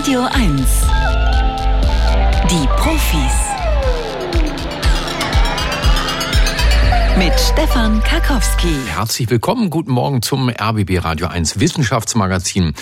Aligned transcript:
Radio 0.00 0.22
1. 0.22 0.62
Die 2.50 2.66
Profis. 2.78 3.50
Mit 7.18 7.38
Stefan 7.38 8.02
Karkowski. 8.02 8.74
Herzlich 8.86 9.28
willkommen, 9.28 9.68
guten 9.68 9.92
Morgen 9.92 10.22
zum 10.22 10.48
RBB 10.48 11.04
Radio 11.04 11.26
1 11.26 11.60
Wissenschaftsmagazin. 11.60 12.72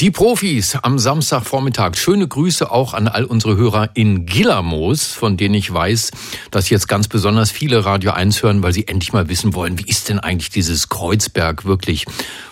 Die 0.00 0.10
Profis 0.10 0.76
am 0.82 0.98
Samstagvormittag. 0.98 1.96
Schöne 1.96 2.26
Grüße 2.26 2.68
auch 2.68 2.94
an 2.94 3.06
all 3.06 3.24
unsere 3.24 3.56
Hörer 3.56 3.90
in 3.94 4.26
Gillermoos, 4.26 5.12
von 5.12 5.36
denen 5.36 5.54
ich 5.54 5.72
weiß, 5.72 6.10
dass 6.50 6.68
jetzt 6.68 6.88
ganz 6.88 7.06
besonders 7.06 7.52
viele 7.52 7.84
Radio 7.84 8.10
1 8.10 8.42
hören, 8.42 8.64
weil 8.64 8.72
sie 8.72 8.88
endlich 8.88 9.12
mal 9.12 9.28
wissen 9.28 9.54
wollen, 9.54 9.78
wie 9.78 9.88
ist 9.88 10.08
denn 10.08 10.18
eigentlich 10.18 10.50
dieses 10.50 10.88
Kreuzberg 10.88 11.64
wirklich, 11.64 12.06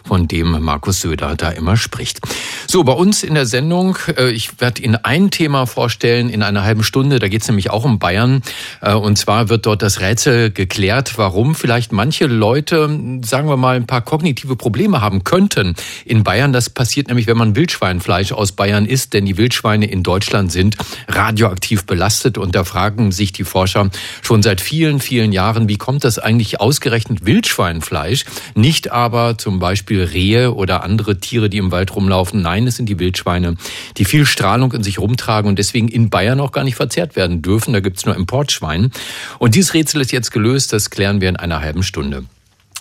von 0.05 0.29
dem 0.29 0.63
Markus 0.63 1.00
Söder 1.00 1.36
da 1.36 1.50
immer 1.50 1.77
spricht. 1.77 2.21
So, 2.67 2.85
bei 2.85 2.93
uns 2.93 3.23
in 3.23 3.35
der 3.35 3.46
Sendung, 3.46 3.96
äh, 4.17 4.31
ich 4.31 4.61
werde 4.61 4.82
Ihnen 4.82 4.96
ein 4.96 5.31
Thema 5.31 5.67
vorstellen 5.67 6.29
in 6.29 6.43
einer 6.43 6.64
halben 6.64 6.82
Stunde, 6.82 7.18
da 7.18 7.29
geht 7.29 7.43
es 7.43 7.49
nämlich 7.49 7.71
auch 7.71 7.85
um 7.85 7.99
Bayern. 7.99 8.43
Äh, 8.81 8.95
und 8.95 9.17
zwar 9.17 9.49
wird 9.49 9.67
dort 9.67 9.82
das 9.82 10.00
Rätsel 10.00 10.50
geklärt, 10.50 11.18
warum 11.18 11.54
vielleicht 11.54 11.93
manche 11.93 12.27
Leute, 12.27 12.89
sagen 13.25 13.49
wir 13.49 13.57
mal, 13.57 13.77
ein 13.77 13.86
paar 13.86 14.03
kognitive 14.03 14.57
Probleme 14.57 15.00
haben 15.00 15.25
könnten 15.25 15.75
in 16.04 16.25
Bayern. 16.25 16.53
Das 16.53 16.71
passiert 16.71 17.09
nämlich, 17.09 17.27
wenn 17.32 17.39
man 17.39 17.57
Wildschweinfleisch 17.57 18.32
aus 18.32 18.53
Bayern 18.53 18.85
isst, 18.85 19.14
denn 19.14 19.25
die 19.25 19.39
Wildschweine 19.39 19.86
in 19.86 20.03
Deutschland 20.03 20.53
sind 20.53 20.77
radioaktiv 21.09 21.86
belastet. 21.86 22.36
Und 22.36 22.55
da 22.55 22.64
fragen 22.64 23.11
sich 23.11 23.32
die 23.32 23.45
Forscher 23.45 23.89
schon 24.21 24.43
seit 24.43 24.61
vielen, 24.61 25.00
vielen 25.00 25.32
Jahren, 25.32 25.67
wie 25.67 25.79
kommt 25.79 26.05
das 26.05 26.18
eigentlich 26.18 26.61
ausgerechnet 26.61 27.25
Wildschweinfleisch, 27.25 28.27
nicht 28.55 28.93
aber 28.93 29.39
zum 29.39 29.61
Beispiel 29.61 30.05
Rehe 30.05 30.53
oder 30.53 30.85
andere 30.85 31.21
Tiere, 31.21 31.49
die 31.49 31.57
im 31.57 31.71
Wald 31.71 31.96
rumlaufen. 31.96 32.42
Nein, 32.42 32.67
es 32.67 32.77
sind 32.77 32.91
die 32.91 32.98
Wildschweine, 32.98 33.56
die 33.97 34.05
viel 34.05 34.27
Strahlung 34.27 34.70
in 34.72 34.83
sich 34.83 34.98
rumtragen 34.98 35.48
und 35.48 35.58
deswegen 35.58 35.89
in 35.89 36.11
Bayern 36.11 36.38
auch 36.38 36.53
gar 36.53 36.64
nicht 36.64 36.77
verzehrt 36.77 37.16
werden 37.16 37.41
dürfen. 37.41 37.72
Da 37.72 37.80
gibt's 37.80 38.05
nur 38.05 38.14
Importschwein. 38.14 38.91
Und 39.38 39.55
dieses 39.55 39.72
Rätsel 39.72 40.03
ist 40.03 40.12
jetzt 40.12 40.33
gelöst. 40.33 40.75
Das 40.75 40.91
klären 40.91 41.22
wir 41.22 41.30
in 41.30 41.36
einer 41.36 41.62
halben 41.62 41.83
Stunde. 41.83 42.25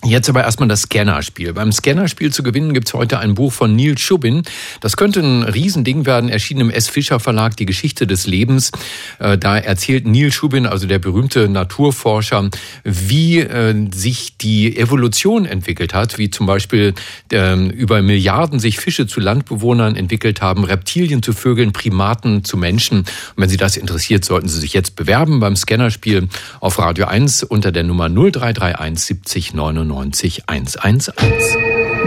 Jetzt 0.04 0.30
aber 0.30 0.44
erstmal 0.44 0.68
das 0.68 0.84
Scannerspiel. 0.84 1.54
Beim 1.54 1.72
Scannerspiel 1.72 2.34
zu 2.34 2.42
gewinnen 2.42 2.74
gibt's 2.74 2.96
heute 2.96 3.20
ein 3.20 3.36
Buch 3.36 3.54
von 3.54 3.76
Neil 3.76 4.00
Schubin. 4.00 4.42
Das 4.80 4.98
könnte 4.98 5.20
ein 5.20 5.44
Riesending 5.44 6.08
werden, 6.08 6.28
erschienen 6.28 6.62
im 6.62 6.70
S. 6.72 6.88
Fischer 6.88 7.20
Verlag, 7.20 7.56
die 7.56 7.68
Geschichte 7.68 8.08
des 8.08 8.26
Lebens. 8.26 8.72
Äh, 9.20 9.38
da 9.38 9.60
erzählt 9.60 10.08
Neil 10.08 10.32
Schubin, 10.32 10.66
also 10.66 10.88
der 10.88 10.98
berühmte 10.98 11.48
Naturforscher, 11.48 12.50
wie 12.84 13.42
äh, 13.42 13.76
sich 13.94 14.38
die 14.38 14.76
Evolution 14.76 15.46
entwickelt 15.46 15.94
hat, 15.94 16.18
wie 16.18 16.32
zum 16.32 16.48
Beispiel 16.48 16.96
ähm, 17.32 17.70
über 17.70 18.02
Milliarden 18.02 18.60
sich 18.60 18.80
Fische 18.80 19.06
zu 19.06 19.20
Landbewohnern 19.20 19.96
entwickelt 19.96 20.42
haben, 20.42 20.64
Reptilien 20.64 21.22
zu 21.22 21.32
Vögeln, 21.32 21.74
Primaten 21.74 22.44
zu 22.44 22.58
Menschen. 22.58 23.02
Und 23.02 23.08
wenn 23.38 23.50
Sie 23.50 23.58
das 23.58 23.78
interessiert, 23.78 24.26
sollten 24.26 24.48
Sie 24.48 24.60
sich 24.60 24.74
jetzt 24.74 24.96
bewerben 24.96 25.40
beim 25.40 25.56
Scannerspiel 25.56 26.28
auf 26.60 26.80
Radio 26.80 27.06
1 27.06 27.44
unter 27.44 27.72
der 27.72 27.84
Nummer 27.84 28.10
0331 28.10 29.06
70 29.06 29.54
99. 29.54 29.91
99 29.92 30.44
111. 30.48 31.58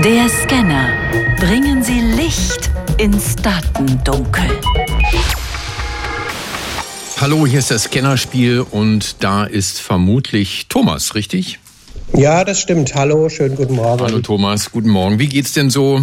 Der 0.03 0.29
Scanner. 0.29 0.89
Bringen 1.39 1.83
Sie 1.83 2.01
Licht 2.01 2.71
ins 2.97 3.37
Datendunkel. 3.37 4.45
Hallo, 7.21 7.47
hier 7.47 7.59
ist 7.59 7.71
das 7.71 7.85
Scannerspiel 7.85 8.61
und 8.71 9.23
da 9.23 9.45
ist 9.45 9.81
vermutlich 9.81 10.67
Thomas, 10.69 11.15
richtig? 11.15 11.59
Ja, 12.15 12.45
das 12.45 12.59
stimmt. 12.61 12.95
Hallo, 12.95 13.29
schönen 13.29 13.57
guten 13.57 13.75
Morgen. 13.75 14.03
Hallo 14.03 14.21
Thomas, 14.21 14.73
guten 14.73 14.89
Morgen. 14.89 15.19
Wie 15.19 15.29
geht's 15.29 15.53
denn 15.53 15.69
so? 15.69 16.03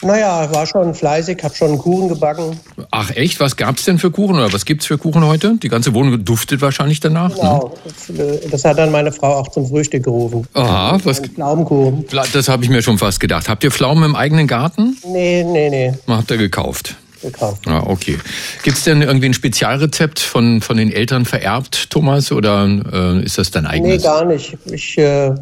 Naja, 0.00 0.48
war 0.52 0.66
schon 0.66 0.94
fleißig, 0.94 1.42
hab 1.42 1.56
schon 1.56 1.68
einen 1.68 1.78
Kuchen 1.78 2.08
gebacken. 2.08 2.58
Ach 2.92 3.10
echt? 3.10 3.40
Was 3.40 3.56
gab's 3.56 3.84
denn 3.84 3.98
für 3.98 4.12
Kuchen 4.12 4.36
oder 4.36 4.52
was 4.52 4.64
gibt's 4.64 4.86
für 4.86 4.96
Kuchen 4.96 5.24
heute? 5.24 5.56
Die 5.60 5.68
ganze 5.68 5.92
Wohnung 5.92 6.24
duftet 6.24 6.60
wahrscheinlich 6.60 7.00
danach. 7.00 7.34
Genau, 7.34 7.74
ne? 8.08 8.38
das, 8.40 8.50
das, 8.50 8.64
hat 8.64 8.78
dann 8.78 8.92
meine 8.92 9.10
Frau 9.10 9.34
auch 9.34 9.48
zum 9.48 9.66
Frühstück 9.66 10.04
gerufen. 10.04 10.46
Aha, 10.54 10.98
was? 11.02 11.20
Pflaumenkuchen. 11.20 12.04
Das 12.32 12.48
habe 12.48 12.62
ich 12.62 12.70
mir 12.70 12.82
schon 12.82 12.98
fast 12.98 13.18
gedacht. 13.18 13.48
Habt 13.48 13.64
ihr 13.64 13.72
Pflaumen 13.72 14.04
im 14.04 14.14
eigenen 14.14 14.46
Garten? 14.46 14.96
Nee, 15.04 15.42
nee, 15.42 15.68
nee. 15.68 15.92
Habt 16.06 16.30
ihr 16.30 16.36
gekauft? 16.36 16.94
Gekauft. 17.20 17.66
Ah, 17.66 17.82
okay. 17.84 18.18
Gibt's 18.62 18.84
denn 18.84 19.02
irgendwie 19.02 19.26
ein 19.26 19.34
Spezialrezept 19.34 20.20
von, 20.20 20.60
von 20.60 20.76
den 20.76 20.92
Eltern 20.92 21.24
vererbt, 21.24 21.90
Thomas, 21.90 22.30
oder 22.30 22.66
äh, 22.92 23.24
ist 23.24 23.38
das 23.38 23.50
dein 23.50 23.66
eigenes? 23.66 23.96
Nee, 23.96 24.02
gar 24.02 24.24
nicht. 24.24 24.56
Ich 24.66 24.96
äh, 24.98 25.34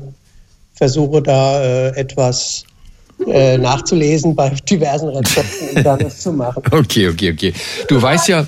versuche 0.72 1.20
da 1.20 1.62
äh, 1.62 1.88
etwas 1.88 2.64
äh, 3.26 3.56
nachzulesen 3.56 4.34
bei 4.34 4.50
diversen 4.50 5.08
Rezepten 5.08 5.76
und 5.76 5.84
dann 5.84 5.98
das 5.98 6.20
zu 6.20 6.32
machen. 6.32 6.62
Okay, 6.70 7.08
okay, 7.08 7.32
okay. 7.32 7.52
Du 7.88 8.00
weißt 8.00 8.28
ja, 8.28 8.46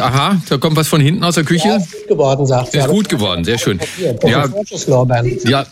aha, 0.00 0.40
da 0.48 0.58
kommt 0.58 0.76
was 0.76 0.88
von 0.88 1.00
hinten 1.00 1.24
aus 1.24 1.36
der 1.36 1.44
Küche. 1.44 1.68
Ja, 1.68 1.76
ist 1.76 1.92
gut 1.92 2.08
geworden, 2.08 2.46
sagt 2.46 2.74
er. 2.74 2.84
Ist 2.84 2.90
gut 2.90 3.08
geworden, 3.08 3.44
sehr 3.44 3.58
schön. 3.58 3.80
Ja, 4.22 4.48
ja, 5.48 5.66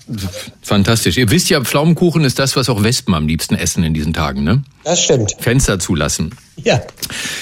fantastisch. 0.63 1.17
Ihr 1.19 1.31
wisst 1.31 1.51
ja, 1.51 1.63
Pflaumenkuchen 1.63 2.25
ist 2.25 2.39
das, 2.39 2.57
was 2.57 2.69
auch 2.69 2.83
Wespen 2.83 3.15
am 3.15 3.27
liebsten 3.27 3.55
essen 3.57 3.85
in 3.85 3.95
diesen 3.95 4.13
Tagen, 4.13 4.43
ne? 4.45 4.63
Das 4.85 5.03
stimmt. 5.03 5.37
Fenster 5.39 5.79
zulassen. 5.79 6.35
Ja. 6.57 6.81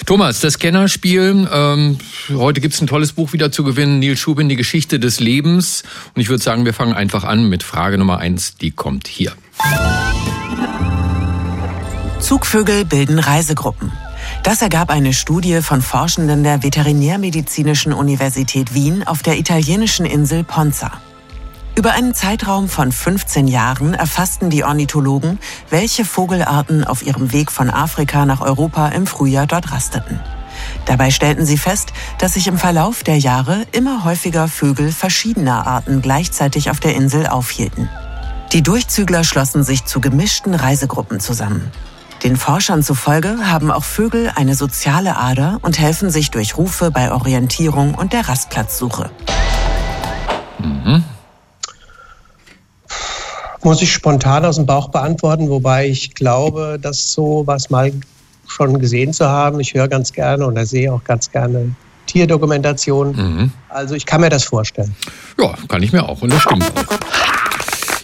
Thomas, 0.06 0.40
das 0.40 0.58
Kennerspiel. 0.58 1.48
Ähm, 1.52 1.98
heute 2.30 2.60
gibt's 2.60 2.80
ein 2.80 2.86
tolles 2.86 3.12
Buch 3.12 3.32
wieder 3.32 3.52
zu 3.52 3.64
gewinnen. 3.64 3.98
Neil 3.98 4.16
Schubin, 4.16 4.48
die 4.48 4.56
Geschichte 4.56 4.98
des 4.98 5.20
Lebens. 5.20 5.82
Und 6.14 6.22
ich 6.22 6.28
würde 6.28 6.42
sagen, 6.42 6.64
wir 6.64 6.74
fangen 6.74 6.94
einfach 6.94 7.24
an 7.24 7.48
mit 7.48 7.62
Frage 7.62 7.98
Nummer 7.98 8.18
eins. 8.18 8.56
Die 8.56 8.70
kommt 8.70 9.08
hier. 9.08 9.32
Zugvögel 12.20 12.84
bilden 12.84 13.18
Reisegruppen. 13.18 13.92
Das 14.42 14.62
ergab 14.62 14.90
eine 14.90 15.12
Studie 15.12 15.60
von 15.60 15.82
Forschenden 15.82 16.42
der 16.42 16.62
Veterinärmedizinischen 16.62 17.92
Universität 17.92 18.74
Wien 18.74 19.06
auf 19.06 19.22
der 19.22 19.38
italienischen 19.38 20.06
Insel 20.06 20.44
Ponza. 20.44 20.92
Über 21.74 21.92
einen 21.92 22.12
Zeitraum 22.12 22.68
von 22.68 22.92
15 22.92 23.48
Jahren 23.48 23.94
erfassten 23.94 24.50
die 24.50 24.62
Ornithologen, 24.62 25.38
welche 25.70 26.04
Vogelarten 26.04 26.84
auf 26.84 27.02
ihrem 27.02 27.32
Weg 27.32 27.50
von 27.50 27.70
Afrika 27.70 28.26
nach 28.26 28.42
Europa 28.42 28.88
im 28.88 29.06
Frühjahr 29.06 29.46
dort 29.46 29.72
rasteten. 29.72 30.20
Dabei 30.84 31.10
stellten 31.10 31.46
sie 31.46 31.56
fest, 31.56 31.94
dass 32.18 32.34
sich 32.34 32.46
im 32.46 32.58
Verlauf 32.58 33.04
der 33.04 33.18
Jahre 33.18 33.66
immer 33.72 34.04
häufiger 34.04 34.48
Vögel 34.48 34.92
verschiedener 34.92 35.66
Arten 35.66 36.02
gleichzeitig 36.02 36.70
auf 36.70 36.78
der 36.78 36.94
Insel 36.94 37.26
aufhielten. 37.26 37.88
Die 38.52 38.62
Durchzügler 38.62 39.24
schlossen 39.24 39.64
sich 39.64 39.86
zu 39.86 40.00
gemischten 40.00 40.54
Reisegruppen 40.54 41.20
zusammen. 41.20 41.70
Den 42.22 42.36
Forschern 42.36 42.82
zufolge 42.82 43.50
haben 43.50 43.70
auch 43.70 43.82
Vögel 43.82 44.30
eine 44.36 44.54
soziale 44.54 45.16
Ader 45.16 45.58
und 45.62 45.78
helfen 45.78 46.10
sich 46.10 46.30
durch 46.30 46.58
Rufe 46.58 46.90
bei 46.90 47.10
Orientierung 47.10 47.94
und 47.94 48.12
der 48.12 48.28
Rastplatzsuche. 48.28 49.10
Mhm. 50.58 51.02
Muss 53.64 53.80
ich 53.80 53.92
spontan 53.92 54.44
aus 54.44 54.56
dem 54.56 54.66
Bauch 54.66 54.88
beantworten, 54.88 55.48
wobei 55.48 55.86
ich 55.86 56.14
glaube, 56.14 56.78
das 56.80 57.12
so 57.12 57.42
was 57.46 57.70
mal 57.70 57.92
schon 58.48 58.78
gesehen 58.78 59.12
zu 59.12 59.28
haben. 59.28 59.60
Ich 59.60 59.74
höre 59.74 59.88
ganz 59.88 60.12
gerne 60.12 60.46
oder 60.46 60.66
sehe 60.66 60.92
auch 60.92 61.04
ganz 61.04 61.30
gerne 61.30 61.74
Tierdokumentationen. 62.06 63.14
Mhm. 63.16 63.52
Also 63.68 63.94
ich 63.94 64.04
kann 64.04 64.20
mir 64.20 64.28
das 64.28 64.44
vorstellen. 64.44 64.94
Ja, 65.40 65.54
kann 65.68 65.82
ich 65.82 65.92
mir 65.92 66.08
auch 66.08 66.20
und 66.22 66.32
das 66.32 66.42
stimmt 66.42 66.64
auch. 66.64 66.98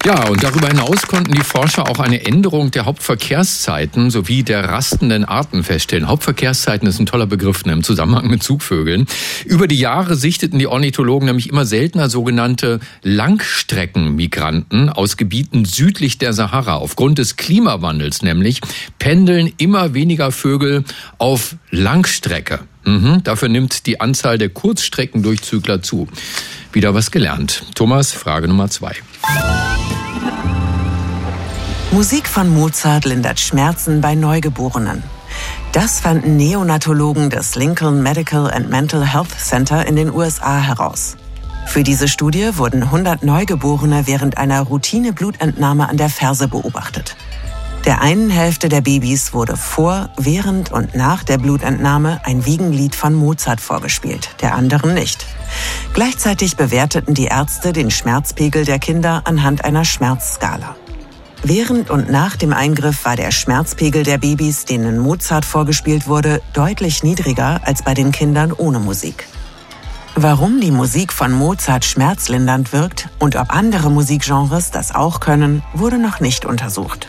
Ja, 0.09 0.27
und 0.29 0.43
darüber 0.43 0.69
hinaus 0.69 1.03
konnten 1.03 1.33
die 1.33 1.45
Forscher 1.45 1.87
auch 1.87 1.99
eine 1.99 2.25
Änderung 2.25 2.71
der 2.71 2.87
Hauptverkehrszeiten 2.87 4.09
sowie 4.11 4.43
der 4.43 4.65
rastenden 4.65 5.27
Arten 5.27 5.63
feststellen. 5.63 6.09
Hauptverkehrszeiten 6.09 6.89
ist 6.89 6.99
ein 6.99 7.05
toller 7.05 7.27
Begriff 7.27 7.67
ne, 7.67 7.75
im 7.75 7.83
Zusammenhang 7.83 8.27
mit 8.27 8.43
Zugvögeln. 8.43 9.05
Über 9.45 9.69
die 9.69 9.77
Jahre 9.77 10.17
sichteten 10.17 10.59
die 10.59 10.67
Ornithologen 10.67 11.27
nämlich 11.27 11.51
immer 11.51 11.67
seltener 11.67 12.09
sogenannte 12.09 12.81
Langstreckenmigranten 13.03 14.89
aus 14.89 15.19
Gebieten 15.19 15.67
südlich 15.67 16.17
der 16.17 16.33
Sahara. 16.33 16.77
Aufgrund 16.77 17.19
des 17.19 17.37
Klimawandels 17.37 18.23
nämlich 18.23 18.63
pendeln 18.99 19.53
immer 19.59 19.93
weniger 19.93 20.33
Vögel 20.33 20.85
auf 21.19 21.56
Langstrecke. 21.71 22.61
Mhm, 22.87 23.23
dafür 23.25 23.50
nimmt 23.50 23.85
die 23.85 24.00
Anzahl 24.00 24.38
der 24.38 24.49
Kurzstreckendurchzügler 24.49 25.82
zu. 25.82 26.09
Wieder 26.73 26.94
was 26.94 27.11
gelernt. 27.11 27.65
Thomas, 27.75 28.12
Frage 28.12 28.49
Nummer 28.49 28.71
zwei. 28.71 28.94
Musik 31.90 32.29
von 32.29 32.50
Mozart 32.50 33.06
lindert 33.06 33.40
Schmerzen 33.40 34.02
bei 34.02 34.14
Neugeborenen. 34.14 35.02
Das 35.73 36.00
fanden 36.00 36.37
Neonatologen 36.37 37.31
des 37.31 37.55
Lincoln 37.55 38.02
Medical 38.02 38.50
and 38.50 38.69
Mental 38.69 39.06
Health 39.06 39.31
Center 39.38 39.87
in 39.87 39.96
den 39.96 40.12
USA 40.12 40.58
heraus. 40.58 41.17
Für 41.67 41.82
diese 41.82 42.06
Studie 42.06 42.50
wurden 42.58 42.82
100 42.82 43.23
Neugeborene 43.23 44.06
während 44.06 44.37
einer 44.37 44.61
Routine-Blutentnahme 44.61 45.88
an 45.88 45.96
der 45.96 46.11
Ferse 46.11 46.46
beobachtet. 46.46 47.17
Der 47.87 48.02
einen 48.02 48.29
Hälfte 48.29 48.69
der 48.69 48.82
Babys 48.82 49.32
wurde 49.32 49.56
vor, 49.56 50.11
während 50.19 50.70
und 50.70 50.94
nach 50.94 51.25
der 51.25 51.38
Blutentnahme 51.38 52.20
ein 52.23 52.44
Wiegenlied 52.44 52.94
von 52.96 53.14
Mozart 53.14 53.62
vorgespielt, 53.62 54.29
der 54.43 54.55
anderen 54.55 54.93
nicht. 54.93 55.25
Gleichzeitig 55.94 56.56
bewerteten 56.56 57.14
die 57.14 57.26
Ärzte 57.26 57.73
den 57.73 57.91
Schmerzpegel 57.91 58.67
der 58.67 58.79
Kinder 58.79 59.23
anhand 59.25 59.64
einer 59.64 59.87
Schmerzskala. 59.87 60.76
Während 61.44 61.88
und 61.88 62.11
nach 62.11 62.37
dem 62.37 62.52
Eingriff 62.52 63.05
war 63.05 63.14
der 63.14 63.31
Schmerzpegel 63.31 64.02
der 64.02 64.19
Babys, 64.19 64.64
denen 64.64 64.99
Mozart 64.99 65.44
vorgespielt 65.44 66.08
wurde, 66.08 66.43
deutlich 66.52 67.05
niedriger 67.05 67.61
als 67.64 67.82
bei 67.82 67.94
den 67.94 68.11
Kindern 68.11 68.52
ohne 68.52 68.81
Musik. 68.81 69.29
Warum 70.17 70.61
die 70.61 70.73
Musik 70.73 71.12
von 71.12 71.31
Mozart 71.31 71.85
schmerzlindernd 71.85 72.73
wirkt 72.73 73.08
und 73.20 73.37
ob 73.37 73.55
andere 73.55 73.88
Musikgenres 73.88 74.73
das 74.73 74.93
auch 74.93 75.20
können, 75.20 75.62
wurde 75.75 75.99
noch 75.99 76.19
nicht 76.19 76.44
untersucht. 76.44 77.06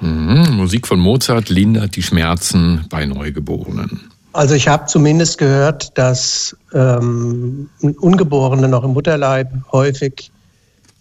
Mhm, 0.00 0.56
Musik 0.56 0.88
von 0.88 0.98
Mozart 0.98 1.48
lindert 1.48 1.94
die 1.94 2.02
Schmerzen 2.02 2.84
bei 2.90 3.06
Neugeborenen. 3.06 4.10
Also 4.32 4.54
ich 4.54 4.66
habe 4.68 4.86
zumindest 4.86 5.38
gehört, 5.38 5.96
dass 5.96 6.56
ähm, 6.74 7.70
Ungeborene 7.80 8.68
noch 8.68 8.84
im 8.84 8.92
Mutterleib 8.92 9.48
häufig 9.72 10.32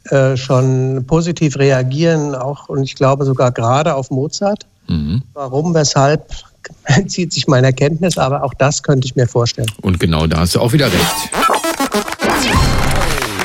äh, 0.10 0.38
schon 0.38 1.06
positiv 1.07 1.57
reagieren, 1.57 2.36
auch 2.36 2.69
und 2.69 2.84
ich 2.84 2.96
glaube 2.96 3.25
sogar 3.25 3.52
gerade 3.52 3.96
auf 3.96 4.12
Mozart. 4.12 4.66
Mhm. 4.88 5.24
Warum, 5.34 5.74
weshalb, 5.74 6.30
entzieht 6.86 7.34
sich 7.34 7.48
meiner 7.48 7.72
Kenntnis, 7.72 8.18
aber 8.18 8.44
auch 8.44 8.54
das 8.54 8.84
könnte 8.84 9.06
ich 9.06 9.16
mir 9.16 9.28
vorstellen. 9.28 9.72
Und 9.81 10.00
genau 10.00 10.28
da 10.28 10.40
hast 10.40 10.56
du 10.56 10.60
auch 10.60 10.74
wieder 10.74 10.88
recht. 10.88 11.65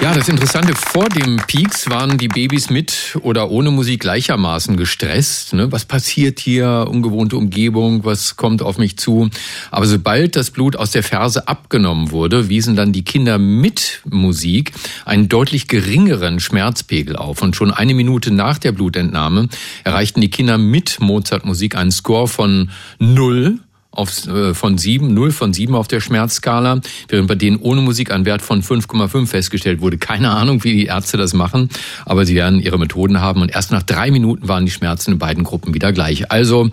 Ja, 0.03 0.15
das 0.15 0.31
Interessante, 0.31 0.75
vor 0.75 1.11
dem 1.11 1.37
Peaks 1.37 1.91
waren 1.91 2.17
die 2.17 2.29
Babys 2.29 2.71
mit 2.71 3.19
oder 3.21 3.51
ohne 3.51 3.71
Musik 3.71 4.01
gleichermaßen 4.01 4.79
gestresst. 4.79 5.53
Ne? 5.53 5.71
Was 5.73 5.85
passiert 5.85 6.41
hier? 6.41 6.87
Ungewohnte 6.89 7.37
Umgebung, 7.37 8.03
was 8.03 8.37
kommt 8.37 8.63
auf 8.63 8.79
mich 8.79 8.97
zu? 8.97 9.29
Aber 9.71 9.85
sobald 9.85 10.37
das 10.37 10.53
Blut 10.53 10.75
aus 10.75 10.93
der 10.93 11.03
Ferse 11.03 11.49
abgenommen 11.49 12.13
wurde, 12.13 12.49
wiesen 12.49 12.77
dann 12.77 12.95
die 12.95 13.05
Kinder 13.05 13.37
mit 13.37 14.01
Musik 14.09 14.73
einen 15.05 15.29
deutlich 15.29 15.69
geringeren 15.69 16.41
Schmerzpegel 16.41 17.17
auf. 17.17 17.43
Und 17.43 17.55
schon 17.55 17.71
eine 17.71 17.93
Minute 17.93 18.31
nach 18.31 18.57
der 18.57 18.73
Blutentnahme 18.73 19.49
erreichten 19.85 20.23
die 20.23 20.31
Kinder 20.31 20.57
mit 20.57 20.99
Mozart-Musik 21.01 21.77
einen 21.77 21.93
Score 21.93 22.27
von 22.27 22.71
null 22.99 23.59
auf, 24.01 24.27
äh, 24.27 24.55
von 24.55 24.79
7, 24.79 25.13
0 25.13 25.31
von 25.31 25.53
7 25.53 25.75
auf 25.75 25.87
der 25.87 26.01
Schmerzskala, 26.01 26.81
während 27.09 27.29
bei 27.29 27.35
denen 27.35 27.59
ohne 27.59 27.83
Musik 27.83 28.11
ein 28.11 28.25
Wert 28.25 28.43
von 28.43 28.63
5,5 28.63 29.27
festgestellt 29.27 29.81
wurde. 29.81 29.99
Keine 29.99 30.31
Ahnung, 30.31 30.65
wie 30.65 30.73
die 30.73 30.87
Ärzte 30.87 31.17
das 31.17 31.35
machen, 31.35 31.69
aber 32.07 32.25
sie 32.25 32.35
werden 32.35 32.61
ihre 32.61 32.79
Methoden 32.79 33.21
haben 33.21 33.43
und 33.43 33.51
erst 33.51 33.71
nach 33.71 33.83
drei 33.83 34.11
Minuten 34.11 34.49
waren 34.49 34.65
die 34.65 34.73
Schmerzen 34.73 35.13
in 35.13 35.19
beiden 35.19 35.45
Gruppen 35.45 35.75
wieder 35.75 35.93
gleich. 35.93 36.31
Also, 36.31 36.71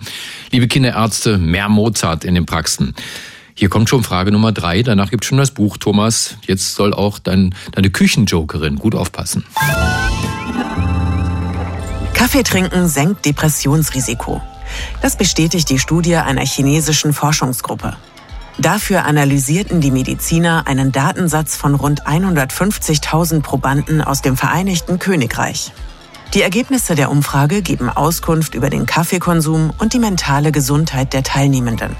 liebe 0.50 0.66
Kinderärzte, 0.68 1.38
mehr 1.38 1.68
Mozart 1.68 2.24
in 2.24 2.34
den 2.34 2.46
Praxen. 2.46 2.94
Hier 3.54 3.68
kommt 3.68 3.88
schon 3.88 4.04
Frage 4.04 4.30
Nummer 4.30 4.52
drei. 4.52 4.82
Danach 4.82 5.10
gibt 5.10 5.24
schon 5.24 5.36
das 5.36 5.50
Buch, 5.50 5.76
Thomas. 5.78 6.36
Jetzt 6.46 6.76
soll 6.76 6.94
auch 6.94 7.18
dein, 7.18 7.54
deine 7.72 7.90
Küchenjokerin 7.90 8.76
gut 8.76 8.94
aufpassen. 8.94 9.44
Kaffee 12.14 12.44
trinken 12.44 12.88
senkt 12.88 13.24
Depressionsrisiko. 13.24 14.40
Das 15.00 15.16
bestätigt 15.16 15.70
die 15.70 15.78
Studie 15.78 16.16
einer 16.16 16.44
chinesischen 16.44 17.12
Forschungsgruppe. 17.12 17.96
Dafür 18.58 19.04
analysierten 19.04 19.80
die 19.80 19.92
Mediziner 19.92 20.66
einen 20.66 20.90
Datensatz 20.90 21.56
von 21.56 21.74
rund 21.74 22.06
150.000 22.06 23.40
Probanden 23.40 24.02
aus 24.02 24.20
dem 24.20 24.36
Vereinigten 24.36 24.98
Königreich. 24.98 25.72
Die 26.34 26.42
Ergebnisse 26.42 26.94
der 26.94 27.10
Umfrage 27.10 27.62
geben 27.62 27.88
Auskunft 27.88 28.54
über 28.54 28.68
den 28.68 28.84
Kaffeekonsum 28.84 29.72
und 29.78 29.92
die 29.92 29.98
mentale 29.98 30.52
Gesundheit 30.52 31.12
der 31.12 31.22
Teilnehmenden. 31.22 31.96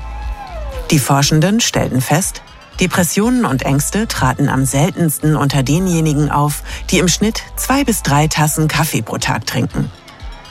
Die 0.91 0.99
Forschenden 0.99 1.61
stellten 1.61 2.00
fest, 2.00 2.43
Depressionen 2.81 3.44
und 3.44 3.62
Ängste 3.62 4.06
traten 4.06 4.49
am 4.49 4.64
seltensten 4.64 5.37
unter 5.37 5.62
denjenigen 5.62 6.31
auf, 6.31 6.62
die 6.91 6.99
im 6.99 7.09
Schnitt 7.09 7.43
zwei 7.56 7.82
bis 7.82 8.03
drei 8.03 8.29
Tassen 8.29 8.69
Kaffee 8.69 9.03
pro 9.03 9.19
Tag 9.19 9.47
trinken. 9.47 9.91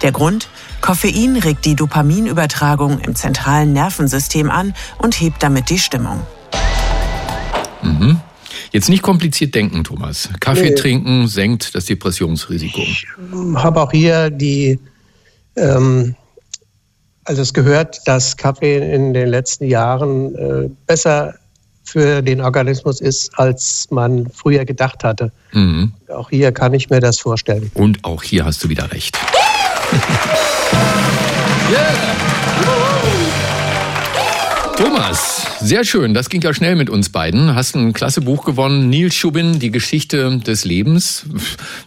Der 0.02 0.12
Grund? 0.12 0.50
Koffein 0.82 1.38
regt 1.38 1.66
die 1.66 1.76
Dopaminübertragung 1.76 3.00
im 3.00 3.16
zentralen 3.16 3.74
Nervensystem 3.74 4.50
an 4.50 4.74
und 5.00 5.20
hebt 5.20 5.44
damit 5.44 5.70
die 5.70 5.80
Stimmung. 5.80 6.22
Mhm. 7.82 8.20
Jetzt 8.72 8.90
nicht 8.90 9.02
kompliziert 9.02 9.56
denken, 9.56 9.84
Thomas. 9.84 10.30
Kaffee 10.40 10.70
nee. 10.70 10.76
trinken 10.76 11.28
senkt 11.28 11.74
das 11.74 11.86
Depressionsrisiko. 11.86 12.82
Ich 12.82 13.08
habe 13.56 13.82
auch 13.82 13.92
hier 13.92 14.30
die, 14.30 14.80
ähm, 15.56 16.16
also 17.24 17.42
es 17.42 17.54
gehört, 17.54 18.02
dass 18.06 18.38
Kaffee 18.38 18.78
in 18.94 19.14
den 19.14 19.30
letzten 19.30 19.66
Jahren 19.66 20.36
äh, 20.36 20.70
besser 20.86 21.36
für 21.84 22.22
den 22.22 22.42
Organismus 22.42 23.00
ist, 23.00 23.32
als 23.40 23.88
man 23.90 24.30
früher 24.30 24.66
gedacht 24.66 25.04
hatte. 25.06 25.32
Mhm. 25.54 25.94
Auch 26.10 26.30
hier 26.30 26.52
kann 26.52 26.74
ich 26.74 26.90
mir 26.90 27.00
das 27.00 27.20
vorstellen. 27.20 27.72
Und 27.74 28.04
auch 28.04 28.24
hier 28.24 28.44
hast 28.44 28.64
du 28.64 28.70
wieder 28.70 28.92
recht. 28.92 29.18
yeah! 31.72 32.08
Thomas, 34.76 35.57
sehr 35.62 35.84
schön. 35.84 36.14
Das 36.14 36.30
ging 36.30 36.42
ja 36.42 36.54
schnell 36.54 36.76
mit 36.76 36.90
uns 36.90 37.10
beiden. 37.10 37.56
Hast 37.56 37.76
ein 37.76 37.94
klasse 37.94 38.22
Buch 38.22 38.46
gewonnen. 38.46 38.90
Neil 38.90 39.12
Schubin, 39.12 39.60
die 39.60 39.72
Geschichte 39.72 40.38
des 40.38 40.66
Lebens. 40.66 41.26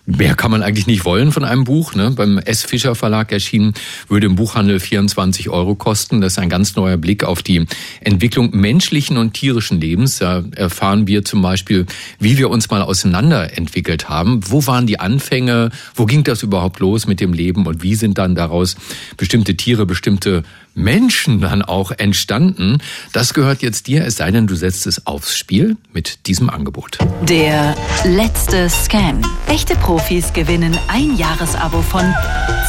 Mehr 0.07 0.35
kann 0.35 0.51
man 0.51 0.63
eigentlich 0.63 0.87
nicht 0.87 1.05
wollen 1.05 1.33
von 1.33 1.45
einem 1.45 1.65
Buch. 1.65 1.95
Ne? 1.95 2.11
Beim 2.11 2.39
S. 2.39 2.63
Fischer 2.63 2.95
Verlag 2.95 3.33
erschienen, 3.33 3.75
würde 4.09 4.27
im 4.27 4.35
Buchhandel 4.35 4.81
24 4.81 5.49
Euro 5.51 5.75
kosten. 5.75 6.21
Das 6.21 6.33
ist 6.33 6.39
ein 6.39 6.49
ganz 6.49 6.77
neuer 6.77 6.97
Blick 6.97 7.25
auf 7.25 7.43
die 7.43 7.67
Entwicklung 8.01 8.51
menschlichen 8.53 9.17
und 9.17 9.35
tierischen 9.35 9.81
Lebens. 9.81 10.19
Da 10.19 10.43
erfahren 10.57 11.07
wir 11.07 11.25
zum 11.25 11.43
Beispiel, 11.43 11.87
wie 12.19 12.39
wir 12.39 12.51
uns 12.51 12.71
mal 12.71 12.83
auseinanderentwickelt 12.83 14.09
haben. 14.09 14.41
Wo 14.49 14.67
waren 14.67 14.87
die 14.87 15.01
Anfänge? 15.01 15.71
Wo 15.95 16.07
ging 16.07 16.25
das 16.25 16.43
überhaupt 16.43 16.81
los 16.81 17.07
mit 17.07 17.21
dem 17.21 17.33
Leben? 17.33 17.67
Und 17.67 17.83
wie 17.83 17.95
sind 17.95 18.19
dann 18.19 18.35
daraus 18.35 18.77
bestimmte 19.17 19.57
Tiere, 19.57 19.87
bestimmte 19.87 20.43
Menschen 20.75 21.41
dann 21.41 21.63
auch 21.63 21.91
entstanden. 21.91 22.79
Das 23.13 23.35
gehört 23.35 23.60
jetzt 23.63 23.87
dir, 23.87 24.05
es 24.05 24.17
sei 24.17 24.31
denn, 24.31 24.47
du 24.47 24.55
setzt 24.55 24.87
es 24.87 25.07
aufs 25.07 25.37
Spiel 25.37 25.77
mit 25.93 26.27
diesem 26.27 26.51
Angebot. 26.51 26.99
Der 27.29 27.75
letzte 28.05 28.69
Scam. 28.69 29.23
Echte 29.49 29.75
Profis 29.77 30.33
gewinnen 30.33 30.79
ein 30.89 31.17
Jahresabo 31.17 31.83
von 31.83 32.03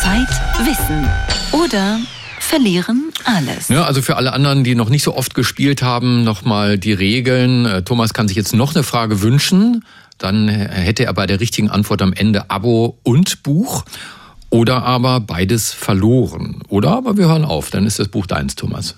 Zeit, 0.01 0.29
Wissen 0.65 1.07
oder 1.51 1.99
verlieren 2.39 3.11
alles. 3.23 3.69
Ja, 3.69 3.85
also 3.85 4.01
für 4.01 4.17
alle 4.17 4.33
anderen, 4.33 4.63
die 4.63 4.75
noch 4.75 4.89
nicht 4.89 5.03
so 5.03 5.15
oft 5.15 5.35
gespielt 5.35 5.81
haben, 5.81 6.23
nochmal 6.23 6.77
die 6.77 6.93
Regeln. 6.93 7.65
Äh, 7.65 7.83
Thomas 7.83 8.13
kann 8.13 8.27
sich 8.27 8.35
jetzt 8.35 8.53
noch 8.53 8.75
eine 8.75 8.83
Frage 8.83 9.21
wünschen. 9.21 9.85
Dann 10.17 10.47
hätte 10.49 11.05
er 11.05 11.13
bei 11.13 11.25
der 11.25 11.39
richtigen 11.39 11.69
Antwort 11.69 12.01
am 12.01 12.13
Ende 12.13 12.49
Abo 12.49 12.99
und 13.03 13.41
Buch. 13.43 13.85
Oder 14.49 14.83
aber 14.83 15.21
beides 15.21 15.71
verloren. 15.71 16.61
Oder 16.67 16.91
aber 16.91 17.17
wir 17.17 17.27
hören 17.27 17.45
auf, 17.45 17.69
dann 17.69 17.85
ist 17.85 17.99
das 17.99 18.09
Buch 18.09 18.27
deins, 18.27 18.55
Thomas. 18.55 18.95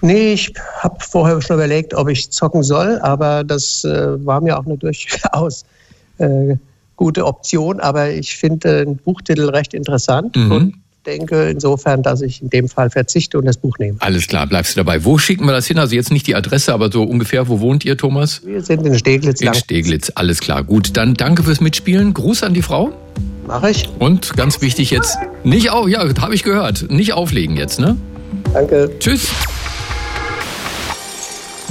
Nee, 0.00 0.34
ich 0.34 0.52
habe 0.78 0.96
vorher 1.00 1.40
schon 1.42 1.56
überlegt, 1.56 1.94
ob 1.94 2.08
ich 2.08 2.30
zocken 2.30 2.62
soll, 2.62 2.98
aber 3.00 3.44
das 3.44 3.84
äh, 3.84 4.24
war 4.24 4.40
mir 4.40 4.58
auch 4.58 4.66
eine 4.66 4.76
durchaus 4.78 5.64
äh, 6.18 6.56
gute 6.96 7.26
Option. 7.26 7.80
Aber 7.80 8.10
ich 8.10 8.36
finde 8.36 8.84
den 8.84 8.96
Buchtitel 8.96 9.48
recht 9.48 9.74
interessant 9.74 10.36
mhm. 10.36 10.52
und 10.52 10.74
denke 11.06 11.48
insofern, 11.48 12.02
dass 12.02 12.20
ich 12.20 12.42
in 12.42 12.50
dem 12.50 12.68
Fall 12.68 12.90
verzichte 12.90 13.38
und 13.38 13.46
das 13.46 13.56
Buch 13.56 13.78
nehme. 13.78 13.96
Alles 14.00 14.26
klar, 14.26 14.46
bleibst 14.46 14.76
du 14.76 14.80
dabei. 14.80 15.04
Wo 15.04 15.16
schicken 15.16 15.46
wir 15.46 15.52
das 15.52 15.66
hin? 15.66 15.78
Also 15.78 15.94
jetzt 15.94 16.10
nicht 16.12 16.26
die 16.26 16.34
Adresse, 16.34 16.72
aber 16.72 16.92
so 16.92 17.02
ungefähr, 17.02 17.48
wo 17.48 17.60
wohnt 17.60 17.84
ihr, 17.84 17.96
Thomas? 17.96 18.42
Wir 18.44 18.62
sind 18.62 18.86
in 18.86 18.96
Steglitz. 18.98 19.40
In 19.40 19.54
Steglitz, 19.54 20.12
alles 20.14 20.40
klar. 20.40 20.62
Gut, 20.62 20.96
dann 20.96 21.14
danke 21.14 21.42
fürs 21.42 21.60
Mitspielen. 21.60 22.12
Gruß 22.14 22.42
an 22.42 22.52
die 22.52 22.62
Frau. 22.62 22.92
Mache 23.46 23.70
ich. 23.70 23.88
Und 23.98 24.36
ganz 24.36 24.60
wichtig 24.60 24.90
jetzt, 24.90 25.16
nicht 25.44 25.70
auf, 25.70 25.88
ja, 25.88 26.00
habe 26.20 26.34
ich 26.34 26.42
gehört, 26.42 26.90
nicht 26.90 27.14
auflegen 27.14 27.56
jetzt, 27.56 27.80
ne? 27.80 27.96
Danke. 28.52 28.90
Tschüss. 28.98 29.30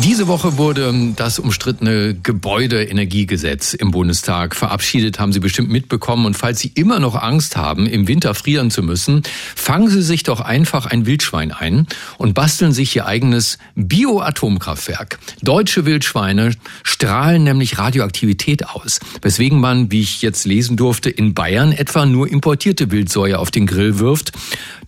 Diese 0.04 0.28
Woche 0.28 0.58
wurde 0.58 0.94
das 1.16 1.40
umstrittene 1.40 2.14
Gebäudeenergiegesetz 2.14 3.74
im 3.74 3.90
Bundestag 3.90 4.56
verabschiedet, 4.56 5.20
haben 5.20 5.34
Sie 5.34 5.40
bestimmt 5.40 5.72
mitbekommen. 5.72 6.28
Und 6.28 6.38
falls 6.38 6.60
Sie 6.60 6.72
immer 6.76 7.00
noch 7.00 7.16
Angst 7.16 7.58
haben, 7.58 7.88
im 7.88 8.08
Winter 8.08 8.36
frieren 8.36 8.70
zu 8.70 8.84
müssen, 8.84 9.24
fangen 9.56 9.90
Sie 9.90 10.04
sich 10.04 10.22
doch 10.22 10.40
einfach 10.40 10.86
ein 10.86 11.08
Wildschwein 11.08 11.52
ein 11.52 11.88
und 12.20 12.36
basteln 12.36 12.74
sich 12.74 12.96
Ihr 12.96 13.08
eigenes 13.08 13.58
Bio-Atomkraftwerk. 13.74 15.18
Deutsche 15.42 15.86
Wildschweine 15.86 16.52
strahlen 16.84 17.44
nämlich 17.44 17.80
Radioaktivität 17.80 18.70
aus, 18.70 19.00
weswegen 19.24 19.60
man, 19.60 19.92
wie 19.92 20.02
ich 20.02 20.22
jetzt 20.22 20.46
lesen 20.46 20.78
durfte, 20.78 21.10
in 21.10 21.34
Bayern 21.34 21.72
etwa 21.72 22.06
nur 22.06 22.30
importierte 22.30 22.92
Wildsäue 22.92 23.40
auf 23.40 23.50
den 23.50 23.66
Grill 23.66 23.98
wirft. 23.98 24.32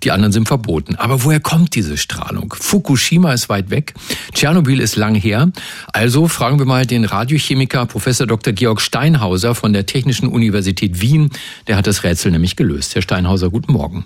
Die 0.03 0.11
anderen 0.11 0.31
sind 0.31 0.47
verboten. 0.47 0.95
Aber 0.95 1.23
woher 1.23 1.39
kommt 1.39 1.75
diese 1.75 1.97
Strahlung? 1.97 2.53
Fukushima 2.57 3.33
ist 3.33 3.49
weit 3.49 3.71
weg, 3.71 3.95
Tschernobyl 4.33 4.79
ist 4.79 4.98
lang 4.99 5.15
her. 5.15 5.51
Also 5.93 6.27
fragen 6.27 6.59
wir 6.59 6.67
mal 6.67 6.85
den 6.85 7.05
Radiochemiker 7.05 7.87
Professor 7.87 8.27
Dr. 8.27 8.53
Georg 8.53 8.81
Steinhauser 8.81 9.55
von 9.55 9.73
der 9.73 9.87
Technischen 9.87 10.27
Universität 10.27 11.01
Wien. 11.01 11.31
Der 11.67 11.77
hat 11.77 11.87
das 11.87 12.03
Rätsel 12.03 12.31
nämlich 12.31 12.55
gelöst. 12.55 12.93
Herr 12.93 13.01
Steinhauser, 13.01 13.49
guten 13.49 13.73
Morgen. 13.73 14.05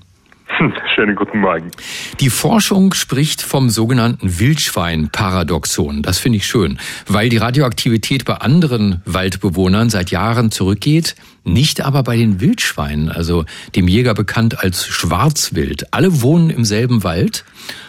Schönen 0.94 1.16
guten 1.16 1.40
Morgen. 1.40 1.72
Die 2.20 2.30
Forschung 2.30 2.94
spricht 2.94 3.42
vom 3.42 3.70
sogenannten 3.70 4.40
Wildschwein-Paradoxon. 4.40 6.04
Das 6.04 6.20
finde 6.20 6.38
ich 6.38 6.46
schön, 6.46 6.80
weil 7.08 7.30
die 7.30 7.38
Radioaktivität 7.38 8.26
bei 8.26 8.36
anderen 8.36 9.02
Waldbewohnern 9.06 9.90
seit 9.90 10.12
Jahren 10.12 10.52
zurückgeht, 10.52 11.16
nicht 11.44 11.82
aber 11.82 12.04
bei 12.04 12.16
den 12.16 12.40
Wildschweinen, 12.40 13.10
also 13.10 13.46
dem 13.76 13.88
Jäger 13.88 14.14
bekannt 14.14 14.60
als 14.60 14.86
Schwarzwild. 14.86 15.92
Alle 15.92 16.22
wohnen 16.22 16.50
im 16.50 16.66
selben 16.66 17.04
Wald. 17.04 17.44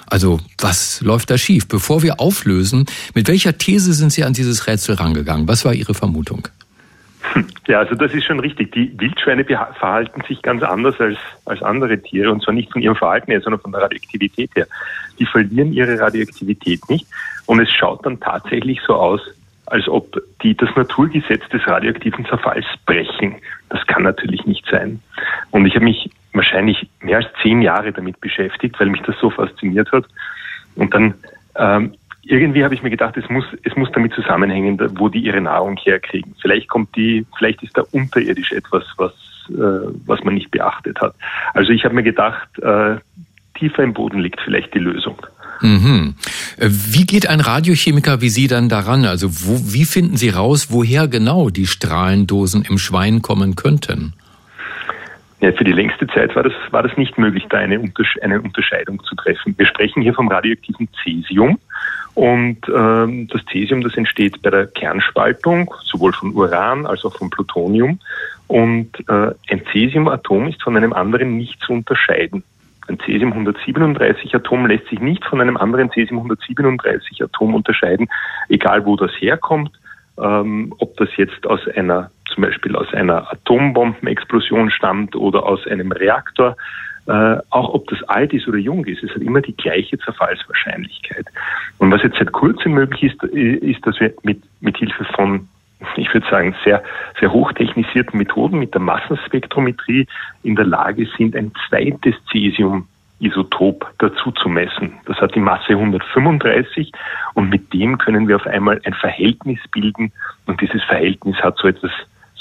Also 0.06 0.40
was 0.58 1.00
läuft 1.00 1.30
da 1.30 1.38
schief? 1.38 1.68
Bevor 1.68 2.02
wir 2.02 2.20
auflösen, 2.20 2.87
mit 3.14 3.28
welcher 3.28 3.56
These 3.56 3.92
sind 3.92 4.12
Sie 4.12 4.25
an 4.25 4.32
dieses 4.32 4.66
Rätsel 4.66 4.96
rangegangen? 4.96 5.49
Was 5.49 5.64
war 5.64 5.75
Ihre 5.75 5.94
Vermutung? 5.94 6.49
Ja, 7.66 7.78
also 7.80 7.94
das 7.94 8.12
ist 8.12 8.25
schon 8.25 8.40
richtig. 8.40 8.73
Die 8.73 8.92
Wildschweine 8.99 9.44
verhalten 9.44 10.23
sich 10.28 10.42
ganz 10.42 10.62
anders 10.62 11.00
als, 11.00 11.16
als 11.46 11.62
andere 11.62 12.00
Tiere 12.00 12.30
und 12.30 12.42
zwar 12.42 12.54
nicht 12.54 12.70
von 12.70 12.82
ihrem 12.82 12.96
Verhalten 12.96 13.30
her, 13.30 13.40
sondern 13.40 13.61
von 13.61 13.73
der 13.73 13.82
Radioaktivität 13.82 14.50
her. 14.54 14.66
Die 15.18 15.26
verlieren 15.26 15.73
ihre 15.73 15.99
Radioaktivität 15.99 16.88
nicht 16.88 17.06
und 17.46 17.61
es 17.61 17.70
schaut 17.70 18.04
dann 18.04 18.20
tatsächlich 18.20 18.80
so 18.87 18.94
aus, 18.94 19.20
als 19.66 19.88
ob 19.88 20.20
die 20.42 20.54
das 20.54 20.68
Naturgesetz 20.76 21.49
des 21.49 21.66
radioaktiven 21.66 22.26
Zerfalls 22.26 22.66
brechen. 22.84 23.37
Das 23.70 23.87
kann 23.87 24.02
natürlich 24.02 24.44
nicht 24.44 24.66
sein. 24.70 25.00
Und 25.50 25.64
ich 25.66 25.75
habe 25.75 25.87
mich 25.87 26.11
wahrscheinlich 26.34 26.87
mehr 27.04 27.18
als 27.18 27.26
zehn 27.42 27.62
Jahre 27.62 27.92
damit 27.92 28.20
beschäftigt, 28.20 28.78
weil 28.80 28.88
mich 28.88 29.02
das 29.02 29.16
so 29.20 29.30
fasziniert 29.30 29.92
hat. 29.92 30.06
Und 30.75 30.94
dann 30.94 31.14
ähm, 31.56 31.94
irgendwie 32.23 32.64
habe 32.64 32.75
ich 32.75 32.82
mir 32.82 32.90
gedacht, 32.90 33.16
es 33.16 33.28
muss, 33.28 33.44
es 33.62 33.76
muss 33.76 33.90
damit 33.92 34.14
zusammenhängen, 34.14 34.78
wo 34.99 35.08
die 35.08 35.20
ihre 35.20 35.40
Nahrung 35.40 35.76
herkriegen. 35.76 36.34
Vielleicht 36.40 36.68
kommt 36.68 36.94
die, 36.96 37.26
vielleicht 37.37 37.62
ist 37.62 37.76
da 37.76 37.82
unterirdisch 37.92 38.52
etwas, 38.52 38.84
was, 38.96 39.12
äh, 39.50 39.88
was 40.06 40.25
man 40.25 40.34
nicht 40.34 40.50
beachtet 40.50 41.00
hat. 41.00 41.14
Also 41.52 41.70
ich 41.70 41.84
habe 41.84 41.94
mir 41.94 42.02
gedacht, 42.02 42.49
äh, 42.61 42.96
tiefer 43.58 43.82
im 43.82 43.92
Boden 43.92 44.20
liegt 44.20 44.40
vielleicht 44.40 44.75
die 44.75 44.78
Lösung. 44.78 45.20
Mhm. 45.61 46.14
Äh, 46.58 46.68
wie 46.70 47.04
geht 47.04 47.28
ein 47.28 47.40
Radiochemiker 47.40 48.20
wie 48.20 48.30
Sie 48.30 48.49
dann 48.49 48.68
daran? 48.68 49.04
Also 49.04 49.28
wo, 49.30 49.73
wie 49.73 49.84
finden 49.84 50.16
Sie 50.16 50.30
raus, 50.30 50.68
woher 50.70 51.08
genau 51.08 51.50
die 51.50 51.66
Strahlendosen 51.66 52.64
im 52.68 52.78
Schwein 52.78 53.23
kommen 53.23 53.54
könnten? 53.54 54.14
Ja, 55.45 55.53
für 55.53 55.65
die 55.65 55.73
längste 55.73 56.07
Zeit 56.07 56.35
war 56.37 56.43
das, 56.43 56.55
war 56.71 56.83
das 56.83 56.97
nicht 56.97 57.19
möglich, 57.19 57.45
da 57.51 57.59
eine, 57.59 57.79
Untersche 57.79 58.23
eine 58.23 58.41
Unterscheidung 58.41 59.05
zu 59.05 59.15
treffen. 59.15 59.55
Wir 59.59 59.67
sprechen 59.67 60.01
hier 60.01 60.15
vom 60.15 60.29
radioaktiven 60.29 60.89
Cäsium. 61.03 61.59
Und 62.15 62.67
ähm, 62.75 63.29
das 63.29 63.43
Cäsium, 63.53 63.83
das 63.83 63.95
entsteht 63.95 64.41
bei 64.41 64.49
der 64.49 64.69
Kernspaltung, 64.69 65.75
sowohl 65.83 66.15
von 66.15 66.33
Uran 66.35 66.87
als 66.87 67.05
auch 67.05 67.15
von 67.19 67.29
Plutonium. 67.29 68.01
Und 68.47 68.99
äh, 69.07 69.33
ein 69.51 69.63
Cäsiumatom 69.71 70.49
ist 70.49 70.63
von 70.63 70.79
einem 70.79 70.95
anderen 70.95 71.37
nicht 71.37 71.61
zu 71.61 71.75
unterscheiden. 71.75 72.43
Ein 72.89 72.99
Cäsium-137-Atom 73.01 74.65
lässt 74.65 74.89
sich 74.89 75.01
nicht 75.01 75.27
von 75.27 75.43
einem 75.43 75.59
anderen 75.59 75.91
Cäsium-137-Atom 75.91 77.55
unterscheiden, 77.55 78.09
egal 78.49 78.87
wo 78.87 78.97
das 78.97 79.11
herkommt, 79.21 79.73
ähm, 80.17 80.73
ob 80.79 80.97
das 80.97 81.11
jetzt 81.19 81.47
aus 81.47 81.61
einer, 81.77 82.11
zum 82.33 82.43
Beispiel 82.43 82.76
aus 82.76 82.93
einer 82.93 83.31
Atombombenexplosion 83.33 84.71
stammt 84.71 85.16
oder 85.16 85.45
aus 85.45 85.66
einem 85.66 85.93
Reaktor. 85.93 86.57
Äh, 87.07 87.37
auch 87.50 87.75
ob 87.75 87.87
das 87.88 88.02
alt 88.04 88.33
ist 88.33 88.49
oder 88.49 88.57
jung 88.57 88.87
ist, 88.87 89.02
es 89.02 89.11
hat 89.11 89.21
immer 89.21 89.43
die 89.43 89.57
gleiche 89.57 89.99
Zerfallswahrscheinlichkeit. 89.99 91.26
Und 91.78 91.90
was 91.93 92.02
jetzt 92.02 92.16
seit 92.16 92.33
kurzem 92.33 92.73
möglich 92.73 93.12
ist, 93.12 93.23
ist, 93.25 93.87
dass 93.87 94.00
wir 94.00 94.14
mit, 94.23 94.43
mit 94.61 94.78
Hilfe 94.78 95.04
von 95.14 95.49
ich 95.97 96.12
würde 96.12 96.28
sagen, 96.31 96.54
sehr, 96.64 96.83
sehr 97.21 97.33
hochtechnisierten 97.33 98.19
Methoden 98.19 98.59
mit 98.59 98.75
der 98.75 98.81
Massenspektrometrie 98.81 100.07
in 100.43 100.57
der 100.57 100.64
Lage 100.64 101.07
sind, 101.16 101.37
ein 101.37 101.52
zweites 101.69 102.14
Cäsium-Isotop 102.31 103.93
dazu 103.99 104.31
zu 104.33 104.49
messen. 104.49 104.95
Das 105.07 105.19
hat 105.19 105.35
die 105.35 105.40
Masse 105.40 105.73
135 105.73 106.93
und 107.35 107.50
mit 107.50 107.73
dem 107.73 107.99
können 107.99 108.28
wir 108.28 108.37
auf 108.37 108.47
einmal 108.47 108.81
ein 108.85 108.95
Verhältnis 108.95 109.59
bilden 109.73 110.12
und 110.47 110.61
dieses 110.61 110.83
Verhältnis 110.85 111.37
hat 111.37 111.59
so 111.59 111.69
etwas, 111.69 111.93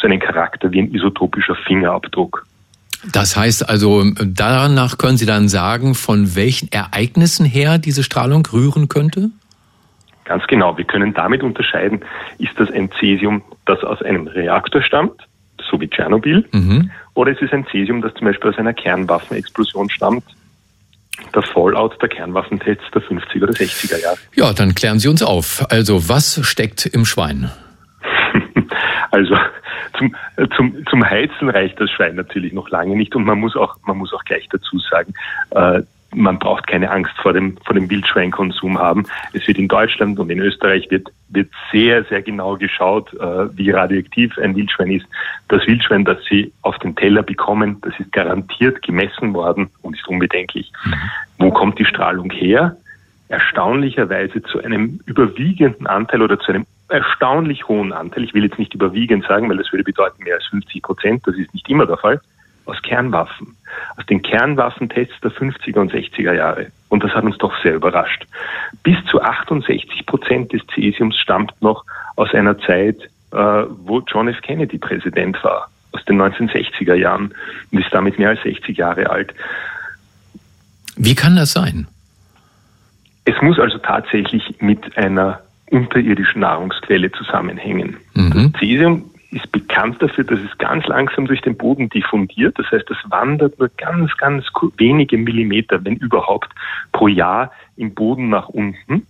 so 0.04 0.08
einen 0.08 0.20
Charakter 0.20 0.72
wie 0.72 0.82
ein 0.82 0.94
isotopischer 0.94 1.56
Fingerabdruck. 1.56 2.46
Das 3.12 3.36
heißt 3.36 3.70
also, 3.70 4.04
danach 4.20 4.98
können 4.98 5.18
Sie 5.18 5.26
dann 5.26 5.50
sagen, 5.50 5.96
von 5.96 6.36
welchen 6.36 6.72
Ereignissen 6.72 7.46
her 7.46 7.78
diese 7.78 8.04
Strahlung 8.04 8.46
rühren 8.46 8.88
könnte? 8.88 9.32
Ganz 10.26 10.46
genau. 10.48 10.78
Wir 10.78 10.86
können 10.86 11.14
damit 11.14 11.44
unterscheiden, 11.44 12.02
ist 12.38 12.58
das 12.58 12.72
ein 12.72 12.90
Cäsium, 13.00 13.42
das 13.66 13.84
aus 13.84 14.02
einem 14.02 14.28
Reaktor 14.28 14.82
stammt, 14.82 15.22
so 15.70 15.80
wie 15.82 15.90
Tschernobyl, 15.90 16.46
mhm. 16.52 16.92
oder 17.14 17.32
ist 17.32 17.42
es 17.42 17.52
ein 17.52 17.66
Cäsium, 17.72 18.02
das 18.02 18.14
zum 18.14 18.28
Beispiel 18.28 18.52
aus 18.52 18.58
einer 18.58 18.74
Kernwaffenexplosion 18.74 19.90
stammt, 19.90 20.24
der 21.36 21.42
Fallout 21.42 22.02
der 22.02 22.10
Kernwaffentests 22.10 22.86
der 22.94 23.02
50er 23.02 23.44
oder 23.44 23.54
60er 23.54 24.02
Jahre. 24.02 24.18
Ja, 24.36 24.54
dann 24.54 24.76
klären 24.76 25.00
Sie 25.00 25.10
uns 25.10 25.24
auf. 25.24 25.66
Also, 25.70 26.08
was 26.08 26.40
steckt 26.48 26.86
im 26.86 27.06
Schwein? 27.06 27.52
also, 29.12 29.36
zum, 29.98 30.16
zum, 30.56 30.86
zum 30.90 31.10
Heizen 31.10 31.50
reicht 31.50 31.80
das 31.80 31.90
Schwein 31.92 32.16
natürlich 32.16 32.54
noch 32.54 32.70
lange 32.70 32.96
nicht 32.96 33.16
und 33.16 33.26
man 33.26 33.40
muss 33.40 33.56
auch, 33.56 33.78
man 33.86 33.98
muss 33.98 34.14
auch 34.14 34.24
gleich 34.26 34.48
dazu 34.50 34.80
sagen, 34.80 35.14
äh, 35.52 35.82
man 36.16 36.40
braucht 36.40 36.68
keine 36.68 36.92
Angst 36.92 37.14
vor 37.22 37.34
dem, 37.34 37.58
vor 37.66 37.74
dem 37.74 37.90
Wildschweinkonsum 37.90 38.78
haben. 38.78 39.06
Es 39.34 39.48
wird 39.48 39.58
in 39.58 39.68
Deutschland 39.68 40.20
und 40.20 40.30
in 40.30 40.40
Österreich 40.40 40.90
wird, 40.92 41.10
wird 41.30 41.50
sehr, 41.72 42.04
sehr 42.06 42.22
genau 42.22 42.56
geschaut, 42.56 43.14
äh, 43.14 43.58
wie 43.58 43.72
radioaktiv 43.72 44.38
ein 44.38 44.56
Wildschwein 44.56 44.92
ist. 44.92 45.06
Das 45.48 45.66
Wildschwein, 45.68 46.06
das 46.06 46.18
Sie 46.30 46.52
auf 46.62 46.78
den 46.80 46.96
Teller 46.96 47.24
bekommen, 47.24 47.78
das 47.82 47.94
ist 48.00 48.12
garantiert 48.12 48.82
gemessen 48.82 49.34
worden 49.34 49.70
und 49.82 49.96
ist 49.96 50.08
unbedenklich. 50.08 50.72
Mhm. 50.86 50.94
Wo 51.40 51.52
kommt 51.52 51.80
die 51.80 51.86
Strahlung 51.86 52.32
her? 52.32 52.78
Erstaunlicherweise 53.34 54.44
zu 54.44 54.64
einem 54.64 55.00
überwiegenden 55.08 55.88
Anteil 55.88 56.22
oder 56.22 56.40
zu 56.40 56.52
einem 56.52 56.68
erstaunlich 56.90 57.68
hohen 57.68 57.92
Anteil, 57.92 58.24
ich 58.24 58.36
will 58.36 58.44
jetzt 58.44 58.60
nicht 58.60 58.76
überwiegend 58.76 59.26
sagen, 59.26 59.50
weil 59.50 59.58
das 59.58 59.72
würde 59.72 59.84
bedeuten 59.84 60.24
mehr 60.24 60.36
als 60.36 60.46
50 60.46 60.84
Prozent, 60.84 61.24
das 61.26 61.36
ist 61.38 61.52
nicht 61.52 61.68
immer 61.68 61.88
der 61.88 61.98
Fall, 61.98 62.22
aus 62.66 62.80
Kernwaffen, 62.84 63.58
aus 63.98 64.06
den 64.06 64.22
Kernwaffentests 64.22 65.20
der 65.22 65.32
50er 65.32 65.80
und 65.80 65.92
60er 65.92 66.32
Jahre. 66.32 66.68
Und 66.90 67.04
das 67.04 67.16
hat 67.16 67.24
uns 67.24 67.40
doch 67.40 67.60
sehr 67.64 67.74
überrascht. 67.74 68.28
Bis 68.84 69.04
zu 69.10 69.20
68 69.20 70.06
Prozent 70.06 70.54
des 70.54 70.62
Cäsiums 70.68 71.18
stammt 71.18 71.60
noch 71.60 71.84
aus 72.16 72.32
einer 72.36 72.60
Zeit, 72.60 73.02
äh, 73.32 73.36
wo 73.36 74.00
John 74.02 74.28
F. 74.28 74.42
Kennedy 74.44 74.78
Präsident 74.78 75.44
war, 75.44 75.72
aus 75.92 76.06
den 76.06 76.22
1960er 76.22 76.94
Jahren 76.94 77.34
und 77.72 77.80
ist 77.80 77.92
damit 77.92 78.20
mehr 78.20 78.30
als 78.30 78.44
60 78.44 78.78
Jahre 78.78 79.10
alt. 79.10 79.34
Wie 80.96 81.16
kann 81.16 81.36
das 81.36 81.54
sein? 81.54 81.88
Es 83.26 83.42
muss 83.42 83.60
also 83.60 83.78
tatsächlich 83.78 84.56
mit 84.60 84.98
einer 84.98 85.42
unterirdischen 85.72 86.42
Nahrungsquelle 86.42 87.12
zusammenhängen. 87.12 87.98
Mhm. 88.14 88.52
Das 88.52 88.60
Cäsium 88.60 89.10
ist 89.32 89.52
bekannt 89.52 90.02
dafür, 90.02 90.24
dass 90.24 90.40
es 90.40 90.58
ganz 90.60 90.86
langsam 90.86 91.26
durch 91.26 91.42
den 91.42 91.58
Boden 91.58 91.90
diffundiert. 91.90 92.58
Das 92.60 92.70
heißt, 92.72 92.90
es 92.92 92.98
wandert 93.10 93.58
nur 93.60 93.70
ganz, 93.78 94.16
ganz 94.18 94.46
wenige 94.78 95.18
Millimeter, 95.18 95.84
wenn 95.84 95.96
überhaupt, 95.96 96.50
pro 96.92 97.08
Jahr 97.08 97.52
im 97.76 97.94
Boden 97.94 98.30
nach 98.30 98.50
unten. 98.50 99.08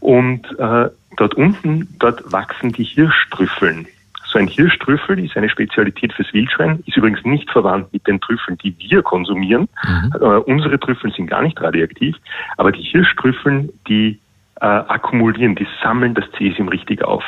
Und 0.00 0.46
äh, 0.58 0.88
dort 1.16 1.34
unten, 1.34 1.88
dort 1.98 2.32
wachsen 2.32 2.72
die 2.72 2.84
Hirschtrüffeln. 2.84 3.86
So 4.30 4.38
ein 4.38 4.46
Hirschtrüffel 4.46 5.18
ist 5.18 5.36
eine 5.36 5.48
Spezialität 5.48 6.12
fürs 6.12 6.32
Wildschwein, 6.32 6.82
ist 6.86 6.96
übrigens 6.96 7.24
nicht 7.24 7.50
verwandt 7.50 7.92
mit 7.92 8.06
den 8.06 8.20
Trüffeln, 8.20 8.56
die 8.58 8.76
wir 8.78 9.02
konsumieren. 9.02 9.68
Mhm. 9.84 10.12
Äh, 10.20 10.24
unsere 10.24 10.78
Trüffel 10.78 11.12
sind 11.12 11.26
gar 11.26 11.42
nicht 11.42 11.60
radioaktiv, 11.60 12.16
aber 12.56 12.70
die 12.70 12.82
Hirschtrüffeln, 12.82 13.70
die 13.88 14.20
äh, 14.60 14.66
akkumulieren, 14.66 15.56
die 15.56 15.66
sammeln 15.82 16.14
das 16.14 16.24
Cäsium 16.38 16.68
richtig 16.68 17.02
auf. 17.02 17.24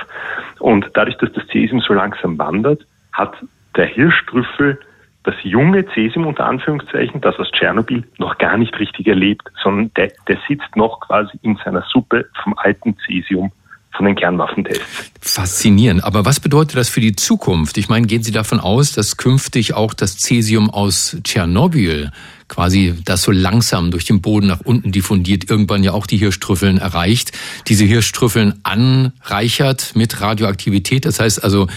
Und 0.61 0.91
dadurch, 0.95 1.17
dass 1.19 1.33
das 1.33 1.47
Cäsium 1.49 1.81
so 1.81 1.93
langsam 1.93 2.39
wandert, 2.39 2.87
hat 3.13 3.35
der 3.77 3.87
Hirschtrüffel 3.87 4.79
das 5.25 5.35
junge 5.43 5.87
Cäsium 5.95 6.27
unter 6.27 6.47
Anführungszeichen, 6.47 7.21
das 7.21 7.39
aus 7.39 7.51
Tschernobyl, 7.53 8.05
noch 8.19 8.39
gar 8.39 8.57
nicht 8.57 8.79
richtig 8.79 9.07
erlebt, 9.07 9.49
sondern 9.63 9.93
der, 9.95 10.13
der 10.29 10.39
sitzt 10.49 10.77
noch 10.77 11.01
quasi 11.01 11.39
in 11.43 11.57
seiner 11.65 11.83
Suppe 11.83 12.27
vom 12.43 12.55
alten 12.59 12.97
Cäsium 13.07 13.53
von 13.97 14.07
den 14.07 14.17
Kernwaffentests. 14.17 15.13
Faszinierend. 15.21 16.03
Aber 16.03 16.25
was 16.25 16.41
bedeutet 16.41 16.77
das 16.77 16.89
für 16.89 17.01
die 17.01 17.15
Zukunft? 17.15 17.77
Ich 17.79 17.89
meine, 17.89 18.07
gehen 18.07 18.23
Sie 18.23 18.33
davon 18.33 18.59
aus, 18.59 18.93
dass 18.93 19.17
künftig 19.17 19.75
auch 19.75 19.95
das 19.95 20.19
Cäsium 20.19 20.71
aus 20.71 21.17
Tschernobyl 21.23 22.11
quasi 22.49 22.95
das 23.05 23.23
so 23.23 23.33
langsam 23.33 23.91
durch 23.91 24.05
den 24.05 24.21
Boden 24.21 24.47
nach 24.47 24.61
unten 24.61 24.93
diffundiert, 24.93 25.49
irgendwann 25.49 25.83
ja 25.83 25.93
auch 25.93 26.07
die 26.07 26.19
Hirschtrüffeln 26.19 26.77
erreicht, 26.77 27.33
diese 27.69 27.85
Hirschtrüffeln 27.85 28.61
anreichert 28.63 29.93
mit 29.95 30.21
Radioaktivität. 30.21 31.07
Das 31.07 31.19
heißt 31.19 31.43
also, 31.43 31.69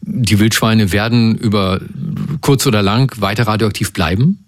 die 0.00 0.38
Wildschweine 0.38 0.92
werden 0.92 1.36
über 1.36 1.80
kurz 2.40 2.66
oder 2.66 2.82
lang 2.82 3.12
weiter 3.20 3.46
radioaktiv 3.46 3.92
bleiben? 3.92 4.43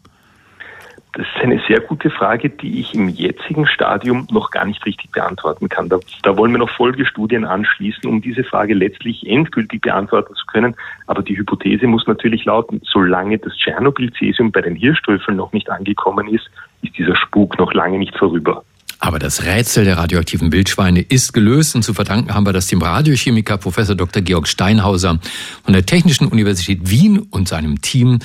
Das 1.17 1.27
ist 1.35 1.43
eine 1.43 1.59
sehr 1.67 1.81
gute 1.81 2.11
Frage, 2.11 2.51
die 2.51 2.79
ich 2.79 2.93
im 2.95 3.09
jetzigen 3.09 3.67
Stadium 3.67 4.29
noch 4.31 4.51
gar 4.51 4.67
nicht 4.67 4.85
richtig 4.85 5.13
beantworten 5.13 5.71
kann. 5.71 5.89
Da, 5.89 5.99
da, 6.23 6.37
wollen 6.37 6.53
wir 6.53 6.59
noch 6.59 6.69
Folgestudien 6.69 7.47
anschließen, 7.47 8.05
um 8.05 8.21
diese 8.21 8.45
Frage 8.45 8.75
letztlich 8.75 9.27
endgültig 9.27 9.81
beantworten 9.81 10.35
zu 10.35 10.45
können. 10.45 10.77
Aber 11.07 11.23
die 11.23 11.39
Hypothese 11.39 11.87
muss 11.87 12.07
natürlich 12.07 12.45
lauten, 12.45 12.83
solange 12.85 13.39
das 13.39 13.55
Tschernobyl-Cäsium 13.57 14.53
bei 14.53 14.61
den 14.61 14.77
Hirschtrüffeln 14.77 15.39
noch 15.39 15.55
nicht 15.55 15.71
angekommen 15.71 16.29
ist, 16.29 16.51
ist 16.83 16.99
dieser 16.99 17.17
Spuk 17.17 17.59
noch 17.59 17.73
lange 17.73 17.97
nicht 17.97 18.15
vorüber. 18.19 18.63
Aber 18.99 19.19
das 19.19 19.47
Rätsel 19.47 19.85
der 19.85 19.97
radioaktiven 19.97 20.53
Wildschweine 20.53 21.01
ist 21.01 21.33
gelöst 21.33 21.75
und 21.77 21.83
zu 21.83 21.95
verdanken 21.95 22.35
haben 22.35 22.45
wir 22.45 22.53
das 22.53 22.67
dem 22.67 22.83
Radiochemiker 22.83 23.57
Professor 23.57 23.95
Dr. 23.95 24.23
Georg 24.23 24.49
Steinhauser 24.49 25.19
von 25.65 25.73
der 25.73 25.87
Technischen 25.87 26.27
Universität 26.29 26.91
Wien 26.91 27.21
und 27.31 27.49
seinem 27.49 27.81
Team. 27.81 28.19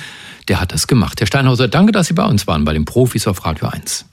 Der 0.48 0.60
hat 0.60 0.72
das 0.72 0.86
gemacht. 0.86 1.20
Herr 1.20 1.26
Steinhauser, 1.26 1.68
danke, 1.68 1.92
dass 1.92 2.08
Sie 2.08 2.14
bei 2.14 2.24
uns 2.24 2.46
waren, 2.46 2.64
bei 2.64 2.72
den 2.72 2.84
Profis 2.84 3.26
auf 3.26 3.44
Radio 3.44 3.68
1. 3.68 4.04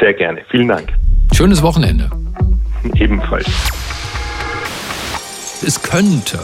Sehr 0.00 0.14
gerne. 0.14 0.42
Vielen 0.50 0.68
Dank. 0.68 0.92
Schönes 1.32 1.62
Wochenende. 1.62 2.10
Ebenfalls. 2.94 3.46
Es 5.64 5.82
könnte 5.82 6.38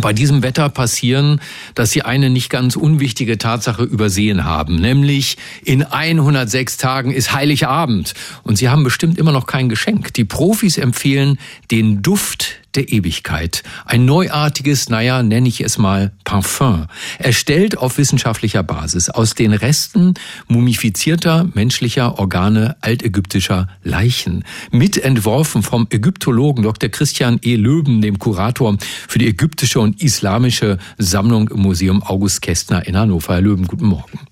bei 0.00 0.12
diesem 0.12 0.42
Wetter 0.42 0.68
passieren, 0.68 1.40
dass 1.74 1.90
Sie 1.90 2.02
eine 2.02 2.30
nicht 2.30 2.48
ganz 2.48 2.76
unwichtige 2.76 3.38
Tatsache 3.38 3.82
übersehen 3.82 4.44
haben, 4.44 4.76
nämlich 4.76 5.36
in 5.64 5.82
106 5.82 6.76
Tagen 6.76 7.10
ist 7.10 7.34
Heiligabend 7.34 8.14
und 8.42 8.56
Sie 8.56 8.68
haben 8.68 8.84
bestimmt 8.84 9.18
immer 9.18 9.32
noch 9.32 9.46
kein 9.46 9.68
Geschenk. 9.68 10.14
Die 10.14 10.24
Profis 10.24 10.78
empfehlen 10.78 11.38
den 11.70 12.02
Duft 12.02 12.59
der 12.74 12.92
Ewigkeit. 12.92 13.62
Ein 13.84 14.04
neuartiges, 14.04 14.88
naja, 14.88 15.22
nenne 15.22 15.48
ich 15.48 15.60
es 15.60 15.78
mal 15.78 16.12
Parfum. 16.24 16.86
Erstellt 17.18 17.78
auf 17.78 17.98
wissenschaftlicher 17.98 18.62
Basis 18.62 19.10
aus 19.10 19.34
den 19.34 19.52
Resten 19.52 20.14
mumifizierter 20.48 21.48
menschlicher 21.54 22.18
Organe 22.18 22.76
altägyptischer 22.80 23.68
Leichen. 23.82 24.44
Mitentworfen 24.70 25.62
vom 25.62 25.86
Ägyptologen 25.90 26.62
Dr. 26.62 26.88
Christian 26.88 27.38
E. 27.42 27.56
Löben, 27.56 28.02
dem 28.02 28.18
Kurator 28.18 28.76
für 29.08 29.18
die 29.18 29.28
ägyptische 29.28 29.80
und 29.80 30.02
islamische 30.02 30.78
Sammlung 30.98 31.48
im 31.48 31.60
Museum 31.60 32.02
August 32.02 32.42
Kästner 32.42 32.86
in 32.86 32.96
Hannover. 32.96 33.34
Herr 33.34 33.40
Löben, 33.40 33.66
guten 33.66 33.86
Morgen. 33.86 34.29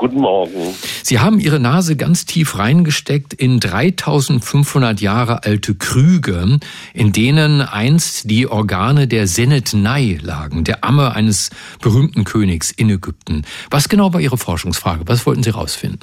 Guten 0.00 0.20
Morgen. 0.22 0.74
Sie 1.02 1.18
haben 1.18 1.40
Ihre 1.40 1.60
Nase 1.60 1.94
ganz 1.94 2.24
tief 2.24 2.56
reingesteckt 2.58 3.34
in 3.34 3.60
3500 3.60 4.98
Jahre 5.02 5.44
alte 5.44 5.74
Krüge, 5.74 6.58
in 6.94 7.12
denen 7.12 7.60
einst 7.60 8.30
die 8.30 8.46
Organe 8.46 9.08
der 9.08 9.26
Senet 9.26 9.74
Nai 9.74 10.18
lagen, 10.22 10.64
der 10.64 10.84
Amme 10.84 11.14
eines 11.14 11.50
berühmten 11.82 12.24
Königs 12.24 12.70
in 12.70 12.88
Ägypten. 12.88 13.44
Was 13.70 13.90
genau 13.90 14.14
war 14.14 14.22
Ihre 14.22 14.38
Forschungsfrage? 14.38 15.02
Was 15.04 15.26
wollten 15.26 15.42
Sie 15.42 15.52
herausfinden? 15.52 16.00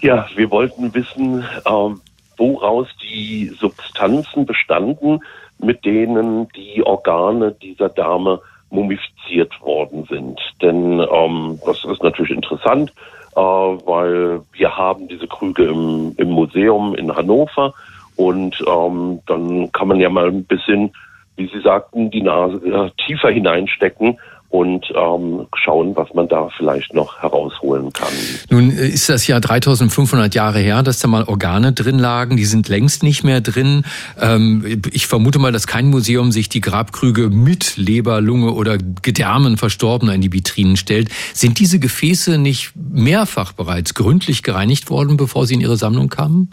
Ja, 0.00 0.28
wir 0.36 0.48
wollten 0.52 0.94
wissen, 0.94 1.42
äh, 1.42 1.94
woraus 2.36 2.86
die 3.02 3.52
Substanzen 3.58 4.46
bestanden, 4.46 5.18
mit 5.58 5.84
denen 5.84 6.48
die 6.50 6.84
Organe 6.84 7.50
dieser 7.50 7.88
Dame 7.88 8.40
mumifiziert 8.70 9.60
worden 9.60 10.04
sind. 10.08 10.40
Denn 10.60 11.00
ähm, 11.00 11.60
das 11.64 11.84
ist 11.84 12.02
natürlich 12.02 12.32
interessant, 12.32 12.92
äh, 13.34 13.40
weil 13.40 14.40
wir 14.52 14.76
haben 14.76 15.08
diese 15.08 15.26
Krüge 15.26 15.64
im, 15.64 16.14
im 16.16 16.30
Museum 16.30 16.94
in 16.94 17.14
Hannover 17.14 17.74
und 18.16 18.62
ähm, 18.66 19.20
dann 19.26 19.70
kann 19.72 19.88
man 19.88 20.00
ja 20.00 20.08
mal 20.08 20.28
ein 20.28 20.44
bisschen, 20.44 20.92
wie 21.36 21.48
Sie 21.48 21.60
sagten, 21.60 22.10
die 22.10 22.22
Nase 22.22 22.56
äh, 22.66 22.90
tiefer 23.06 23.30
hineinstecken 23.30 24.18
und 24.56 24.90
ähm, 24.94 25.46
schauen, 25.54 25.94
was 25.96 26.14
man 26.14 26.28
da 26.28 26.48
vielleicht 26.56 26.94
noch 26.94 27.20
herausholen 27.20 27.92
kann. 27.92 28.08
Nun 28.48 28.70
äh, 28.70 28.88
ist 28.88 29.10
das 29.10 29.26
ja 29.26 29.38
3500 29.38 30.34
Jahre 30.34 30.60
her, 30.60 30.82
dass 30.82 30.98
da 30.98 31.08
mal 31.08 31.24
Organe 31.24 31.74
drin 31.74 31.98
lagen. 31.98 32.38
Die 32.38 32.46
sind 32.46 32.70
längst 32.70 33.02
nicht 33.02 33.22
mehr 33.22 33.42
drin. 33.42 33.84
Ähm, 34.18 34.80
ich 34.92 35.08
vermute 35.08 35.38
mal, 35.38 35.52
dass 35.52 35.66
kein 35.66 35.90
Museum 35.90 36.32
sich 36.32 36.48
die 36.48 36.62
Grabkrüge 36.62 37.28
mit 37.28 37.76
Leber, 37.76 38.22
Lunge 38.22 38.52
oder 38.52 38.78
Gedärmen 38.78 39.58
Verstorbener 39.58 40.14
in 40.14 40.22
die 40.22 40.32
Vitrinen 40.32 40.78
stellt. 40.78 41.10
Sind 41.34 41.58
diese 41.58 41.78
Gefäße 41.78 42.38
nicht 42.38 42.72
mehrfach 42.74 43.52
bereits 43.52 43.92
gründlich 43.92 44.42
gereinigt 44.42 44.88
worden, 44.88 45.18
bevor 45.18 45.44
sie 45.44 45.52
in 45.52 45.60
Ihre 45.60 45.76
Sammlung 45.76 46.08
kamen? 46.08 46.48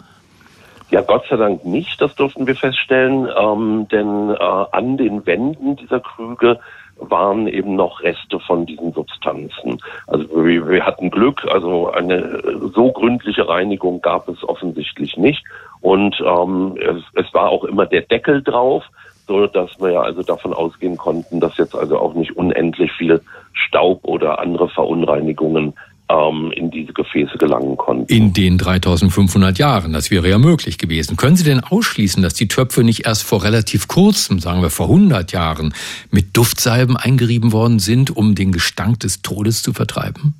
Ja, 0.90 1.00
Gott 1.00 1.24
sei 1.30 1.36
Dank 1.36 1.64
nicht, 1.64 1.98
das 2.02 2.14
durften 2.16 2.46
wir 2.46 2.54
feststellen, 2.54 3.26
ähm, 3.34 3.88
denn 3.90 4.30
äh, 4.30 4.64
an 4.72 4.98
den 4.98 5.24
Wänden 5.24 5.76
dieser 5.76 6.00
Krüge 6.00 6.60
waren 6.98 7.46
eben 7.46 7.76
noch 7.76 8.02
Reste 8.02 8.38
von 8.40 8.66
diesen 8.66 8.92
Substanzen. 8.92 9.80
Also 10.06 10.44
wir, 10.44 10.68
wir 10.68 10.86
hatten 10.86 11.10
Glück, 11.10 11.44
also 11.50 11.90
eine 11.90 12.42
so 12.74 12.92
gründliche 12.92 13.48
Reinigung 13.48 14.00
gab 14.00 14.28
es 14.28 14.42
offensichtlich 14.48 15.16
nicht. 15.16 15.44
Und 15.80 16.20
ähm, 16.20 16.76
es, 16.80 17.02
es 17.14 17.34
war 17.34 17.48
auch 17.50 17.64
immer 17.64 17.86
der 17.86 18.02
Deckel 18.02 18.42
drauf, 18.42 18.84
so 19.26 19.46
dass 19.46 19.78
wir 19.80 19.92
ja 19.92 20.00
also 20.00 20.22
davon 20.22 20.52
ausgehen 20.52 20.96
konnten, 20.96 21.40
dass 21.40 21.56
jetzt 21.56 21.74
also 21.74 21.98
auch 21.98 22.14
nicht 22.14 22.36
unendlich 22.36 22.92
viel 22.92 23.20
Staub 23.52 24.00
oder 24.04 24.38
andere 24.38 24.68
Verunreinigungen 24.68 25.74
ähm, 26.14 26.52
in 26.52 26.70
diese 26.70 26.92
Gefäße 26.92 27.36
gelangen 27.38 27.76
konnten. 27.76 28.12
In 28.12 28.32
den 28.32 28.58
3500 28.58 29.58
Jahren, 29.58 29.92
das 29.92 30.10
wäre 30.10 30.28
ja 30.28 30.38
möglich 30.38 30.78
gewesen. 30.78 31.16
Können 31.16 31.36
Sie 31.36 31.44
denn 31.44 31.60
ausschließen, 31.60 32.22
dass 32.22 32.34
die 32.34 32.48
Töpfe 32.48 32.84
nicht 32.84 33.06
erst 33.06 33.24
vor 33.24 33.42
relativ 33.42 33.88
kurzem, 33.88 34.38
sagen 34.38 34.62
wir 34.62 34.70
vor 34.70 34.86
100 34.86 35.32
Jahren, 35.32 35.74
mit 36.10 36.36
Duftsalben 36.36 36.96
eingerieben 36.96 37.52
worden 37.52 37.78
sind, 37.78 38.16
um 38.16 38.34
den 38.34 38.52
Gestank 38.52 39.00
des 39.00 39.22
Todes 39.22 39.62
zu 39.62 39.72
vertreiben? 39.72 40.34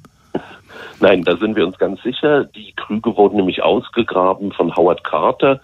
Nein, 1.00 1.24
da 1.24 1.36
sind 1.36 1.56
wir 1.56 1.66
uns 1.66 1.78
ganz 1.78 2.00
sicher. 2.02 2.44
Die 2.44 2.72
Krüge 2.76 3.16
wurden 3.16 3.36
nämlich 3.36 3.62
ausgegraben 3.62 4.52
von 4.52 4.74
Howard 4.76 5.02
Carter, 5.02 5.60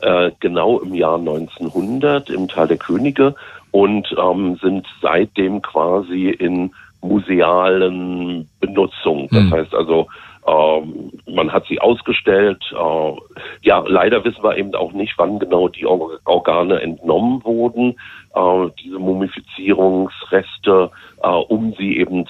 äh, 0.00 0.30
genau 0.40 0.78
im 0.78 0.94
Jahr 0.94 1.18
1900 1.18 2.30
im 2.30 2.48
Tal 2.48 2.68
der 2.68 2.76
Könige 2.76 3.34
und 3.70 4.06
ähm, 4.16 4.56
sind 4.62 4.86
seitdem 5.02 5.60
quasi 5.62 6.30
in 6.30 6.70
musealen 7.00 8.48
Benutzung. 8.60 9.28
Das 9.30 9.44
hm. 9.44 9.52
heißt 9.52 9.74
also, 9.74 10.08
ähm, 10.48 11.10
man 11.26 11.52
hat 11.52 11.66
sie 11.66 11.80
ausgestellt. 11.80 12.62
Äh, 12.72 13.12
ja, 13.62 13.84
leider 13.86 14.24
wissen 14.24 14.42
wir 14.42 14.56
eben 14.56 14.74
auch 14.74 14.92
nicht, 14.92 15.14
wann 15.16 15.38
genau 15.38 15.68
die 15.68 15.86
Organe 15.86 16.80
entnommen 16.80 17.44
wurden, 17.44 17.96
äh, 18.34 18.70
diese 18.82 18.98
Mumifizierungsreste, 18.98 20.90
äh, 21.22 21.28
um 21.28 21.74
sie 21.78 21.98
eben 21.98 22.26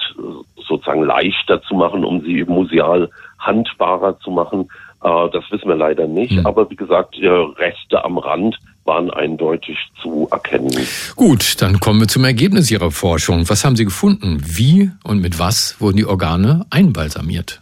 sozusagen 0.57 1.03
leichter 1.03 1.63
zu 1.63 1.75
machen, 1.75 2.05
um 2.05 2.21
sie 2.23 2.45
museal 2.45 3.11
handbarer 3.39 4.19
zu 4.21 4.31
machen. 4.31 4.69
Äh, 5.03 5.31
das 5.31 5.45
wissen 5.51 5.69
wir 5.69 5.77
leider 5.77 6.07
nicht. 6.07 6.39
Hm. 6.39 6.47
Aber 6.47 6.69
wie 6.71 6.77
gesagt, 6.77 7.17
Reste 7.21 8.05
am 8.05 8.19
Rand 8.19 8.59
waren 8.89 9.13
eindeutig 9.13 9.77
zu 10.03 10.27
erkennen. 10.33 10.73
Gut, 11.15 11.63
dann 11.63 11.79
kommen 11.79 12.01
wir 12.01 12.09
zum 12.09 12.25
Ergebnis 12.25 12.71
Ihrer 12.73 12.91
Forschung. 12.91 13.49
Was 13.49 13.65
haben 13.65 13.77
Sie 13.77 13.85
gefunden? 13.85 14.43
Wie 14.45 14.91
und 15.05 15.21
mit 15.21 15.39
was 15.39 15.81
wurden 15.81 15.99
die 15.99 16.07
Organe 16.07 16.67
einbalsamiert? 16.71 17.61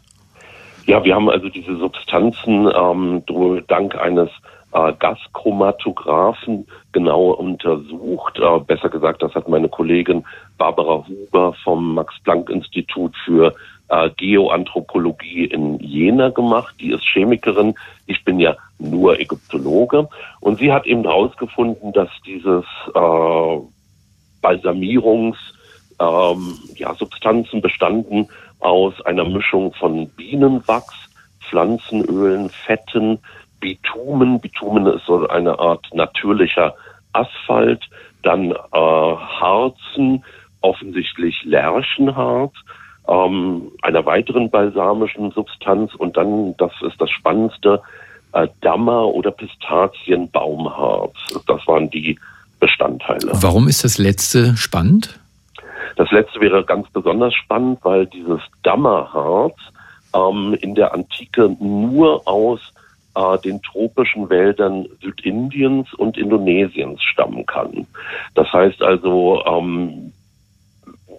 Ja, 0.87 1.05
wir 1.05 1.15
haben 1.15 1.29
also 1.29 1.49
diese 1.49 1.77
Substanzen 1.77 2.71
ähm, 2.75 3.23
dank 3.67 3.97
eines 3.97 4.31
äh, 4.73 4.93
Gaschromatographen 4.99 6.67
genau 6.93 7.33
untersucht. 7.33 8.39
Äh, 8.39 8.61
besser 8.61 8.89
gesagt, 8.89 9.21
das 9.23 9.35
hat 9.35 9.49
meine 9.49 9.69
Kollegin 9.69 10.25
Barbara 10.59 11.05
Huber 11.09 11.55
vom 11.65 11.95
Max-Planck-Institut 11.95 13.15
für 13.25 13.53
äh, 13.89 14.11
Geoanthropologie 14.17 15.45
in 15.45 15.79
Jena 15.79 16.31
gemacht. 16.31 16.75
Die 16.81 16.91
ist 16.91 17.05
Chemikerin. 17.05 17.75
Ich 18.07 18.25
bin 18.25 18.41
ja 18.41 18.57
nur 18.79 19.19
Ägyptologe. 19.19 20.09
Und 20.41 20.59
sie 20.59 20.73
hat 20.73 20.87
eben 20.87 21.03
herausgefunden, 21.03 21.93
dass 21.93 22.11
dieses 22.25 22.65
äh, 22.95 23.59
Balsamierungs 24.43 25.39
ähm, 26.01 26.59
ja, 26.75 26.95
Substanzen 26.95 27.61
bestanden 27.61 28.29
aus 28.61 28.95
einer 29.05 29.25
Mischung 29.25 29.73
von 29.75 30.09
Bienenwachs, 30.11 30.95
Pflanzenölen, 31.49 32.51
Fetten, 32.51 33.19
Bitumen. 33.61 34.41
Bitumen 34.41 34.87
ist 34.87 35.07
so 35.07 35.29
eine 35.29 35.59
Art 35.59 35.87
natürlicher 35.95 36.75
Asphalt, 37.13 37.83
dann 38.23 38.51
äh, 38.51 38.57
Harzen, 38.73 40.25
offensichtlich 40.61 41.45
Lärchenharz 41.45 42.55
ähm, 43.09 43.71
einer 43.83 44.05
weiteren 44.07 44.51
balsamischen 44.51 45.31
Substanz 45.33 45.95
und 45.95 46.17
dann, 46.17 46.57
das 46.57 46.73
ist 46.83 47.01
das 47.01 47.11
Spannendste, 47.11 47.81
äh, 48.33 48.49
Dammer 48.61 49.07
oder 49.07 49.31
Pistazienbaumharz. 49.31 51.15
Das 51.47 51.67
waren 51.67 51.91
die 51.91 52.19
Bestandteile. 52.61 53.31
Warum 53.33 53.69
ist 53.69 53.85
das 53.85 53.99
letzte 53.99 54.57
spannend? 54.57 55.19
Das 55.97 56.11
letzte 56.11 56.41
wäre 56.41 56.65
ganz 56.65 56.89
besonders 56.91 57.35
spannend, 57.35 57.79
weil 57.83 58.07
dieses 58.07 58.41
Dammerharz 58.63 59.57
ähm, 60.15 60.57
in 60.61 60.75
der 60.75 60.93
Antike 60.93 61.57
nur 61.61 62.27
aus 62.27 62.61
äh, 63.15 63.39
den 63.39 63.63
tropischen 63.63 64.29
Wäldern 64.29 64.87
Südindiens 65.01 65.93
und 65.95 66.19
Indonesiens 66.19 67.03
stammen 67.03 67.47
kann. 67.47 67.87
Das 68.35 68.53
heißt 68.53 68.83
also, 68.83 69.43
ähm, 69.47 70.13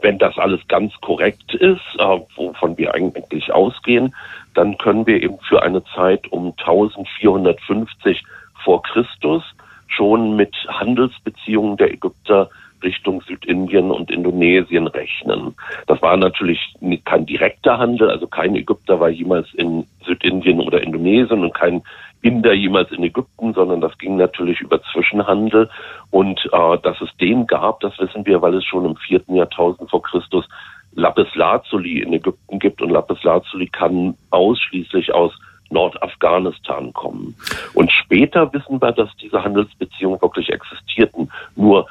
wenn 0.02 0.18
das 0.18 0.38
alles 0.38 0.66
ganz 0.68 0.94
korrekt 1.02 1.54
ist, 1.54 1.82
äh, 2.00 2.20
wovon 2.36 2.78
wir 2.78 2.94
eigentlich 2.94 3.52
ausgehen, 3.52 4.16
dann 4.54 4.78
können 4.78 5.06
wir 5.06 5.22
eben 5.22 5.40
für 5.48 5.62
eine 5.62 5.84
Zeit 5.96 6.32
um 6.32 6.54
1450 6.58 8.24
vor 8.64 8.82
Christus 8.84 9.44
schon 9.88 10.36
mit 10.36 10.56
Handelsbeziehungen 10.68 11.78
der 11.78 11.94
Ägypter 11.94 12.50
Richtung 12.84 13.22
Südindien 13.22 13.92
und 13.92 14.12
Indonesien 14.12 14.88
rechnen. 14.88 15.56
Das 15.88 16.02
war 16.02 16.16
natürlich 16.18 16.76
kein 17.06 17.26
direkter 17.26 17.78
Handel, 17.78 18.10
also 18.10 18.28
kein 18.28 18.56
Ägypter 18.56 19.00
war 19.00 19.10
jemals 19.10 19.52
in 19.56 19.86
Südindien 20.06 20.60
oder 20.60 20.82
Indonesien 20.82 21.44
und 21.44 21.54
kein 21.54 21.82
Inder 22.22 22.54
jemals 22.54 22.92
in 22.92 23.04
Ägypten, 23.04 23.54
sondern 23.54 23.82
das 23.82 23.98
ging 23.98 24.18
natürlich 24.18 24.60
über 24.62 24.82
Zwischenhandel. 24.92 25.70
Und 26.12 26.40
äh, 26.52 26.78
dass 26.80 27.00
es 27.02 27.10
den 27.18 27.48
gab, 27.48 27.80
das 27.82 27.98
wissen 28.00 28.26
wir, 28.26 28.42
weil 28.42 28.56
es 28.56 28.66
schon 28.66 28.86
im 28.86 28.96
vierten 28.96 29.36
Jahrtausend 29.36 29.90
vor 29.90 30.02
Christus 30.02 30.46
Lapis 30.94 31.34
Lazuli 31.36 32.02
in 32.02 32.14
Ägypten 32.14 32.60
gibt. 32.60 32.82
Und 32.82 32.90
Lapis 32.90 33.22
Lazuli 33.24 33.68
kann 33.68 34.16
ausschließlich 34.32 35.14
aus 35.14 35.34
Nordafghanistan 35.70 36.94
kommen. 36.94 37.36
Und 37.74 37.92
später 37.92 38.52
wissen 38.54 38.82
wir, 38.82 38.92
dass 38.92 39.16
diese 39.18 39.44
Handelsbeziehungen 39.44 40.22
wirklich 40.22 40.50
existierten. 40.50 41.30
Nur 41.56 41.88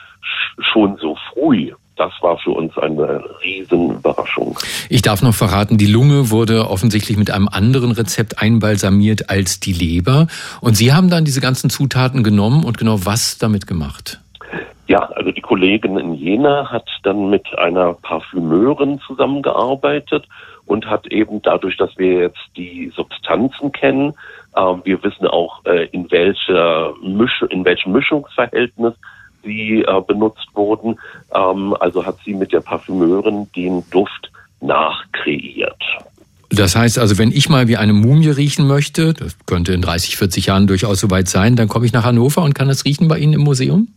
schon 0.61 0.97
so 0.97 1.17
früh 1.33 1.73
das 1.97 2.13
war 2.21 2.39
für 2.39 2.51
uns 2.51 2.77
eine 2.79 3.25
Riesenüberraschung. 3.43 4.59
Ich 4.89 5.03
darf 5.03 5.23
noch 5.23 5.35
verraten, 5.35 5.79
die 5.79 5.87
Lunge 5.87 6.31
wurde 6.31 6.69
offensichtlich 6.69 7.17
mit 7.17 7.31
einem 7.31 7.49
anderen 7.49 7.93
Rezept 7.93 8.41
einbalsamiert 8.41 9.31
als 9.31 9.61
die 9.61 9.73
Leber. 9.73 10.27
Und 10.61 10.77
Sie 10.77 10.93
haben 10.93 11.11
dann 11.11 11.25
diese 11.25 11.41
ganzen 11.41 11.71
Zutaten 11.71 12.23
genommen 12.23 12.65
und 12.65 12.79
genau 12.79 13.05
was 13.05 13.39
damit 13.39 13.67
gemacht? 13.67 14.21
Ja, 14.89 15.01
also 15.17 15.33
die 15.33 15.41
Kollegin 15.41 15.99
in 15.99 16.15
Jena 16.15 16.71
hat 16.71 16.89
dann 17.03 17.29
mit 17.29 17.47
einer 17.59 17.95
Parfümeurin 17.95 19.01
zusammengearbeitet 19.05 20.29
und 20.65 20.87
hat 20.87 21.07
eben 21.09 21.43
dadurch, 21.43 21.77
dass 21.77 21.97
wir 21.97 22.21
jetzt 22.21 22.39
die 22.57 22.93
Substanzen 22.95 23.73
kennen, 23.73 24.15
äh, 24.55 24.61
wir 24.85 25.03
wissen 25.03 25.27
auch, 25.27 25.65
äh, 25.65 25.87
in, 25.87 26.11
welcher 26.11 26.95
Misch 27.03 27.43
in 27.51 27.65
welchem 27.65 27.93
Mischungsverhältnis 27.93 28.95
sie 29.47 29.83
äh, 29.83 30.01
benutzt 30.07 30.49
wurden. 30.55 30.99
Ähm, 31.35 31.75
also 31.81 32.05
hat 32.05 32.19
sie 32.25 32.35
mit 32.35 32.53
der 32.53 32.61
Parfümeurin 32.61 33.49
den 33.57 33.83
Duft 33.91 34.31
nachkreiert. 34.61 35.83
Das 36.51 36.77
heißt 36.77 36.99
also, 36.99 37.19
wenn 37.19 37.33
ich 37.33 37.49
mal 37.49 37.69
wie 37.69 37.77
eine 37.77 37.93
Mumie 37.93 38.29
riechen 38.29 38.67
möchte, 38.67 39.15
das 39.15 39.37
könnte 39.47 39.73
in 39.73 39.83
30, 39.83 40.17
40 40.17 40.47
Jahren 40.47 40.67
durchaus 40.67 41.01
soweit 41.01 41.29
sein, 41.29 41.57
dann 41.57 41.69
komme 41.69 41.87
ich 41.87 41.93
nach 41.93 42.05
Hannover 42.05 42.43
und 42.43 42.55
kann 42.55 42.69
das 42.69 42.85
riechen 42.85 43.09
bei 43.09 43.19
Ihnen 43.19 43.33
im 43.33 43.41
Museum? 43.41 43.89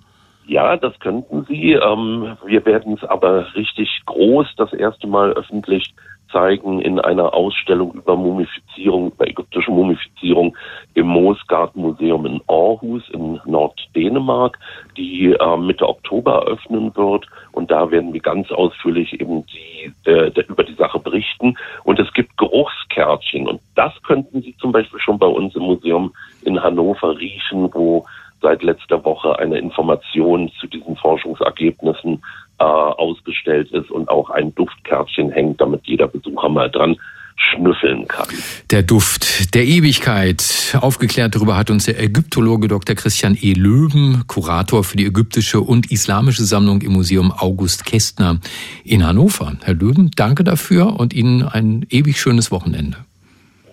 Ja, 0.47 0.75
das 0.77 0.99
könnten 0.99 1.45
Sie. 1.47 1.73
Ähm, 1.73 2.35
wir 2.45 2.65
werden 2.65 2.95
es 2.99 3.07
aber 3.07 3.53
richtig 3.53 3.87
groß 4.07 4.47
das 4.57 4.73
erste 4.73 5.05
Mal 5.05 5.31
öffentlich 5.33 5.93
zeigen 6.31 6.81
in 6.81 6.99
einer 6.99 7.33
Ausstellung 7.33 7.93
über 7.93 8.15
Mumifizierung, 8.15 9.11
über 9.11 9.27
ägyptische 9.27 9.71
Mumifizierung 9.71 10.55
im 10.93 11.07
Moosgarten-Museum 11.07 12.25
in 12.25 12.41
Aarhus 12.47 13.03
in 13.09 13.39
Norddänemark, 13.45 14.57
die 14.97 15.33
äh, 15.33 15.57
Mitte 15.57 15.87
Oktober 15.87 16.45
eröffnen 16.45 16.95
wird. 16.95 17.27
Und 17.51 17.71
da 17.71 17.89
werden 17.91 18.13
wir 18.13 18.21
ganz 18.21 18.51
ausführlich 18.51 19.19
eben 19.19 19.45
die, 19.47 19.91
äh, 20.09 20.31
über 20.47 20.63
die 20.63 20.75
Sache 20.75 20.99
berichten. 20.99 21.57
Und 21.83 21.99
es 21.99 22.11
gibt 22.13 22.37
Geruchskärtchen. 22.37 23.47
Und 23.47 23.61
das 23.75 23.93
könnten 24.03 24.41
Sie 24.41 24.55
zum 24.57 24.71
Beispiel 24.71 24.99
schon 24.99 25.19
bei 25.19 25.27
uns 25.27 25.55
im 25.55 25.63
Museum 25.63 26.13
in 26.43 26.61
Hannover 26.61 27.17
riechen, 27.17 27.69
wo 27.73 28.05
seit 28.41 28.63
letzter 28.63 29.03
Woche 29.03 29.37
eine 29.39 29.57
Information 29.57 30.49
zu 30.59 30.67
diesen 30.67 30.95
Forschungsergebnissen 30.95 32.21
äh, 32.59 32.63
ausgestellt 32.63 33.71
ist 33.71 33.89
und 33.89 34.09
auch 34.09 34.29
ein 34.29 34.53
Duftkärtchen 34.55 35.31
hängt, 35.31 35.61
damit 35.61 35.81
jeder 35.85 36.07
Besucher 36.07 36.49
mal 36.49 36.69
dran 36.69 36.97
schnüffeln 37.39 38.07
kann. 38.07 38.27
Der 38.69 38.83
Duft 38.83 39.55
der 39.55 39.63
Ewigkeit. 39.63 40.77
Aufgeklärt 40.81 41.35
darüber 41.35 41.55
hat 41.57 41.69
uns 41.69 41.85
der 41.85 41.99
Ägyptologe 41.99 42.67
Dr. 42.67 42.95
Christian 42.95 43.37
E. 43.39 43.53
Löwen, 43.53 44.25
Kurator 44.27 44.83
für 44.83 44.97
die 44.97 45.05
ägyptische 45.05 45.61
und 45.61 45.89
islamische 45.91 46.43
Sammlung 46.43 46.81
im 46.81 46.93
Museum 46.93 47.31
August 47.31 47.85
Kästner 47.85 48.39
in 48.83 49.05
Hannover. 49.05 49.53
Herr 49.63 49.73
Löwen, 49.73 50.11
danke 50.15 50.43
dafür 50.43 50.99
und 50.99 51.13
Ihnen 51.13 51.43
ein 51.43 51.85
ewig 51.89 52.19
schönes 52.19 52.51
Wochenende. 52.51 52.97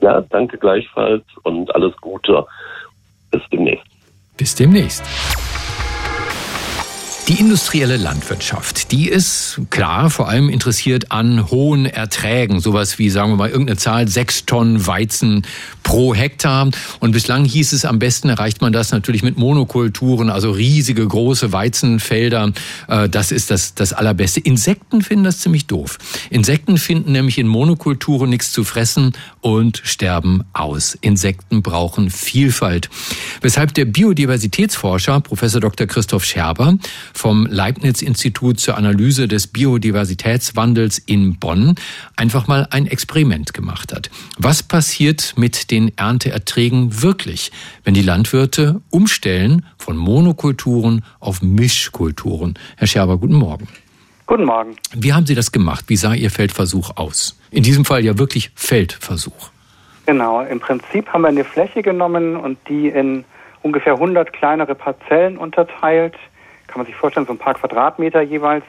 Ja, 0.00 0.20
danke 0.30 0.58
gleichfalls 0.58 1.24
und 1.42 1.74
alles 1.74 1.96
Gute. 2.00 2.46
Bis 3.30 3.42
demnächst. 3.50 3.86
Bis 4.36 4.54
demnächst. 4.54 5.04
Die 7.28 7.40
industrielle 7.40 7.96
Landwirtschaft, 7.96 8.92
die 8.92 9.08
ist 9.08 9.60
klar 9.70 10.10
vor 10.10 10.28
allem 10.28 10.48
interessiert 10.48 11.10
an 11.10 11.50
hohen 11.50 11.84
Erträgen. 11.84 12.60
Sowas 12.60 13.00
wie, 13.00 13.10
sagen 13.10 13.32
wir 13.32 13.36
mal, 13.36 13.50
irgendeine 13.50 13.78
Zahl, 13.78 14.06
sechs 14.06 14.46
Tonnen 14.46 14.86
Weizen 14.86 15.44
pro 15.86 16.14
Hektar. 16.16 16.68
Und 16.98 17.12
bislang 17.12 17.44
hieß 17.44 17.72
es, 17.72 17.84
am 17.84 18.00
besten 18.00 18.28
erreicht 18.28 18.60
man 18.60 18.72
das 18.72 18.90
natürlich 18.90 19.22
mit 19.22 19.38
Monokulturen, 19.38 20.30
also 20.30 20.50
riesige, 20.50 21.06
große 21.06 21.52
Weizenfelder. 21.52 22.52
Äh, 22.88 23.08
das 23.08 23.30
ist 23.30 23.52
das, 23.52 23.74
das 23.74 23.92
Allerbeste. 23.92 24.40
Insekten 24.40 25.00
finden 25.00 25.24
das 25.24 25.38
ziemlich 25.38 25.66
doof. 25.66 25.98
Insekten 26.28 26.76
finden 26.76 27.12
nämlich 27.12 27.38
in 27.38 27.46
Monokulturen 27.46 28.28
nichts 28.28 28.50
zu 28.50 28.64
fressen 28.64 29.12
und 29.40 29.80
sterben 29.84 30.42
aus. 30.52 30.98
Insekten 31.00 31.62
brauchen 31.62 32.10
Vielfalt. 32.10 32.90
Weshalb 33.40 33.72
der 33.74 33.84
Biodiversitätsforscher, 33.84 35.20
Professor 35.20 35.60
Dr. 35.60 35.86
Christoph 35.86 36.24
Scherber, 36.24 36.78
vom 37.14 37.46
Leibniz-Institut 37.46 38.58
zur 38.58 38.76
Analyse 38.76 39.28
des 39.28 39.46
Biodiversitätswandels 39.46 40.98
in 40.98 41.38
Bonn 41.38 41.76
einfach 42.16 42.48
mal 42.48 42.66
ein 42.70 42.88
Experiment 42.88 43.54
gemacht 43.54 43.94
hat. 43.94 44.10
Was 44.36 44.64
passiert 44.64 45.34
mit 45.36 45.70
den 45.76 45.92
Ernteerträgen 45.96 47.02
wirklich, 47.02 47.52
wenn 47.84 47.94
die 47.94 48.02
Landwirte 48.02 48.80
umstellen 48.90 49.66
von 49.78 49.96
Monokulturen 49.96 51.04
auf 51.20 51.42
Mischkulturen? 51.42 52.54
Herr 52.76 52.86
Scherber, 52.86 53.18
guten 53.18 53.34
Morgen. 53.34 53.68
Guten 54.26 54.44
Morgen. 54.44 54.76
Wie 54.94 55.12
haben 55.12 55.26
Sie 55.26 55.34
das 55.34 55.52
gemacht? 55.52 55.84
Wie 55.88 55.96
sah 55.96 56.14
Ihr 56.14 56.30
Feldversuch 56.30 56.96
aus? 56.96 57.38
In 57.50 57.62
diesem 57.62 57.84
Fall 57.84 58.04
ja 58.04 58.18
wirklich 58.18 58.50
Feldversuch. 58.54 59.50
Genau, 60.06 60.42
im 60.42 60.60
Prinzip 60.60 61.08
haben 61.08 61.22
wir 61.22 61.28
eine 61.28 61.44
Fläche 61.44 61.82
genommen 61.82 62.36
und 62.36 62.58
die 62.68 62.88
in 62.88 63.24
ungefähr 63.62 63.94
100 63.94 64.32
kleinere 64.32 64.74
Parzellen 64.74 65.36
unterteilt 65.36 66.14
kann 66.66 66.80
man 66.80 66.86
sich 66.86 66.96
vorstellen, 66.96 67.26
so 67.26 67.32
ein 67.32 67.38
paar 67.38 67.54
Quadratmeter 67.54 68.22
jeweils. 68.22 68.64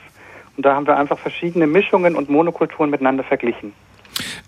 Und 0.56 0.66
da 0.66 0.76
haben 0.76 0.88
wir 0.88 0.98
einfach 0.98 1.20
verschiedene 1.20 1.68
Mischungen 1.68 2.16
und 2.16 2.30
Monokulturen 2.30 2.90
miteinander 2.90 3.24
verglichen. 3.24 3.74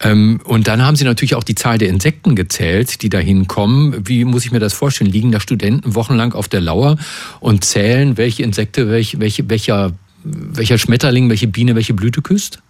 Ähm, 0.04 0.40
und 0.44 0.68
dann 0.68 0.86
haben 0.86 0.96
Sie 0.96 1.06
natürlich 1.06 1.36
auch 1.36 1.44
die 1.44 1.56
Zahl 1.56 1.78
der 1.78 1.90
Insekten 1.90 2.36
gezählt, 2.36 3.02
die 3.02 3.10
dahin 3.10 3.48
kommen. 3.48 4.08
Wie 4.08 4.26
muss 4.26 4.46
ich 4.46 4.52
mir 4.52 4.60
das 4.60 4.74
vorstellen? 4.74 5.12
Liegen 5.12 5.32
da 5.32 5.40
Studenten 5.40 5.96
wochenlang 5.96 6.34
auf 6.34 6.48
der 6.48 6.62
Lauer 6.62 6.98
und 7.40 7.64
zählen, 7.64 8.18
welche 8.18 8.44
Insekte, 8.44 8.90
welche, 8.90 9.20
welche, 9.20 9.50
welcher, 9.50 9.92
welcher 10.24 10.78
Schmetterling, 10.78 11.30
welche 11.30 11.48
Biene, 11.48 11.76
welche 11.76 11.94
Blüte 11.94 12.22
küsst? 12.22 12.62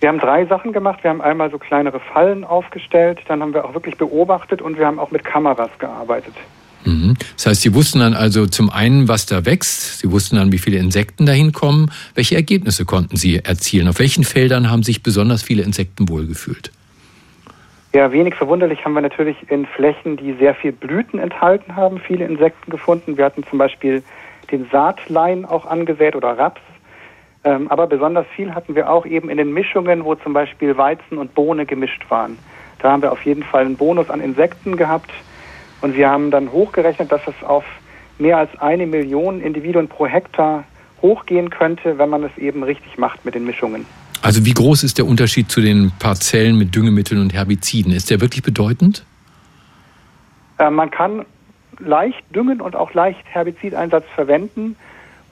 Wir 0.00 0.10
haben 0.10 0.18
drei 0.18 0.44
Sachen 0.46 0.72
gemacht. 0.72 1.02
Wir 1.02 1.10
haben 1.10 1.22
einmal 1.22 1.50
so 1.50 1.58
kleinere 1.58 2.00
Fallen 2.00 2.44
aufgestellt, 2.44 3.20
dann 3.28 3.40
haben 3.40 3.54
wir 3.54 3.64
auch 3.64 3.74
wirklich 3.74 3.96
beobachtet 3.96 4.60
und 4.60 4.78
wir 4.78 4.86
haben 4.86 4.98
auch 4.98 5.10
mit 5.10 5.24
Kameras 5.24 5.70
gearbeitet. 5.78 6.34
Mhm. 6.86 7.14
Das 7.36 7.46
heißt, 7.46 7.62
Sie 7.62 7.74
wussten 7.74 8.00
dann 8.00 8.14
also 8.14 8.46
zum 8.46 8.70
einen, 8.70 9.08
was 9.08 9.26
da 9.26 9.44
wächst, 9.44 9.98
Sie 10.00 10.10
wussten 10.10 10.36
dann, 10.36 10.52
wie 10.52 10.58
viele 10.58 10.78
Insekten 10.78 11.26
dahin 11.26 11.52
kommen. 11.52 11.90
Welche 12.14 12.36
Ergebnisse 12.36 12.84
konnten 12.84 13.16
Sie 13.16 13.38
erzielen? 13.38 13.88
Auf 13.88 13.98
welchen 13.98 14.24
Feldern 14.24 14.70
haben 14.70 14.82
sich 14.82 15.02
besonders 15.02 15.42
viele 15.42 15.62
Insekten 15.62 16.08
wohlgefühlt? 16.08 16.70
Ja, 17.92 18.12
wenig 18.12 18.34
verwunderlich 18.34 18.84
haben 18.84 18.92
wir 18.92 19.00
natürlich 19.00 19.36
in 19.48 19.64
Flächen, 19.64 20.16
die 20.16 20.34
sehr 20.34 20.54
viel 20.54 20.72
Blüten 20.72 21.18
enthalten 21.18 21.76
haben, 21.76 21.98
viele 21.98 22.26
Insekten 22.26 22.70
gefunden. 22.70 23.16
Wir 23.16 23.24
hatten 23.24 23.42
zum 23.48 23.58
Beispiel 23.58 24.02
den 24.50 24.68
Saatlein 24.70 25.44
auch 25.44 25.66
angesät 25.66 26.14
oder 26.14 26.36
Raps. 26.36 26.60
Ähm, 27.44 27.68
aber 27.68 27.86
besonders 27.86 28.26
viel 28.34 28.54
hatten 28.54 28.74
wir 28.74 28.90
auch 28.90 29.06
eben 29.06 29.30
in 29.30 29.38
den 29.38 29.52
Mischungen, 29.52 30.04
wo 30.04 30.14
zum 30.14 30.32
Beispiel 30.32 30.76
Weizen 30.76 31.16
und 31.16 31.34
Bohne 31.34 31.64
gemischt 31.64 32.04
waren. 32.10 32.38
Da 32.80 32.90
haben 32.90 33.02
wir 33.02 33.12
auf 33.12 33.22
jeden 33.22 33.42
Fall 33.42 33.64
einen 33.64 33.76
Bonus 33.76 34.10
an 34.10 34.20
Insekten 34.20 34.76
gehabt. 34.76 35.10
Und 35.80 35.96
wir 35.96 36.08
haben 36.08 36.30
dann 36.30 36.52
hochgerechnet, 36.52 37.12
dass 37.12 37.22
es 37.26 37.46
auf 37.46 37.64
mehr 38.18 38.38
als 38.38 38.50
eine 38.60 38.86
Million 38.86 39.40
Individuen 39.40 39.88
pro 39.88 40.06
Hektar 40.06 40.64
hochgehen 41.02 41.50
könnte, 41.50 41.98
wenn 41.98 42.08
man 42.08 42.24
es 42.24 42.36
eben 42.38 42.62
richtig 42.62 42.98
macht 42.98 43.24
mit 43.24 43.34
den 43.34 43.44
Mischungen. 43.44 43.86
Also 44.22 44.44
wie 44.44 44.54
groß 44.54 44.82
ist 44.82 44.98
der 44.98 45.06
Unterschied 45.06 45.50
zu 45.50 45.60
den 45.60 45.92
Parzellen 45.98 46.56
mit 46.56 46.74
Düngemitteln 46.74 47.20
und 47.20 47.34
Herbiziden? 47.34 47.92
Ist 47.92 48.10
der 48.10 48.20
wirklich 48.20 48.42
bedeutend? 48.42 49.04
Äh, 50.58 50.70
man 50.70 50.90
kann 50.90 51.26
leicht 51.78 52.24
Düngen 52.34 52.60
und 52.60 52.74
auch 52.74 52.94
leicht 52.94 53.24
Herbizideinsatz 53.26 54.04
verwenden 54.14 54.76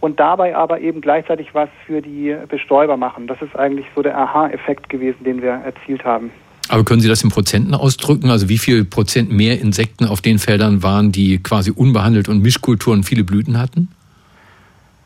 und 0.01 0.21
dabei 0.21 0.55
aber 0.55 0.81
eben 0.81 1.01
gleichzeitig 1.01 1.55
was 1.55 1.71
für 1.87 2.03
die 2.03 2.37
Bestäuber 2.49 2.97
machen. 2.97 3.27
Das 3.27 3.41
ist 3.41 3.57
eigentlich 3.57 3.87
so 3.95 4.03
der 4.03 4.17
Aha-Effekt 4.19 4.91
gewesen, 4.91 5.25
den 5.25 5.41
wir 5.41 5.53
erzielt 5.53 6.05
haben. 6.05 6.31
Aber 6.69 6.85
können 6.85 7.01
Sie 7.01 7.09
das 7.09 7.23
in 7.23 7.31
Prozenten 7.31 7.75
ausdrücken? 7.75 8.31
Also 8.31 8.49
wie 8.49 8.59
viel 8.59 8.85
Prozent 8.85 9.31
mehr 9.31 9.61
Insekten 9.61 10.07
auf 10.07 10.21
den 10.21 10.39
Feldern 10.39 10.83
waren, 10.83 11.13
die 11.13 11.43
quasi 11.43 11.71
unbehandelt 11.71 12.29
und 12.29 12.43
Mischkulturen 12.43 13.03
viele 13.03 13.25
Blüten 13.25 13.59
hatten? 13.59 13.89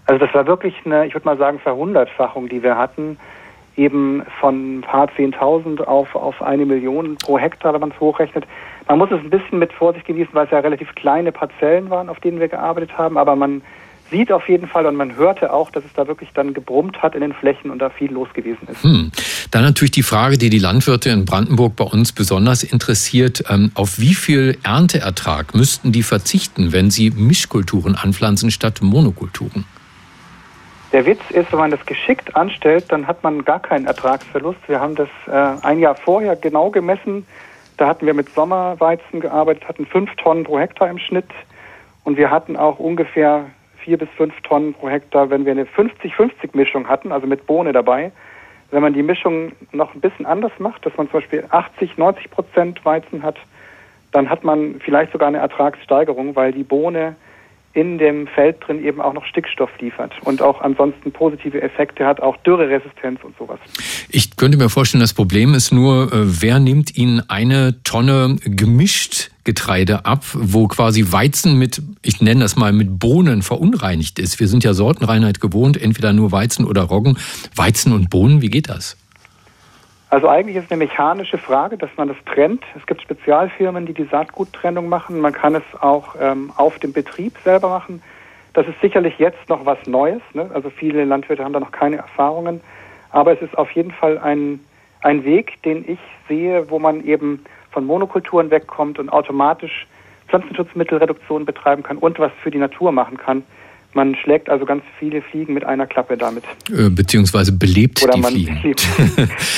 Also 0.07 0.25
das 0.25 0.35
war 0.35 0.47
wirklich 0.47 0.75
eine, 0.85 1.07
ich 1.07 1.15
würde 1.15 1.27
mal 1.27 1.37
sagen, 1.37 1.59
Verhundertfachung, 1.59 2.49
die 2.49 2.63
wir 2.63 2.77
hatten, 2.77 3.19
eben 3.77 4.23
von 4.41 4.79
ein 4.79 4.81
paar 4.81 5.09
Zehntausend 5.15 5.87
auf, 5.87 6.15
auf 6.15 6.43
eine 6.43 6.65
Million 6.65 7.17
pro 7.17 7.39
Hektar, 7.39 7.75
wenn 7.75 7.81
man 7.81 7.91
es 7.91 8.01
hochrechnet. 8.01 8.45
Man 8.89 8.99
muss 8.99 9.11
es 9.11 9.21
ein 9.21 9.31
bisschen 9.31 9.59
mit 9.59 9.73
Vorsicht 9.73 10.07
genießen, 10.07 10.33
weil 10.33 10.47
es 10.47 10.51
ja 10.51 10.61
relativ 10.61 10.95
kleine 10.95 11.31
Parzellen 11.31 11.91
waren, 11.91 12.09
auf 12.09 12.21
denen 12.21 12.41
wir 12.41 12.49
gearbeitet 12.49 12.97
haben, 12.97 13.19
aber 13.19 13.37
man 13.37 13.63
sieht 14.11 14.33
auf 14.33 14.49
jeden 14.49 14.67
Fall 14.67 14.87
und 14.87 14.97
man 14.97 15.17
hörte 15.17 15.53
auch, 15.53 15.71
dass 15.71 15.85
es 15.85 15.93
da 15.93 16.09
wirklich 16.09 16.31
dann 16.33 16.55
gebrummt 16.55 17.03
hat 17.03 17.15
in 17.15 17.21
den 17.21 17.35
Flächen 17.35 17.71
und 17.71 17.79
da 17.79 17.91
viel 17.91 18.11
los 18.11 18.29
gewesen 18.33 18.67
ist. 18.71 18.83
Hm. 18.83 19.13
Dann 19.51 19.63
natürlich 19.63 19.93
die 19.93 20.03
Frage, 20.03 20.37
die 20.37 20.51
die 20.51 20.59
Landwirte 20.59 21.09
in 21.11 21.25
Brandenburg 21.25 21.75
bei 21.77 21.85
uns 21.85 22.13
besonders 22.13 22.63
interessiert. 22.63 23.45
Ähm, 23.49 23.71
auf 23.75 23.99
wie 23.99 24.15
viel 24.15 24.59
Ernteertrag 24.63 25.55
müssten 25.55 25.91
die 25.91 26.03
verzichten, 26.03 26.73
wenn 26.73 26.91
sie 26.91 27.11
Mischkulturen 27.11 27.95
anpflanzen 27.95 28.51
statt 28.51 28.81
Monokulturen? 28.83 29.65
Der 30.93 31.05
Witz 31.07 31.21
ist, 31.31 31.53
wenn 31.53 31.59
man 31.59 31.71
das 31.71 31.85
geschickt 31.87 32.35
anstellt, 32.37 32.87
dann 32.89 33.07
hat 33.07 33.23
man 33.23 33.45
gar 33.45 33.61
keinen 33.61 33.87
Ertragsverlust. 33.87 34.59
Wir 34.67 34.81
haben 34.81 34.95
das 34.95 35.09
äh, 35.27 35.67
ein 35.67 35.79
Jahr 35.79 35.95
vorher 35.95 36.37
genau 36.37 36.71
gemessen. 36.71 37.27
Da 37.77 37.87
hatten 37.87 38.07
wir 38.07 38.15
mit 38.15 38.35
Sommerweizen 38.35 39.21
gearbeitet, 39.21 39.69
hatten 39.69 39.87
fünf 39.87 40.15
Tonnen 40.17 40.45
pro 40.45 40.59
Hektar 40.59 40.91
im 40.91 40.99
Schnitt. 40.99 41.29
Und 42.05 42.17
wir 42.17 42.31
hatten 42.31 42.57
auch 42.57 42.79
ungefähr 42.79 43.47
vier 43.85 43.99
bis 43.99 44.09
fünf 44.17 44.35
Tonnen 44.43 44.75
pro 44.75 44.89
Hektar, 44.89 45.31
wenn 45.31 45.45
wir 45.45 45.53
eine 45.53 45.65
50-50-Mischung 45.65 46.89
hatten, 46.89 47.13
also 47.13 47.27
mit 47.27 47.47
Bohne 47.47 47.73
dabei. 47.73 48.13
Wenn 48.71 48.83
man 48.83 48.93
die 48.93 49.03
Mischung 49.03 49.53
noch 49.73 49.95
ein 49.95 50.01
bisschen 50.01 50.27
anders 50.27 50.53
macht, 50.59 50.85
dass 50.85 50.97
man 50.97 51.11
zum 51.11 51.21
Beispiel 51.21 51.45
80, 51.49 51.97
90 51.97 52.31
Prozent 52.31 52.85
Weizen 52.85 53.23
hat, 53.23 53.37
dann 54.13 54.29
hat 54.29 54.45
man 54.45 54.81
vielleicht 54.81 55.13
sogar 55.13 55.29
eine 55.29 55.39
Ertragssteigerung, 55.39 56.37
weil 56.37 56.53
die 56.53 56.65
Bohne 56.65 57.17
in 57.75 57.99
dem 57.99 58.27
Feld 58.27 58.57
drin 58.67 58.85
eben 58.85 59.01
auch 59.01 59.13
noch 59.13 59.25
Stickstoff 59.27 59.71
liefert 59.79 60.13
und 60.25 60.43
auch 60.43 60.61
ansonsten 60.61 61.13
positive 61.13 61.61
Effekte 61.61 62.07
hat, 62.07 62.21
auch 62.21 62.37
Dürreresistenz 62.39 63.21
und 63.23 63.37
sowas. 63.39 63.59
Ich 64.09 64.37
könnte 64.37 64.59
mir 64.59 64.69
vorstellen, 64.69 65.01
das 65.01 65.15
Problem 65.15 65.55
ist 65.55 65.71
nur, 65.71 66.13
äh, 66.13 66.43
wer 66.43 66.59
nimmt 66.59 66.97
Ihnen 66.97 67.23
eine 67.29 67.83
Tonne 67.85 68.37
gemischt 68.43 69.31
Getreide 69.45 70.05
ab, 70.05 70.25
wo 70.35 70.69
quasi 70.69 71.11
Weizen 71.11 71.59
mit, 71.59 71.81
ich 72.03 72.21
nenne 72.21 72.41
das 72.41 72.57
mal, 72.57 72.73
mit 72.73 72.99
Bohnen 72.99 73.43
verunreinigt 73.43 74.19
ist. 74.19 74.41
Wir 74.41 74.49
sind 74.49 74.63
ja 74.63 74.75
Sortenreinheit 74.75 75.41
gewohnt, 75.41 75.81
entweder 75.81 76.13
nur 76.13 76.33
Weizen 76.33 76.67
oder 76.67 76.83
Roggen. 76.83 77.17
Weizen 77.55 77.93
und 77.93 78.11
Bohnen, 78.11 78.43
wie 78.43 78.51
geht 78.51 78.69
das? 78.69 78.99
Also 80.11 80.29
eigentlich 80.29 80.57
ist 80.57 80.65
es 80.65 80.71
eine 80.71 80.79
mechanische 80.79 81.37
Frage, 81.37 81.77
dass 81.77 81.91
man 81.97 82.09
das 82.09 82.17
trennt. 82.25 82.65
Es 82.75 82.87
gibt 82.87 83.03
Spezialfirmen, 83.03 83.85
die 83.85 83.93
die 83.93 84.05
Saatguttrennung 84.05 84.89
machen. 84.89 85.21
Man 85.21 85.35
kann 85.35 85.55
es 85.55 85.63
auch 85.81 86.17
ähm, 86.19 86.51
auf 86.57 86.79
dem 86.79 86.93
Betrieb 86.93 87.35
selber 87.45 87.69
machen. 87.69 88.03
Das 88.55 88.67
ist 88.67 88.81
sicherlich 88.81 89.19
jetzt 89.19 89.49
noch 89.51 89.67
was 89.67 89.79
Neues. 89.87 90.23
Ne? 90.33 90.51
Also 90.55 90.71
viele 90.71 91.05
Landwirte 91.05 91.45
haben 91.45 91.53
da 91.53 91.61
noch 91.61 91.73
keine 91.73 91.97
Erfahrungen. 91.97 92.63
Aber 93.11 93.33
es 93.33 93.43
ist 93.43 93.57
auf 93.59 93.71
jeden 93.73 93.91
Fall 93.91 94.19
ein, 94.19 94.61
ein 95.03 95.25
Weg, 95.25 95.63
den 95.63 95.85
ich 95.87 95.99
sehe, 96.27 96.71
wo 96.71 96.79
man 96.79 97.05
eben 97.05 97.45
von 97.71 97.85
Monokulturen 97.85 98.51
wegkommt 98.51 98.99
und 98.99 99.11
automatisch 99.11 99.87
Pflanzenschutzmittelreduktion 100.29 101.45
betreiben 101.45 101.83
kann 101.83 101.99
und 101.99 102.19
was 102.19 102.33
für 102.43 102.51
die 102.51 102.59
Natur 102.59 102.93
machen 102.93 103.19
kann. 103.19 103.45
Man 103.95 104.15
schlägt 104.15 104.51
also 104.51 104.67
ganz 104.67 104.83
viele 104.99 105.23
Fliegen 105.23 105.55
mit 105.55 105.65
einer 105.65 105.87
Klappe 105.87 106.17
damit. 106.17 106.45
Äh, 106.71 106.91
beziehungsweise 106.91 107.53
belebt 107.53 108.03
Oder 108.03 108.15
die 108.15 108.23
Fliegen. 108.23 108.61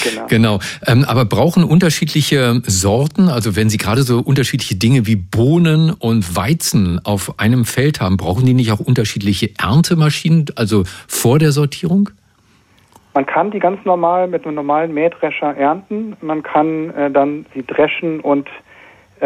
genau. 0.04 0.26
genau. 0.28 0.58
Ähm, 0.86 1.04
aber 1.04 1.24
brauchen 1.24 1.64
unterschiedliche 1.64 2.62
Sorten, 2.64 3.28
also 3.28 3.56
wenn 3.56 3.68
Sie 3.68 3.76
gerade 3.76 4.02
so 4.02 4.20
unterschiedliche 4.20 4.76
Dinge 4.76 5.06
wie 5.06 5.16
Bohnen 5.16 5.90
und 5.90 6.36
Weizen 6.36 7.00
auf 7.04 7.40
einem 7.40 7.64
Feld 7.64 8.00
haben, 8.00 8.16
brauchen 8.16 8.46
die 8.46 8.54
nicht 8.54 8.70
auch 8.70 8.80
unterschiedliche 8.80 9.50
Erntemaschinen, 9.58 10.46
also 10.54 10.84
vor 11.08 11.38
der 11.40 11.50
Sortierung? 11.50 12.10
Man 13.14 13.26
kann 13.26 13.50
die 13.50 13.58
ganz 13.58 13.84
normal 13.84 14.28
mit 14.28 14.46
einem 14.46 14.54
normalen 14.54 14.94
Mähdrescher 14.94 15.56
ernten. 15.56 16.16
Man 16.20 16.44
kann 16.44 16.90
äh, 16.90 17.10
dann 17.10 17.46
sie 17.54 17.64
dreschen 17.66 18.20
und 18.20 18.48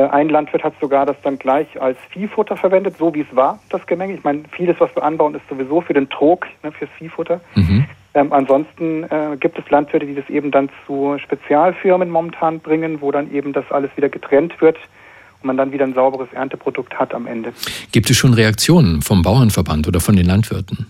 ein 0.01 0.29
Landwirt 0.29 0.65
hat 0.65 0.75
sogar 0.81 1.07
das 1.07 1.17
dann 1.23 1.39
gleich 1.39 1.81
als 1.81 1.97
Viehfutter 2.11 2.57
verwendet, 2.57 2.97
so 2.99 3.15
wie 3.15 3.21
es 3.21 3.37
war, 3.37 3.61
das 3.71 3.87
Gemenge. 3.87 4.15
Ich 4.15 4.25
meine, 4.25 4.43
vieles, 4.51 4.77
was 4.81 4.95
wir 4.97 5.03
anbauen, 5.03 5.35
ist 5.35 5.49
sowieso 5.49 5.81
für 5.81 5.95
den 5.95 6.09
Trog, 6.09 6.47
ne, 6.63 6.73
fürs 6.73 6.91
Viehfutter. 6.99 7.41
Mhm. 7.55 7.87
Ähm, 8.15 8.33
ansonsten 8.33 9.05
äh, 9.05 9.37
gibt 9.39 9.59
es 9.59 9.69
Landwirte, 9.71 10.07
die 10.07 10.15
das 10.15 10.29
eben 10.31 10.51
dann 10.51 10.69
zu 10.87 11.17
Spezialfirmen 11.19 12.11
momentan 12.11 12.61
bringen, 12.61 13.01
wo 13.01 13.11
dann 13.11 13.33
eben 13.33 13.53
das 13.53 13.71
alles 13.71 13.91
wieder 13.97 14.09
getrennt 14.09 14.61
wird 14.61 14.77
und 15.41 15.47
man 15.47 15.57
dann 15.57 15.73
wieder 15.73 15.85
ein 15.85 15.95
sauberes 15.95 16.33
Ernteprodukt 16.33 16.99
hat 16.99 17.13
am 17.13 17.27
Ende. 17.27 17.53
Gibt 17.93 18.09
es 18.11 18.17
schon 18.17 18.35
Reaktionen 18.35 19.03
vom 19.03 19.23
Bauernverband 19.23 19.89
oder 19.89 20.01
von 20.01 20.17
den 20.17 20.27
Landwirten? 20.27 20.87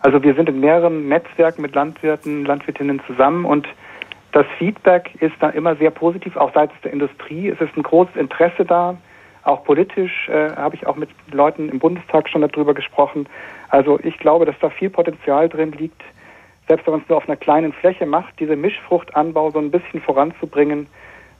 Also 0.00 0.22
wir 0.22 0.34
sind 0.34 0.48
in 0.48 0.60
mehreren 0.60 1.08
Netzwerken 1.08 1.62
mit 1.62 1.74
Landwirten, 1.74 2.44
Landwirtinnen 2.44 3.00
zusammen 3.06 3.44
und 3.44 3.66
das 4.32 4.46
Feedback 4.58 5.10
ist 5.20 5.34
da 5.40 5.50
immer 5.50 5.76
sehr 5.76 5.90
positiv, 5.90 6.36
auch 6.36 6.52
seitens 6.52 6.80
der 6.82 6.92
Industrie. 6.92 7.48
Es 7.48 7.60
ist 7.60 7.76
ein 7.76 7.82
großes 7.82 8.16
Interesse 8.16 8.64
da. 8.64 8.96
Auch 9.44 9.64
politisch 9.64 10.28
äh, 10.28 10.50
habe 10.56 10.74
ich 10.74 10.86
auch 10.86 10.96
mit 10.96 11.08
Leuten 11.30 11.68
im 11.68 11.78
Bundestag 11.78 12.28
schon 12.28 12.42
darüber 12.42 12.74
gesprochen. 12.74 13.28
Also 13.68 13.98
ich 14.02 14.18
glaube, 14.18 14.44
dass 14.44 14.56
da 14.60 14.70
viel 14.70 14.90
Potenzial 14.90 15.48
drin 15.48 15.72
liegt, 15.72 16.02
selbst 16.68 16.86
wenn 16.86 16.94
man 16.94 17.02
es 17.02 17.08
nur 17.08 17.18
auf 17.18 17.28
einer 17.28 17.36
kleinen 17.36 17.72
Fläche 17.72 18.06
macht, 18.06 18.34
diese 18.40 18.56
Mischfruchtanbau 18.56 19.52
so 19.52 19.58
ein 19.58 19.70
bisschen 19.70 20.00
voranzubringen, 20.00 20.88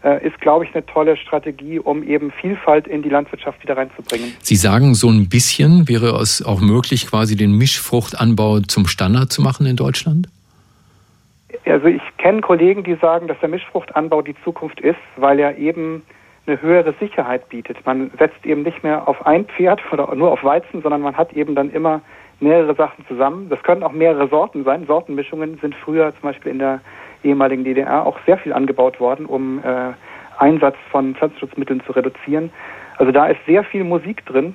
äh, 0.04 0.24
ist, 0.24 0.40
glaube 0.40 0.64
ich, 0.64 0.74
eine 0.74 0.86
tolle 0.86 1.16
Strategie, 1.16 1.80
um 1.80 2.02
eben 2.04 2.30
Vielfalt 2.30 2.86
in 2.86 3.02
die 3.02 3.08
Landwirtschaft 3.08 3.60
wieder 3.62 3.76
reinzubringen. 3.76 4.32
Sie 4.40 4.56
sagen, 4.56 4.94
so 4.94 5.08
ein 5.08 5.28
bisschen 5.28 5.88
wäre 5.88 6.20
es 6.20 6.44
auch 6.44 6.60
möglich, 6.60 7.08
quasi 7.08 7.34
den 7.34 7.52
Mischfruchtanbau 7.52 8.60
zum 8.60 8.86
Standard 8.86 9.32
zu 9.32 9.42
machen 9.42 9.66
in 9.66 9.76
Deutschland? 9.76 10.28
Also 11.64 11.86
ich 11.86 12.02
kenne 12.18 12.40
Kollegen, 12.40 12.84
die 12.84 12.94
sagen, 12.94 13.28
dass 13.28 13.38
der 13.40 13.48
Mischfruchtanbau 13.48 14.22
die 14.22 14.36
Zukunft 14.44 14.80
ist, 14.80 14.98
weil 15.16 15.38
er 15.38 15.56
eben 15.58 16.02
eine 16.46 16.60
höhere 16.62 16.94
Sicherheit 17.00 17.48
bietet. 17.48 17.84
Man 17.84 18.10
setzt 18.18 18.44
eben 18.44 18.62
nicht 18.62 18.82
mehr 18.82 19.08
auf 19.08 19.26
ein 19.26 19.46
Pferd 19.46 19.80
oder 19.92 20.14
nur 20.14 20.30
auf 20.30 20.44
Weizen, 20.44 20.82
sondern 20.82 21.00
man 21.00 21.16
hat 21.16 21.32
eben 21.32 21.54
dann 21.54 21.70
immer 21.70 22.00
mehrere 22.40 22.74
Sachen 22.74 23.04
zusammen. 23.06 23.48
Das 23.48 23.62
können 23.62 23.82
auch 23.82 23.92
mehrere 23.92 24.28
Sorten 24.28 24.64
sein. 24.64 24.86
Sortenmischungen 24.86 25.58
sind 25.58 25.74
früher 25.74 26.12
zum 26.12 26.22
Beispiel 26.22 26.52
in 26.52 26.58
der 26.58 26.80
ehemaligen 27.24 27.64
DDR 27.64 28.06
auch 28.06 28.18
sehr 28.26 28.38
viel 28.38 28.52
angebaut 28.52 29.00
worden, 29.00 29.26
um 29.26 29.58
äh, 29.64 29.92
Einsatz 30.38 30.76
von 30.90 31.14
Pflanzenschutzmitteln 31.14 31.82
zu 31.84 31.92
reduzieren. 31.92 32.52
Also 32.98 33.12
da 33.12 33.26
ist 33.26 33.40
sehr 33.46 33.64
viel 33.64 33.84
Musik 33.84 34.24
drin 34.26 34.54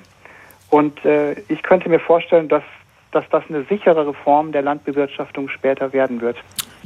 und 0.70 1.04
äh, 1.04 1.34
ich 1.48 1.62
könnte 1.62 1.88
mir 1.88 2.00
vorstellen, 2.00 2.48
dass, 2.48 2.62
dass 3.10 3.28
das 3.30 3.42
eine 3.48 3.64
sicherere 3.64 4.14
Form 4.14 4.52
der 4.52 4.62
Landbewirtschaftung 4.62 5.48
später 5.48 5.92
werden 5.92 6.20
wird. 6.20 6.36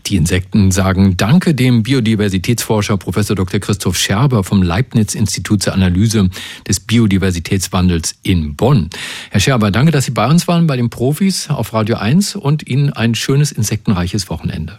Die 0.06 0.14
Insekten 0.14 0.70
sagen 0.70 1.16
Danke 1.16 1.52
dem 1.52 1.82
Biodiversitätsforscher 1.82 2.96
Professor 2.96 3.34
Dr. 3.34 3.58
Christoph 3.58 3.96
Scherber 3.96 4.44
vom 4.44 4.62
Leibniz-Institut 4.62 5.64
zur 5.64 5.72
Analyse 5.72 6.30
des 6.68 6.78
Biodiversitätswandels 6.78 8.16
in 8.22 8.54
Bonn. 8.54 8.88
Herr 9.30 9.40
Scherber, 9.40 9.72
danke, 9.72 9.90
dass 9.90 10.04
Sie 10.04 10.12
bei 10.12 10.28
uns 10.28 10.46
waren, 10.46 10.68
bei 10.68 10.76
den 10.76 10.90
Profis 10.90 11.50
auf 11.50 11.72
Radio 11.72 11.96
1 11.96 12.36
und 12.36 12.68
Ihnen 12.68 12.92
ein 12.92 13.16
schönes 13.16 13.50
insektenreiches 13.50 14.30
Wochenende. 14.30 14.78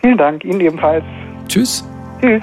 Vielen 0.00 0.18
Dank, 0.18 0.44
Ihnen 0.44 0.60
ebenfalls. 0.60 1.04
Tschüss. 1.48 1.84
Tschüss. 2.20 2.42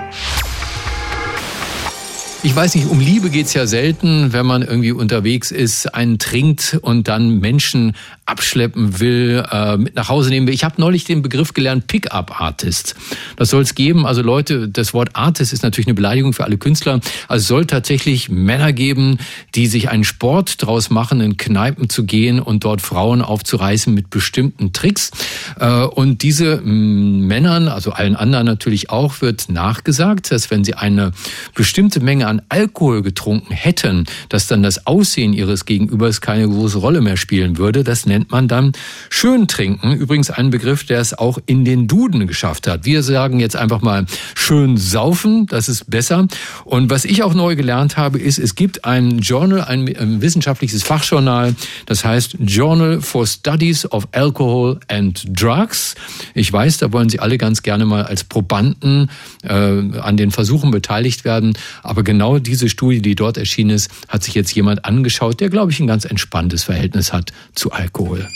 Ich 2.45 2.55
weiß 2.55 2.75
nicht, 2.75 2.87
um 2.87 2.99
Liebe 2.99 3.31
geht's 3.31 3.55
ja 3.55 3.65
selten, 3.65 4.31
wenn 4.31 4.45
man 4.45 4.61
irgendwie 4.61 4.91
unterwegs 4.91 5.49
ist, 5.49 5.95
einen 5.95 6.19
trinkt 6.19 6.77
und 6.79 7.07
dann 7.07 7.39
Menschen 7.39 7.93
abschleppen 8.27 8.99
will, 8.99 9.43
äh, 9.51 9.77
mit 9.77 9.95
nach 9.95 10.09
Hause 10.09 10.29
nehmen 10.29 10.47
will. 10.47 10.53
Ich 10.53 10.63
habe 10.63 10.75
neulich 10.79 11.05
den 11.05 11.21
Begriff 11.21 11.53
gelernt, 11.53 11.87
Pickup-Artist. 11.87 12.95
Das 13.35 13.49
soll 13.49 13.63
es 13.63 13.75
geben. 13.75 14.05
Also 14.05 14.21
Leute, 14.21 14.67
das 14.67 14.93
Wort 14.93 15.09
Artist 15.13 15.53
ist 15.53 15.63
natürlich 15.63 15.87
eine 15.87 15.93
Beleidigung 15.95 16.33
für 16.33 16.43
alle 16.43 16.57
Künstler. 16.57 16.99
Also 17.27 17.41
es 17.41 17.47
soll 17.47 17.65
tatsächlich 17.65 18.29
Männer 18.29 18.73
geben, 18.73 19.17
die 19.53 19.67
sich 19.67 19.89
einen 19.89 20.03
Sport 20.03 20.63
draus 20.63 20.89
machen, 20.89 21.21
in 21.21 21.37
Kneipen 21.37 21.89
zu 21.89 22.05
gehen 22.05 22.39
und 22.39 22.63
dort 22.63 22.81
Frauen 22.81 23.21
aufzureißen 23.21 23.93
mit 23.93 24.09
bestimmten 24.09 24.71
Tricks. 24.71 25.11
Äh, 25.59 25.81
und 25.81 26.21
diese 26.23 26.57
mm, 26.57 27.27
Männern, 27.27 27.67
also 27.67 27.91
allen 27.91 28.15
anderen 28.15 28.45
natürlich 28.45 28.89
auch, 28.89 29.21
wird 29.21 29.49
nachgesagt, 29.49 30.31
dass 30.31 30.49
wenn 30.49 30.63
sie 30.63 30.73
eine 30.73 31.11
bestimmte 31.53 31.99
Menge 31.99 32.27
an 32.27 32.34
Alkohol 32.49 33.01
getrunken 33.01 33.53
hätten, 33.53 34.05
dass 34.29 34.47
dann 34.47 34.63
das 34.63 34.87
Aussehen 34.87 35.33
ihres 35.33 35.65
Gegenübers 35.65 36.21
keine 36.21 36.47
große 36.47 36.77
Rolle 36.77 37.01
mehr 37.01 37.17
spielen 37.17 37.57
würde. 37.57 37.83
Das 37.83 38.05
nennt 38.05 38.31
man 38.31 38.47
dann 38.47 38.73
schön 39.09 39.47
trinken. 39.47 39.93
Übrigens 39.93 40.29
ein 40.31 40.49
Begriff, 40.49 40.85
der 40.85 40.99
es 40.99 41.17
auch 41.17 41.39
in 41.45 41.65
den 41.65 41.87
Duden 41.87 42.27
geschafft 42.27 42.67
hat. 42.67 42.85
Wir 42.85 43.03
sagen 43.03 43.39
jetzt 43.39 43.55
einfach 43.55 43.81
mal 43.81 44.05
schön 44.35 44.77
saufen, 44.77 45.45
das 45.47 45.69
ist 45.69 45.89
besser. 45.89 46.27
Und 46.63 46.89
was 46.89 47.05
ich 47.05 47.23
auch 47.23 47.33
neu 47.33 47.55
gelernt 47.55 47.97
habe, 47.97 48.19
ist, 48.19 48.39
es 48.39 48.55
gibt 48.55 48.85
ein 48.85 49.19
Journal, 49.19 49.61
ein 49.61 50.21
wissenschaftliches 50.21 50.83
Fachjournal, 50.83 51.55
das 51.85 52.05
heißt 52.05 52.37
Journal 52.39 53.01
for 53.01 53.27
Studies 53.27 53.89
of 53.91 54.07
Alcohol 54.11 54.79
and 54.87 55.25
Drugs. 55.29 55.95
Ich 56.33 56.51
weiß, 56.51 56.77
da 56.77 56.91
wollen 56.91 57.09
Sie 57.09 57.19
alle 57.19 57.37
ganz 57.37 57.61
gerne 57.63 57.85
mal 57.85 58.03
als 58.03 58.23
Probanden 58.23 59.09
äh, 59.43 59.53
an 59.53 60.17
den 60.17 60.31
Versuchen 60.31 60.71
beteiligt 60.71 61.25
werden. 61.25 61.53
Aber 61.83 62.03
genau 62.03 62.24
diese 62.39 62.69
Studie, 62.69 63.01
die 63.01 63.15
dort 63.15 63.37
erschienen 63.37 63.71
ist, 63.71 63.89
hat 64.07 64.23
sich 64.23 64.35
jetzt 64.35 64.53
jemand 64.53 64.85
angeschaut, 64.85 65.39
der, 65.39 65.49
glaube 65.49 65.71
ich, 65.71 65.79
ein 65.79 65.87
ganz 65.87 66.05
entspanntes 66.05 66.63
Verhältnis 66.63 67.13
hat 67.13 67.31
zu 67.53 67.71
Alkohol. 67.71 68.27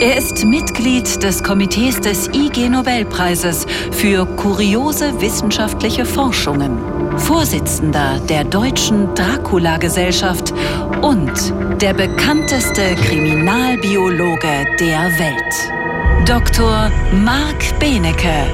Er 0.00 0.18
ist 0.18 0.44
Mitglied 0.44 1.22
des 1.22 1.42
Komitees 1.42 2.00
des 2.00 2.28
IG 2.28 2.68
Nobelpreises 2.68 3.66
für 3.90 4.26
kuriose 4.26 5.18
wissenschaftliche 5.20 6.04
Forschungen, 6.04 6.78
Vorsitzender 7.18 8.20
der 8.28 8.44
Deutschen 8.44 9.14
Dracula-Gesellschaft 9.14 10.52
und 11.00 11.32
der 11.80 11.94
bekannteste 11.94 12.94
Kriminalbiologe 12.96 14.66
der 14.78 15.10
Welt. 15.18 16.28
Dr. 16.28 16.90
Marc 17.24 17.78
Benecke, 17.78 18.46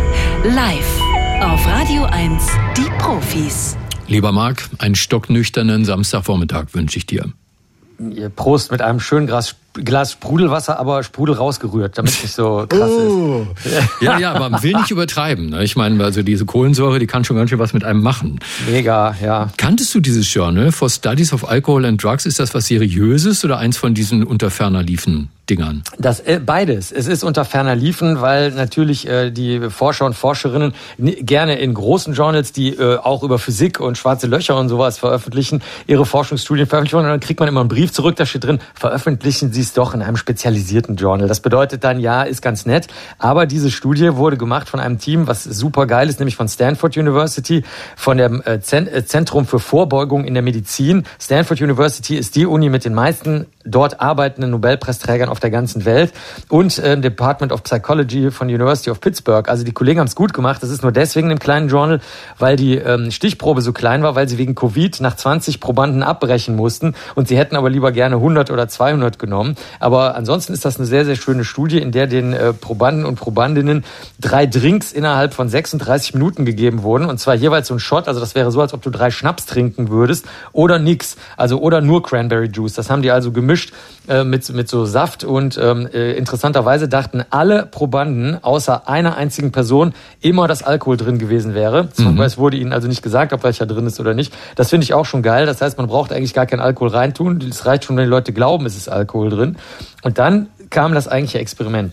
live 0.44 1.00
auf 1.40 1.66
Radio 1.66 2.04
1, 2.04 2.46
die 2.76 2.90
Profis. 2.98 3.77
Lieber 4.08 4.32
Marc, 4.32 4.68
einen 4.78 4.94
stocknüchternen 4.94 5.84
Samstagvormittag 5.84 6.68
wünsche 6.72 6.96
ich 6.96 7.04
dir. 7.04 7.26
Prost 8.36 8.70
mit 8.70 8.80
einem 8.80 9.00
schönen 9.00 9.26
Glas 9.26 9.56
Glas 9.74 10.12
Sprudelwasser, 10.12 10.78
aber 10.78 11.02
Sprudel 11.04 11.36
rausgerührt, 11.36 11.98
damit 11.98 12.10
es 12.10 12.22
nicht 12.22 12.34
so 12.34 12.66
krass 12.68 12.90
oh. 12.90 13.46
ist. 13.64 14.02
Ja, 14.02 14.18
ja, 14.18 14.32
aber 14.32 14.50
man 14.50 14.62
will 14.62 14.72
nicht 14.72 14.90
übertreiben. 14.90 15.50
Ne? 15.50 15.62
Ich 15.62 15.76
meine, 15.76 16.02
also 16.02 16.22
diese 16.22 16.46
Kohlensäure, 16.46 16.98
die 16.98 17.06
kann 17.06 17.24
schon 17.24 17.36
ganz 17.36 17.50
schön 17.50 17.60
was 17.60 17.74
mit 17.74 17.84
einem 17.84 18.02
machen. 18.02 18.40
Mega, 18.68 19.14
ja. 19.22 19.50
Kanntest 19.56 19.94
du 19.94 20.00
dieses 20.00 20.32
Journal 20.32 20.72
for 20.72 20.90
Studies 20.90 21.32
of 21.32 21.48
Alcohol 21.48 21.84
and 21.84 22.02
Drugs? 22.02 22.26
Ist 22.26 22.40
das 22.40 22.54
was 22.54 22.66
Seriöses 22.66 23.44
oder 23.44 23.58
eins 23.58 23.76
von 23.76 23.94
diesen 23.94 24.24
unter 24.24 24.50
ferner 24.50 24.82
liefen 24.82 25.30
Dingern? 25.50 25.82
Das 25.98 26.20
äh, 26.20 26.40
beides. 26.44 26.92
Es 26.92 27.06
ist 27.06 27.24
unter 27.24 27.44
ferner 27.44 27.74
liefen, 27.74 28.20
weil 28.20 28.50
natürlich 28.50 29.08
äh, 29.08 29.30
die 29.30 29.70
Forscher 29.70 30.06
und 30.06 30.14
Forscherinnen 30.14 30.74
gerne 30.98 31.58
in 31.58 31.74
großen 31.74 32.14
Journals, 32.14 32.52
die 32.52 32.70
äh, 32.70 32.98
auch 32.98 33.22
über 33.22 33.38
Physik 33.38 33.80
und 33.80 33.96
schwarze 33.98 34.26
Löcher 34.26 34.56
und 34.56 34.68
sowas 34.68 34.98
veröffentlichen, 34.98 35.62
ihre 35.86 36.06
Forschungsstudien 36.06 36.66
veröffentlichen 36.66 36.98
und 36.98 37.04
dann 37.04 37.20
kriegt 37.20 37.40
man 37.40 37.48
immer 37.48 37.60
einen 37.60 37.68
Brief 37.68 37.92
zurück, 37.92 38.16
da 38.16 38.26
steht 38.26 38.44
drin, 38.44 38.58
veröffentlichen 38.74 39.52
Sie 39.52 39.60
es 39.60 39.72
doch 39.72 39.94
in 39.94 40.02
einem 40.02 40.16
spezialisierten 40.16 40.96
Journal. 40.96 41.28
Das 41.28 41.40
bedeutet 41.40 41.84
dann, 41.84 42.00
ja, 42.00 42.22
ist 42.22 42.42
ganz 42.42 42.66
nett, 42.66 42.88
aber 43.18 43.46
diese 43.46 43.70
Studie 43.70 44.16
wurde 44.16 44.36
gemacht 44.36 44.68
von 44.68 44.80
einem 44.80 44.98
Team, 44.98 45.26
was 45.26 45.44
super 45.44 45.86
geil 45.86 46.08
ist, 46.08 46.18
nämlich 46.20 46.36
von 46.36 46.48
Stanford 46.48 46.96
University, 46.96 47.64
von 47.96 48.18
dem 48.18 48.42
äh, 48.42 48.58
äh, 48.58 49.04
Zentrum 49.04 49.46
für 49.46 49.58
Vorbeugung 49.58 50.24
in 50.24 50.34
der 50.34 50.42
Medizin. 50.42 51.04
Stanford 51.20 51.60
University 51.60 52.16
ist 52.16 52.36
die 52.36 52.46
Uni 52.46 52.68
mit 52.68 52.84
den 52.84 52.94
meisten 52.94 53.46
dort 53.68 54.00
arbeitenden 54.00 54.50
Nobelpreisträgern 54.50 55.28
auf 55.28 55.40
der 55.40 55.50
ganzen 55.50 55.84
Welt 55.84 56.12
und 56.48 56.78
äh, 56.78 56.98
Department 56.98 57.52
of 57.52 57.62
Psychology 57.62 58.30
von 58.30 58.48
University 58.48 58.90
of 58.90 59.00
Pittsburgh. 59.00 59.48
Also 59.48 59.64
die 59.64 59.72
Kollegen 59.72 60.00
haben 60.00 60.06
es 60.06 60.14
gut 60.14 60.32
gemacht. 60.32 60.62
Das 60.62 60.70
ist 60.70 60.82
nur 60.82 60.92
deswegen 60.92 61.30
im 61.30 61.38
kleinen 61.38 61.68
Journal, 61.68 62.00
weil 62.38 62.56
die 62.56 62.76
ähm, 62.76 63.10
Stichprobe 63.10 63.62
so 63.62 63.72
klein 63.72 64.02
war, 64.02 64.14
weil 64.14 64.28
sie 64.28 64.38
wegen 64.38 64.54
Covid 64.54 65.00
nach 65.00 65.16
20 65.16 65.60
Probanden 65.60 66.02
abbrechen 66.02 66.56
mussten 66.56 66.94
und 67.14 67.28
sie 67.28 67.36
hätten 67.36 67.56
aber 67.56 67.70
lieber 67.70 67.92
gerne 67.92 68.16
100 68.16 68.50
oder 68.50 68.68
200 68.68 69.18
genommen. 69.18 69.56
Aber 69.80 70.14
ansonsten 70.14 70.52
ist 70.52 70.64
das 70.64 70.78
eine 70.78 70.86
sehr, 70.86 71.04
sehr 71.04 71.16
schöne 71.16 71.44
Studie, 71.44 71.78
in 71.78 71.92
der 71.92 72.06
den 72.06 72.32
äh, 72.32 72.52
Probanden 72.52 73.04
und 73.04 73.16
Probandinnen 73.16 73.84
drei 74.20 74.46
Drinks 74.46 74.92
innerhalb 74.92 75.34
von 75.34 75.48
36 75.48 76.14
Minuten 76.14 76.44
gegeben 76.44 76.82
wurden 76.82 77.06
und 77.06 77.18
zwar 77.18 77.34
jeweils 77.34 77.68
so 77.68 77.74
ein 77.74 77.80
Shot. 77.80 78.08
Also 78.08 78.20
das 78.20 78.34
wäre 78.34 78.50
so, 78.50 78.60
als 78.60 78.74
ob 78.74 78.82
du 78.82 78.90
drei 78.90 79.10
Schnaps 79.10 79.46
trinken 79.46 79.90
würdest 79.90 80.26
oder 80.52 80.78
nix. 80.78 81.16
Also 81.36 81.60
oder 81.60 81.80
nur 81.80 82.02
Cranberry 82.02 82.48
Juice. 82.52 82.74
Das 82.74 82.90
haben 82.90 83.02
die 83.02 83.10
also 83.10 83.32
gemischt 83.32 83.57
gemischt 83.58 83.72
äh, 84.08 84.24
mit, 84.24 84.48
mit 84.50 84.68
so 84.68 84.84
Saft 84.84 85.24
und 85.24 85.58
ähm, 85.60 85.88
äh, 85.92 86.12
interessanterweise 86.12 86.88
dachten 86.88 87.24
alle 87.30 87.66
Probanden 87.66 88.42
außer 88.42 88.88
einer 88.88 89.16
einzigen 89.16 89.52
Person 89.52 89.94
immer, 90.20 90.48
dass 90.48 90.62
Alkohol 90.62 90.96
drin 90.96 91.18
gewesen 91.18 91.54
wäre. 91.54 91.88
Mhm. 91.96 92.20
Es 92.20 92.38
wurde 92.38 92.56
ihnen 92.56 92.72
also 92.72 92.88
nicht 92.88 93.02
gesagt, 93.02 93.32
ob 93.32 93.42
welcher 93.42 93.66
drin 93.66 93.86
ist 93.86 94.00
oder 94.00 94.14
nicht. 94.14 94.32
Das 94.56 94.70
finde 94.70 94.84
ich 94.84 94.94
auch 94.94 95.04
schon 95.04 95.22
geil. 95.22 95.46
Das 95.46 95.60
heißt, 95.60 95.78
man 95.78 95.88
braucht 95.88 96.12
eigentlich 96.12 96.34
gar 96.34 96.46
keinen 96.46 96.60
Alkohol 96.60 96.88
reintun. 96.88 97.42
Es 97.48 97.66
reicht 97.66 97.84
schon, 97.84 97.96
wenn 97.96 98.04
die 98.04 98.10
Leute 98.10 98.32
glauben, 98.32 98.66
es 98.66 98.76
ist 98.76 98.88
Alkohol 98.88 99.30
drin. 99.30 99.56
Und 100.02 100.18
dann 100.18 100.48
kam 100.70 100.94
das 100.94 101.08
eigentliche 101.08 101.38
Experiment. 101.38 101.92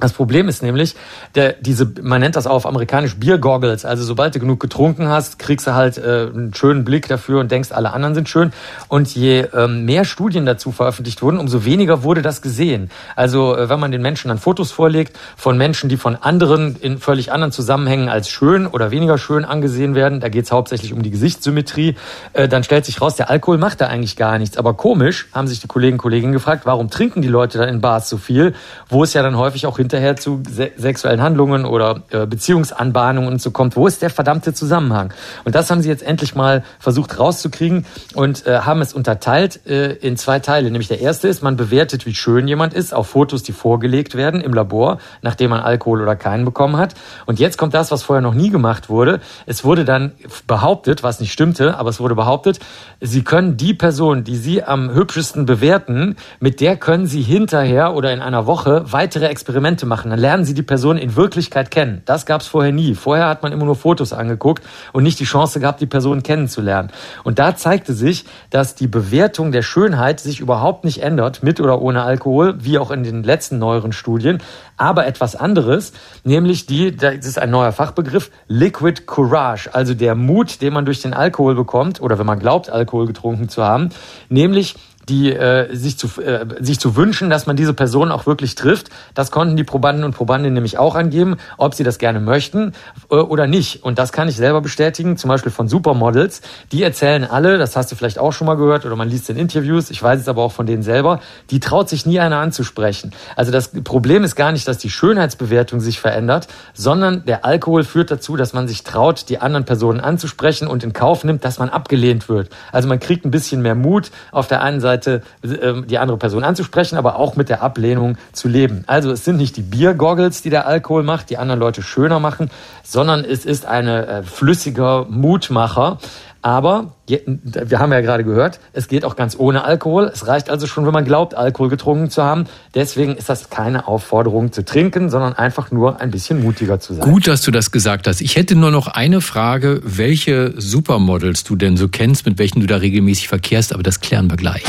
Das 0.00 0.12
Problem 0.12 0.48
ist 0.48 0.62
nämlich, 0.62 0.96
der, 1.34 1.54
diese, 1.60 1.90
man 2.02 2.20
nennt 2.20 2.36
das 2.36 2.46
auf 2.46 2.66
amerikanisch 2.66 3.16
Beer 3.16 3.38
Goggles. 3.38 3.84
Also 3.84 4.04
sobald 4.04 4.34
du 4.34 4.40
genug 4.40 4.60
getrunken 4.60 5.08
hast, 5.08 5.38
kriegst 5.38 5.66
du 5.66 5.74
halt 5.74 5.98
äh, 5.98 6.28
einen 6.32 6.54
schönen 6.54 6.84
Blick 6.84 7.08
dafür 7.08 7.40
und 7.40 7.50
denkst, 7.50 7.72
alle 7.72 7.92
anderen 7.92 8.14
sind 8.14 8.28
schön. 8.28 8.52
Und 8.88 9.14
je 9.14 9.46
ähm, 9.54 9.84
mehr 9.84 10.04
Studien 10.04 10.46
dazu 10.46 10.72
veröffentlicht 10.72 11.22
wurden, 11.22 11.38
umso 11.38 11.64
weniger 11.64 12.02
wurde 12.02 12.22
das 12.22 12.42
gesehen. 12.42 12.90
Also 13.16 13.56
äh, 13.56 13.68
wenn 13.68 13.80
man 13.80 13.92
den 13.92 14.02
Menschen 14.02 14.28
dann 14.28 14.38
Fotos 14.38 14.72
vorlegt 14.72 15.18
von 15.36 15.58
Menschen, 15.58 15.88
die 15.88 15.96
von 15.96 16.16
anderen 16.16 16.76
in 16.76 16.98
völlig 16.98 17.32
anderen 17.32 17.52
Zusammenhängen 17.52 18.08
als 18.08 18.28
schön 18.30 18.66
oder 18.66 18.90
weniger 18.90 19.18
schön 19.18 19.44
angesehen 19.44 19.94
werden, 19.94 20.20
da 20.20 20.28
geht 20.28 20.44
es 20.44 20.52
hauptsächlich 20.52 20.92
um 20.92 21.02
die 21.02 21.10
Gesichtssymmetrie, 21.10 21.96
äh, 22.32 22.48
dann 22.48 22.64
stellt 22.64 22.84
sich 22.84 23.00
raus, 23.00 23.16
der 23.16 23.30
Alkohol 23.30 23.58
macht 23.58 23.80
da 23.80 23.86
eigentlich 23.86 24.16
gar 24.16 24.38
nichts. 24.38 24.56
Aber 24.56 24.74
komisch, 24.74 25.28
haben 25.32 25.46
sich 25.46 25.60
die 25.60 25.66
Kollegen 25.66 25.94
und 25.94 25.98
Kolleginnen 25.98 26.32
gefragt, 26.32 26.62
warum 26.64 26.90
trinken 26.90 27.22
die 27.22 27.28
Leute 27.28 27.58
dann 27.58 27.68
in 27.68 27.80
Bars 27.80 28.08
so 28.08 28.16
viel, 28.16 28.54
wo 28.88 29.04
es 29.04 29.12
ja 29.12 29.22
dann 29.22 29.36
häufig 29.36 29.66
auch 29.66 29.78
hinterher 29.90 30.16
zu 30.16 30.42
se 30.48 30.70
sexuellen 30.76 31.20
Handlungen 31.20 31.64
oder 31.64 32.02
äh, 32.10 32.26
Beziehungsanbahnungen 32.26 33.28
und 33.28 33.42
so 33.42 33.50
kommt. 33.50 33.74
Wo 33.74 33.88
ist 33.88 34.02
der 34.02 34.10
verdammte 34.10 34.54
Zusammenhang? 34.54 35.12
Und 35.44 35.56
das 35.56 35.70
haben 35.70 35.82
sie 35.82 35.88
jetzt 35.88 36.04
endlich 36.04 36.36
mal 36.36 36.62
versucht 36.78 37.18
rauszukriegen 37.18 37.86
und 38.14 38.46
äh, 38.46 38.60
haben 38.60 38.80
es 38.82 38.92
unterteilt 38.92 39.66
äh, 39.66 39.92
in 39.94 40.16
zwei 40.16 40.38
Teile. 40.38 40.70
Nämlich 40.70 40.88
der 40.88 41.00
erste 41.00 41.26
ist, 41.26 41.42
man 41.42 41.56
bewertet, 41.56 42.06
wie 42.06 42.14
schön 42.14 42.46
jemand 42.46 42.72
ist 42.72 42.94
auf 42.94 43.08
Fotos, 43.08 43.42
die 43.42 43.52
vorgelegt 43.52 44.14
werden 44.14 44.40
im 44.40 44.54
Labor, 44.54 44.98
nachdem 45.22 45.50
man 45.50 45.60
Alkohol 45.60 46.02
oder 46.02 46.14
keinen 46.14 46.44
bekommen 46.44 46.76
hat. 46.76 46.94
Und 47.26 47.40
jetzt 47.40 47.58
kommt 47.58 47.74
das, 47.74 47.90
was 47.90 48.04
vorher 48.04 48.22
noch 48.22 48.34
nie 48.34 48.50
gemacht 48.50 48.88
wurde. 48.88 49.20
Es 49.46 49.64
wurde 49.64 49.84
dann 49.84 50.12
behauptet, 50.46 51.02
was 51.02 51.18
nicht 51.18 51.32
stimmte, 51.32 51.76
aber 51.76 51.90
es 51.90 51.98
wurde 51.98 52.14
behauptet, 52.14 52.60
sie 53.00 53.24
können 53.24 53.56
die 53.56 53.74
Person, 53.74 54.22
die 54.22 54.36
sie 54.36 54.62
am 54.62 54.94
hübschesten 54.94 55.46
bewerten, 55.46 56.16
mit 56.38 56.60
der 56.60 56.76
können 56.76 57.06
sie 57.06 57.22
hinterher 57.22 57.94
oder 57.94 58.12
in 58.12 58.20
einer 58.20 58.46
Woche 58.46 58.84
weitere 58.86 59.26
Experimente 59.26 59.79
Experimente 59.80 59.86
machen, 59.86 60.10
dann 60.10 60.18
lernen 60.18 60.44
sie 60.44 60.54
die 60.54 60.62
Person 60.62 60.96
in 60.96 61.16
Wirklichkeit 61.16 61.70
kennen. 61.70 62.02
Das 62.04 62.26
gab 62.26 62.40
es 62.40 62.46
vorher 62.46 62.72
nie. 62.72 62.94
Vorher 62.94 63.28
hat 63.28 63.42
man 63.42 63.52
immer 63.52 63.64
nur 63.64 63.76
Fotos 63.76 64.12
angeguckt 64.12 64.64
und 64.92 65.02
nicht 65.02 65.18
die 65.20 65.24
Chance 65.24 65.60
gehabt, 65.60 65.80
die 65.80 65.86
Person 65.86 66.22
kennenzulernen. 66.22 66.90
Und 67.24 67.38
da 67.38 67.56
zeigte 67.56 67.92
sich, 67.94 68.24
dass 68.50 68.74
die 68.74 68.86
Bewertung 68.86 69.52
der 69.52 69.62
Schönheit 69.62 70.20
sich 70.20 70.40
überhaupt 70.40 70.84
nicht 70.84 71.02
ändert, 71.02 71.42
mit 71.42 71.60
oder 71.60 71.80
ohne 71.80 72.02
Alkohol, 72.02 72.56
wie 72.60 72.78
auch 72.78 72.90
in 72.90 73.02
den 73.02 73.22
letzten 73.22 73.58
neueren 73.58 73.92
Studien, 73.92 74.38
aber 74.76 75.06
etwas 75.06 75.36
anderes, 75.36 75.92
nämlich 76.24 76.66
die, 76.66 76.96
das 76.96 77.26
ist 77.26 77.38
ein 77.38 77.50
neuer 77.50 77.72
Fachbegriff, 77.72 78.30
Liquid 78.48 79.02
Courage, 79.06 79.74
also 79.74 79.94
der 79.94 80.14
Mut, 80.14 80.62
den 80.62 80.72
man 80.72 80.84
durch 80.84 81.02
den 81.02 81.12
Alkohol 81.12 81.54
bekommt 81.54 82.00
oder 82.00 82.18
wenn 82.18 82.26
man 82.26 82.38
glaubt, 82.38 82.70
Alkohol 82.70 83.06
getrunken 83.06 83.48
zu 83.48 83.62
haben, 83.62 83.90
nämlich 84.28 84.76
die 85.10 85.32
äh, 85.32 85.74
sich 85.74 85.98
zu 85.98 86.22
äh, 86.22 86.46
sich 86.60 86.78
zu 86.78 86.94
wünschen, 86.94 87.30
dass 87.30 87.46
man 87.46 87.56
diese 87.56 87.74
Person 87.74 88.12
auch 88.12 88.26
wirklich 88.26 88.54
trifft. 88.54 88.90
Das 89.14 89.30
konnten 89.30 89.56
die 89.56 89.64
Probanden 89.64 90.04
und 90.04 90.14
Probandinnen 90.14 90.54
nämlich 90.54 90.78
auch 90.78 90.94
angeben, 90.94 91.36
ob 91.58 91.74
sie 91.74 91.82
das 91.82 91.98
gerne 91.98 92.20
möchten 92.20 92.72
äh, 93.10 93.16
oder 93.16 93.48
nicht. 93.48 93.82
Und 93.82 93.98
das 93.98 94.12
kann 94.12 94.28
ich 94.28 94.36
selber 94.36 94.60
bestätigen, 94.60 95.16
zum 95.16 95.28
Beispiel 95.28 95.50
von 95.50 95.66
Supermodels. 95.66 96.42
Die 96.70 96.82
erzählen 96.82 97.24
alle, 97.24 97.58
das 97.58 97.76
hast 97.76 97.90
du 97.90 97.96
vielleicht 97.96 98.20
auch 98.20 98.32
schon 98.32 98.46
mal 98.46 98.54
gehört 98.54 98.86
oder 98.86 98.94
man 98.94 99.08
liest 99.08 99.28
in 99.28 99.36
Interviews. 99.36 99.90
Ich 99.90 100.00
weiß 100.00 100.20
es 100.20 100.28
aber 100.28 100.42
auch 100.42 100.52
von 100.52 100.66
denen 100.66 100.84
selber. 100.84 101.20
Die 101.50 101.58
traut 101.58 101.88
sich 101.88 102.06
nie 102.06 102.20
einer 102.20 102.38
anzusprechen. 102.38 103.12
Also 103.34 103.50
das 103.50 103.68
Problem 103.82 104.22
ist 104.22 104.36
gar 104.36 104.52
nicht, 104.52 104.68
dass 104.68 104.78
die 104.78 104.90
Schönheitsbewertung 104.90 105.80
sich 105.80 105.98
verändert, 105.98 106.46
sondern 106.72 107.24
der 107.24 107.44
Alkohol 107.44 107.82
führt 107.82 108.12
dazu, 108.12 108.36
dass 108.36 108.52
man 108.52 108.68
sich 108.68 108.84
traut, 108.84 109.28
die 109.28 109.38
anderen 109.38 109.64
Personen 109.64 109.98
anzusprechen 109.98 110.68
und 110.68 110.84
in 110.84 110.92
Kauf 110.92 111.24
nimmt, 111.24 111.44
dass 111.44 111.58
man 111.58 111.68
abgelehnt 111.68 112.28
wird. 112.28 112.48
Also 112.70 112.88
man 112.88 113.00
kriegt 113.00 113.24
ein 113.24 113.32
bisschen 113.32 113.60
mehr 113.60 113.74
Mut 113.74 114.12
auf 114.30 114.46
der 114.46 114.62
einen 114.62 114.80
Seite 114.80 114.99
Seite 115.00 115.22
ähm, 115.42 115.86
die 115.86 115.98
andere 115.98 116.18
Person 116.18 116.44
anzusprechen, 116.44 116.96
aber 116.96 117.16
auch 117.16 117.36
mit 117.36 117.48
der 117.48 117.62
Ablehnung 117.62 118.16
zu 118.32 118.48
leben. 118.48 118.84
Also 118.86 119.10
es 119.10 119.24
sind 119.24 119.36
nicht 119.36 119.56
die 119.56 119.62
Biergoggles, 119.62 120.42
die 120.42 120.50
der 120.50 120.66
Alkohol 120.66 121.02
macht, 121.02 121.30
die 121.30 121.38
anderen 121.38 121.60
Leute 121.60 121.82
schöner 121.82 122.20
machen, 122.20 122.50
sondern 122.82 123.24
es 123.24 123.44
ist 123.44 123.66
ein 123.66 123.88
äh, 123.88 124.22
flüssiger 124.22 125.06
Mutmacher. 125.08 125.98
Aber 126.42 126.94
wir 127.06 127.78
haben 127.78 127.92
ja 127.92 128.00
gerade 128.00 128.24
gehört, 128.24 128.60
es 128.72 128.88
geht 128.88 129.04
auch 129.04 129.14
ganz 129.14 129.36
ohne 129.38 129.64
Alkohol. 129.64 130.10
Es 130.12 130.26
reicht 130.26 130.48
also 130.48 130.66
schon, 130.66 130.86
wenn 130.86 130.92
man 130.92 131.04
glaubt, 131.04 131.34
Alkohol 131.34 131.68
getrunken 131.68 132.08
zu 132.08 132.22
haben. 132.22 132.46
Deswegen 132.74 133.14
ist 133.16 133.28
das 133.28 133.50
keine 133.50 133.86
Aufforderung 133.86 134.50
zu 134.52 134.64
trinken, 134.64 135.10
sondern 135.10 135.34
einfach 135.34 135.70
nur 135.70 136.00
ein 136.00 136.10
bisschen 136.10 136.42
mutiger 136.42 136.80
zu 136.80 136.94
sein. 136.94 137.04
Gut, 137.04 137.26
dass 137.26 137.42
du 137.42 137.50
das 137.50 137.72
gesagt 137.72 138.06
hast. 138.06 138.22
Ich 138.22 138.36
hätte 138.36 138.56
nur 138.56 138.70
noch 138.70 138.88
eine 138.88 139.20
Frage, 139.20 139.80
welche 139.84 140.54
Supermodels 140.56 141.44
du 141.44 141.56
denn 141.56 141.76
so 141.76 141.88
kennst, 141.88 142.24
mit 142.24 142.38
welchen 142.38 142.60
du 142.60 142.66
da 142.66 142.76
regelmäßig 142.76 143.28
verkehrst, 143.28 143.74
aber 143.74 143.82
das 143.82 144.00
klären 144.00 144.30
wir 144.30 144.36
gleich. 144.36 144.64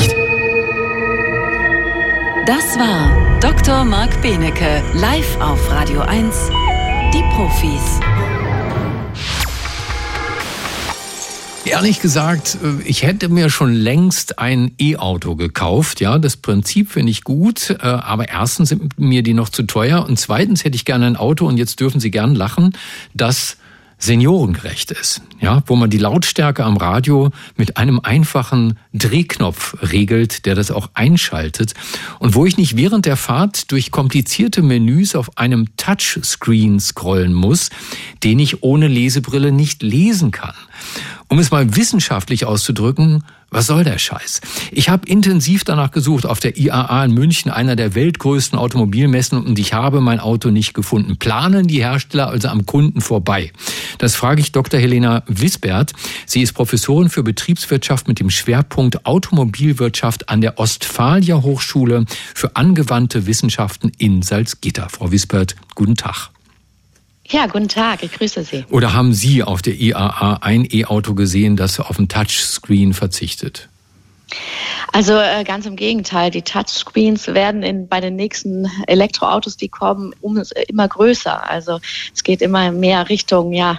Das 2.44 2.76
war 2.76 3.38
Dr. 3.40 3.84
Marc 3.84 4.20
Benecke, 4.20 4.82
live 4.94 5.40
auf 5.40 5.70
Radio 5.70 6.00
1, 6.00 6.50
die 7.14 7.22
Profis. 7.34 8.00
Ehrlich 11.64 12.00
gesagt, 12.00 12.58
äh, 12.62 12.82
ich 12.84 13.04
hätte 13.04 13.28
mir 13.28 13.48
schon 13.48 13.72
längst 13.72 14.38
ein 14.40 14.72
E-Auto 14.80 15.36
gekauft. 15.36 16.00
Ja, 16.00 16.18
das 16.18 16.36
Prinzip 16.36 16.90
finde 16.90 17.12
ich 17.12 17.22
gut, 17.22 17.70
äh, 17.70 17.86
aber 17.86 18.28
erstens 18.28 18.70
sind 18.70 18.98
mir 18.98 19.22
die 19.22 19.34
noch 19.34 19.48
zu 19.48 19.62
teuer 19.62 20.04
und 20.04 20.18
zweitens 20.18 20.64
hätte 20.64 20.74
ich 20.74 20.84
gerne 20.84 21.06
ein 21.06 21.16
Auto 21.16 21.46
und 21.46 21.58
jetzt 21.58 21.78
dürfen 21.78 22.00
Sie 22.00 22.10
gern 22.10 22.34
lachen, 22.34 22.76
das 23.14 23.56
seniorengerecht 24.02 24.90
ist, 24.90 25.22
ja, 25.40 25.62
wo 25.66 25.76
man 25.76 25.88
die 25.88 25.98
Lautstärke 25.98 26.64
am 26.64 26.76
Radio 26.76 27.30
mit 27.56 27.76
einem 27.76 28.00
einfachen 28.00 28.76
Drehknopf 28.92 29.76
regelt, 29.92 30.44
der 30.44 30.56
das 30.56 30.72
auch 30.72 30.90
einschaltet 30.94 31.74
und 32.18 32.34
wo 32.34 32.44
ich 32.44 32.56
nicht 32.56 32.76
während 32.76 33.06
der 33.06 33.16
Fahrt 33.16 33.70
durch 33.70 33.92
komplizierte 33.92 34.60
Menüs 34.62 35.14
auf 35.14 35.38
einem 35.38 35.76
Touchscreen 35.76 36.80
scrollen 36.80 37.32
muss, 37.32 37.70
den 38.24 38.40
ich 38.40 38.64
ohne 38.64 38.88
Lesebrille 38.88 39.52
nicht 39.52 39.84
lesen 39.84 40.32
kann. 40.32 40.56
Um 41.28 41.38
es 41.38 41.50
mal 41.50 41.76
wissenschaftlich 41.76 42.44
auszudrücken, 42.44 43.24
was 43.52 43.66
soll 43.66 43.84
der 43.84 43.98
Scheiß? 43.98 44.40
Ich 44.70 44.88
habe 44.88 45.06
intensiv 45.06 45.62
danach 45.64 45.90
gesucht 45.90 46.24
auf 46.24 46.40
der 46.40 46.56
IAA 46.56 47.04
in 47.04 47.12
München, 47.12 47.50
einer 47.50 47.76
der 47.76 47.94
weltgrößten 47.94 48.58
Automobilmessen, 48.58 49.44
und 49.44 49.58
ich 49.58 49.74
habe 49.74 50.00
mein 50.00 50.20
Auto 50.20 50.50
nicht 50.50 50.72
gefunden. 50.72 51.18
Planen 51.18 51.66
die 51.66 51.82
Hersteller 51.82 52.28
also 52.28 52.48
am 52.48 52.64
Kunden 52.64 53.02
vorbei? 53.02 53.52
Das 53.98 54.14
frage 54.14 54.40
ich 54.40 54.52
Dr. 54.52 54.80
Helena 54.80 55.22
Wisbert. 55.26 55.92
Sie 56.24 56.40
ist 56.40 56.54
Professorin 56.54 57.10
für 57.10 57.22
Betriebswirtschaft 57.22 58.08
mit 58.08 58.20
dem 58.20 58.30
Schwerpunkt 58.30 59.04
Automobilwirtschaft 59.04 60.30
an 60.30 60.40
der 60.40 60.58
Ostfalia 60.58 61.42
Hochschule 61.42 62.06
für 62.34 62.56
angewandte 62.56 63.26
Wissenschaften 63.26 63.92
in 63.98 64.22
Salzgitter. 64.22 64.88
Frau 64.88 65.12
Wisbert, 65.12 65.56
guten 65.74 65.94
Tag. 65.94 66.31
Ja, 67.32 67.46
guten 67.46 67.68
Tag, 67.68 68.02
ich 68.02 68.12
grüße 68.12 68.44
Sie. 68.44 68.66
Oder 68.68 68.92
haben 68.92 69.14
Sie 69.14 69.42
auf 69.42 69.62
der 69.62 69.80
IAA 69.80 70.40
ein 70.42 70.68
E-Auto 70.70 71.14
gesehen, 71.14 71.56
das 71.56 71.80
auf 71.80 71.98
ein 71.98 72.06
Touchscreen 72.06 72.92
verzichtet? 72.92 73.70
Also 74.90 75.14
äh, 75.14 75.44
ganz 75.44 75.66
im 75.66 75.76
Gegenteil, 75.76 76.30
die 76.30 76.42
Touchscreens 76.42 77.28
werden 77.28 77.62
in, 77.62 77.88
bei 77.88 78.00
den 78.00 78.16
nächsten 78.16 78.68
Elektroautos, 78.86 79.56
die 79.56 79.68
kommen, 79.68 80.14
um, 80.20 80.38
äh, 80.38 80.44
immer 80.68 80.88
größer. 80.88 81.48
Also 81.48 81.80
es 82.14 82.24
geht 82.24 82.42
immer 82.42 82.72
mehr 82.72 83.08
Richtung 83.08 83.52
ja, 83.52 83.78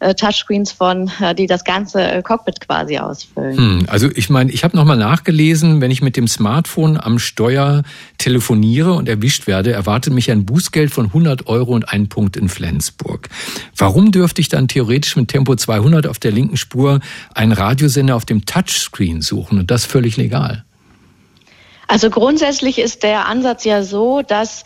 äh, 0.00 0.14
Touchscreens 0.14 0.72
von, 0.72 1.10
äh, 1.20 1.34
die 1.34 1.46
das 1.46 1.64
ganze 1.64 2.22
Cockpit 2.22 2.60
quasi 2.60 2.98
ausfüllen. 2.98 3.56
Hm, 3.56 3.86
also 3.88 4.08
ich 4.14 4.30
meine, 4.30 4.50
ich 4.50 4.64
habe 4.64 4.76
nochmal 4.76 4.96
nachgelesen, 4.96 5.80
wenn 5.80 5.90
ich 5.90 6.02
mit 6.02 6.16
dem 6.16 6.28
Smartphone 6.28 6.98
am 6.98 7.18
Steuer 7.18 7.82
telefoniere 8.18 8.94
und 8.94 9.08
erwischt 9.08 9.46
werde, 9.46 9.72
erwartet 9.72 10.12
mich 10.12 10.30
ein 10.30 10.46
Bußgeld 10.46 10.92
von 10.92 11.06
100 11.06 11.46
Euro 11.46 11.72
und 11.72 11.88
ein 11.88 12.08
Punkt 12.08 12.36
in 12.36 12.48
Flensburg. 12.48 13.28
Warum 13.76 14.12
dürfte 14.12 14.40
ich 14.40 14.48
dann 14.48 14.68
theoretisch 14.68 15.16
mit 15.16 15.28
Tempo 15.28 15.54
200 15.54 16.06
auf 16.06 16.18
der 16.18 16.32
linken 16.32 16.56
Spur 16.56 17.00
einen 17.34 17.52
Radiosender 17.52 18.16
auf 18.16 18.24
dem 18.24 18.46
Touchscreen 18.46 19.22
suchen 19.22 19.58
und 19.58 19.70
das 19.70 19.84
völlig 19.84 20.16
legal? 20.16 20.37
Also 21.90 22.10
grundsätzlich 22.10 22.78
ist 22.78 23.02
der 23.02 23.26
Ansatz 23.26 23.64
ja 23.64 23.82
so, 23.82 24.20
dass 24.20 24.64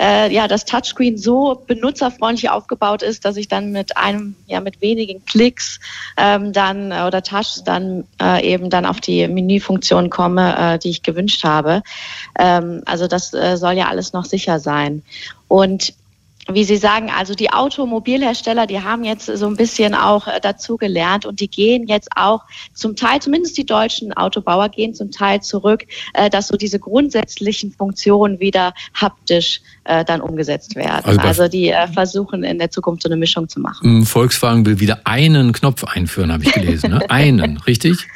äh, 0.00 0.34
ja 0.34 0.48
das 0.48 0.64
Touchscreen 0.64 1.16
so 1.16 1.62
benutzerfreundlich 1.68 2.50
aufgebaut 2.50 3.02
ist, 3.02 3.24
dass 3.24 3.36
ich 3.36 3.46
dann 3.46 3.70
mit 3.70 3.96
einem 3.96 4.34
ja 4.48 4.60
mit 4.60 4.80
wenigen 4.80 5.24
Klicks 5.24 5.78
ähm, 6.16 6.52
dann 6.52 6.90
äh, 6.90 7.04
oder 7.06 7.22
Touchs 7.22 7.62
dann 7.64 8.08
äh, 8.20 8.44
eben 8.44 8.70
dann 8.70 8.86
auf 8.86 9.00
die 9.00 9.28
Menüfunktion 9.28 10.10
komme, 10.10 10.74
äh, 10.74 10.78
die 10.80 10.90
ich 10.90 11.04
gewünscht 11.04 11.44
habe. 11.44 11.84
Ähm, 12.36 12.82
also 12.86 13.06
das 13.06 13.32
äh, 13.32 13.56
soll 13.56 13.74
ja 13.74 13.86
alles 13.86 14.12
noch 14.12 14.24
sicher 14.24 14.58
sein. 14.58 15.04
Und 15.46 15.94
wie 16.52 16.64
Sie 16.64 16.76
sagen, 16.76 17.10
also 17.10 17.34
die 17.34 17.50
Automobilhersteller, 17.50 18.66
die 18.66 18.80
haben 18.80 19.04
jetzt 19.04 19.26
so 19.26 19.46
ein 19.46 19.56
bisschen 19.56 19.94
auch 19.94 20.26
äh, 20.26 20.40
dazu 20.42 20.76
gelernt 20.76 21.26
und 21.26 21.40
die 21.40 21.48
gehen 21.48 21.86
jetzt 21.86 22.08
auch 22.16 22.42
zum 22.74 22.96
Teil, 22.96 23.20
zumindest 23.20 23.56
die 23.56 23.64
deutschen 23.64 24.12
Autobauer 24.12 24.68
gehen 24.68 24.94
zum 24.94 25.10
Teil 25.10 25.40
zurück, 25.40 25.84
äh, 26.12 26.28
dass 26.28 26.48
so 26.48 26.56
diese 26.56 26.78
grundsätzlichen 26.78 27.72
Funktionen 27.72 28.40
wieder 28.40 28.74
haptisch 28.94 29.60
äh, 29.84 30.04
dann 30.04 30.20
umgesetzt 30.20 30.76
werden. 30.76 31.04
Also, 31.04 31.20
also 31.20 31.48
die 31.48 31.74
versuchen 31.92 32.44
in 32.44 32.58
der 32.58 32.70
Zukunft 32.70 33.02
so 33.02 33.08
eine 33.08 33.16
Mischung 33.16 33.48
zu 33.48 33.60
machen. 33.60 34.04
Volkswagen 34.04 34.66
will 34.66 34.80
wieder 34.80 35.00
einen 35.04 35.52
Knopf 35.52 35.84
einführen, 35.84 36.32
habe 36.32 36.44
ich 36.44 36.52
gelesen. 36.52 36.90
Ne? 36.90 37.00
einen, 37.08 37.58
richtig? 37.58 38.06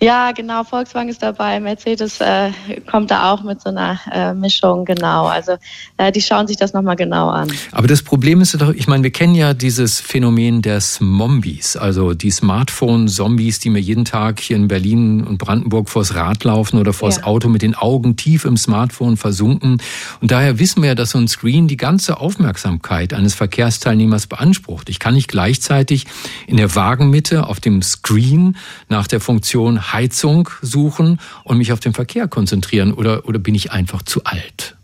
Ja, 0.00 0.30
genau. 0.30 0.62
Volkswagen 0.62 1.08
ist 1.08 1.22
dabei. 1.22 1.58
Mercedes 1.58 2.20
äh, 2.20 2.52
kommt 2.88 3.10
da 3.10 3.32
auch 3.32 3.42
mit 3.42 3.60
so 3.60 3.70
einer 3.70 3.98
äh, 4.12 4.32
Mischung, 4.32 4.84
genau. 4.84 5.26
Also 5.26 5.56
äh, 5.96 6.12
die 6.12 6.20
schauen 6.20 6.46
sich 6.46 6.56
das 6.56 6.72
nochmal 6.72 6.94
genau 6.94 7.30
an. 7.30 7.50
Aber 7.72 7.88
das 7.88 8.02
Problem 8.02 8.40
ist 8.40 8.54
doch, 8.60 8.72
ich 8.72 8.86
meine, 8.86 9.02
wir 9.02 9.10
kennen 9.10 9.34
ja 9.34 9.54
dieses 9.54 9.98
Phänomen 9.98 10.62
der 10.62 10.80
Smombies, 10.80 11.76
also 11.76 12.14
die 12.14 12.30
Smartphone-Zombies, 12.30 13.58
die 13.58 13.70
mir 13.70 13.80
jeden 13.80 14.04
Tag 14.04 14.38
hier 14.38 14.56
in 14.56 14.68
Berlin 14.68 15.24
und 15.24 15.38
Brandenburg 15.38 15.88
vors 15.88 16.14
Rad 16.14 16.44
laufen 16.44 16.78
oder 16.78 16.92
vors 16.92 17.16
ja. 17.16 17.24
Auto 17.24 17.48
mit 17.48 17.62
den 17.62 17.74
Augen 17.74 18.14
tief 18.14 18.44
im 18.44 18.56
Smartphone 18.56 19.16
versunken. 19.16 19.82
Und 20.20 20.30
daher 20.30 20.60
wissen 20.60 20.80
wir 20.80 20.90
ja, 20.90 20.94
dass 20.94 21.10
so 21.10 21.18
ein 21.18 21.26
Screen 21.26 21.66
die 21.66 21.76
ganze 21.76 22.20
Aufmerksamkeit 22.20 23.12
eines 23.12 23.34
Verkehrsteilnehmers 23.34 24.28
beansprucht. 24.28 24.90
Ich 24.90 25.00
kann 25.00 25.14
nicht 25.14 25.28
gleichzeitig 25.28 26.06
in 26.46 26.56
der 26.56 26.76
Wagenmitte 26.76 27.48
auf 27.48 27.58
dem 27.58 27.82
Screen 27.82 28.56
nach 28.88 29.08
der 29.08 29.20
Funktion 29.20 29.87
Heizung 29.92 30.50
suchen 30.62 31.20
und 31.44 31.58
mich 31.58 31.72
auf 31.72 31.80
den 31.80 31.94
Verkehr 31.94 32.28
konzentrieren 32.28 32.92
oder, 32.92 33.26
oder 33.26 33.38
bin 33.38 33.54
ich 33.54 33.72
einfach 33.72 34.02
zu 34.02 34.24
alt? 34.24 34.76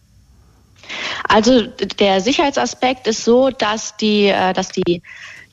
Also 1.29 1.63
der 1.99 2.21
Sicherheitsaspekt 2.21 3.07
ist 3.07 3.25
so, 3.25 3.51
dass 3.51 3.97
die, 3.97 4.27
äh, 4.27 4.53
dass 4.53 4.69
die 4.69 5.03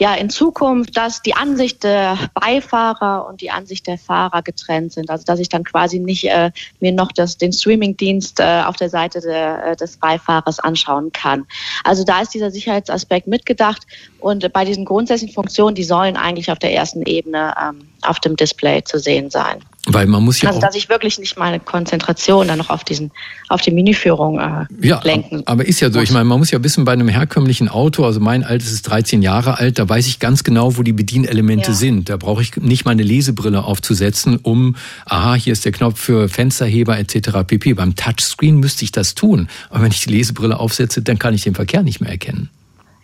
ja 0.02 0.16
in 0.16 0.32
Zukunft, 0.32 0.98
dass 0.98 1.22
die 1.22 1.36
Ansicht 1.36 1.84
der 1.84 2.18
Beifahrer 2.34 3.28
und 3.28 3.40
die 3.40 3.52
Ansicht 3.52 3.86
der 3.86 4.00
Fahrer 4.00 4.42
getrennt 4.42 4.94
sind. 4.94 5.12
Also 5.12 5.24
dass 5.26 5.40
ich 5.40 5.48
dann 5.48 5.64
quasi 5.64 6.00
nicht 6.00 6.28
äh, 6.28 6.50
mir 6.80 6.92
noch 6.92 7.12
das, 7.12 7.38
den 7.38 7.54
Streamingdienst 7.54 8.40
äh, 8.40 8.64
auf 8.66 8.78
der 8.78 8.90
Seite 8.90 9.22
der, 9.22 9.64
äh, 9.68 9.76
des 9.76 9.98
Beifahrers 9.98 10.60
anschauen 10.60 11.12
kann. 11.12 11.46
Also 11.84 12.04
da 12.04 12.22
ist 12.22 12.34
dieser 12.34 12.50
Sicherheitsaspekt 12.50 13.28
mitgedacht 13.28 13.86
und 14.20 14.52
bei 14.52 14.66
diesen 14.66 14.86
grundsätzlichen 14.86 15.36
Funktionen, 15.36 15.76
die 15.76 15.84
sollen 15.84 16.18
eigentlich 16.18 16.52
auf 16.52 16.58
der 16.58 16.74
ersten 16.74 17.04
Ebene 17.04 17.54
ähm, 17.62 17.88
auf 18.04 18.20
dem 18.20 18.36
Display 18.36 18.84
zu 18.84 19.00
sehen 19.00 19.30
sein. 19.30 19.60
Weil 19.88 20.06
man 20.06 20.24
muss 20.24 20.40
ja 20.42 20.50
also 20.50 20.62
dass 20.62 20.76
ich 20.76 20.90
wirklich 20.90 21.18
nicht 21.18 21.38
meine 21.38 21.60
Konzentration 21.60 22.48
dann 22.48 22.60
noch 22.60 22.70
auf 22.70 22.84
diesen 22.84 23.12
auf 23.50 23.62
die 23.62 23.72
Menüführung 23.72 24.40
äh, 24.40 24.66
ja, 24.80 25.02
lenken. 25.04 25.42
Aber 25.48 25.66
ist 25.66 25.80
ja 25.80 25.92
so. 25.92 26.00
Ich 26.00 26.12
meine, 26.12 26.26
man 26.26 26.38
muss 26.38 26.52
ja 26.52 26.64
wissen, 26.64 26.86
bei 26.86 26.92
einem 26.92 27.08
herkömmlichen 27.08 27.68
Auto, 27.68 28.06
also 28.06 28.20
mein 28.20 28.44
altes 28.44 28.72
ist 28.72 28.84
13 28.84 29.24
Jahre 29.24 29.58
alt, 29.58 29.80
da 29.80 29.90
weiß 29.90 30.06
ich 30.06 30.20
ganz 30.20 30.44
genau, 30.44 30.78
wo 30.78 30.84
die 30.84 30.94
Bedienelemente 30.94 31.72
ja. 31.72 31.74
sind. 31.74 32.10
Da 32.10 32.18
brauche 32.18 32.44
ich 32.44 32.56
nicht 32.58 32.86
meine 32.86 33.02
Lesebrille 33.02 33.64
aufzusetzen, 33.64 34.38
um, 34.38 34.76
aha, 35.06 35.34
hier 35.34 35.54
ist 35.54 35.66
der 35.66 35.72
Knopf 35.72 36.00
für 36.00 36.30
Fensterheber 36.30 37.00
etc. 37.00 37.40
pp. 37.48 37.74
Beim 37.74 37.96
Touchscreen 37.96 38.58
müsste 38.58 38.84
ich 38.84 38.92
das 38.92 39.16
tun. 39.16 39.50
Aber 39.72 39.84
wenn 39.84 39.92
ich 39.92 40.02
die 40.02 40.12
Lesebrille 40.12 40.60
aufsetze, 40.60 41.02
dann 41.02 41.18
kann 41.18 41.34
ich 41.34 41.42
den 41.42 41.56
Verkehr 41.56 41.82
nicht 41.82 42.02
mehr 42.02 42.12
erkennen. 42.12 42.50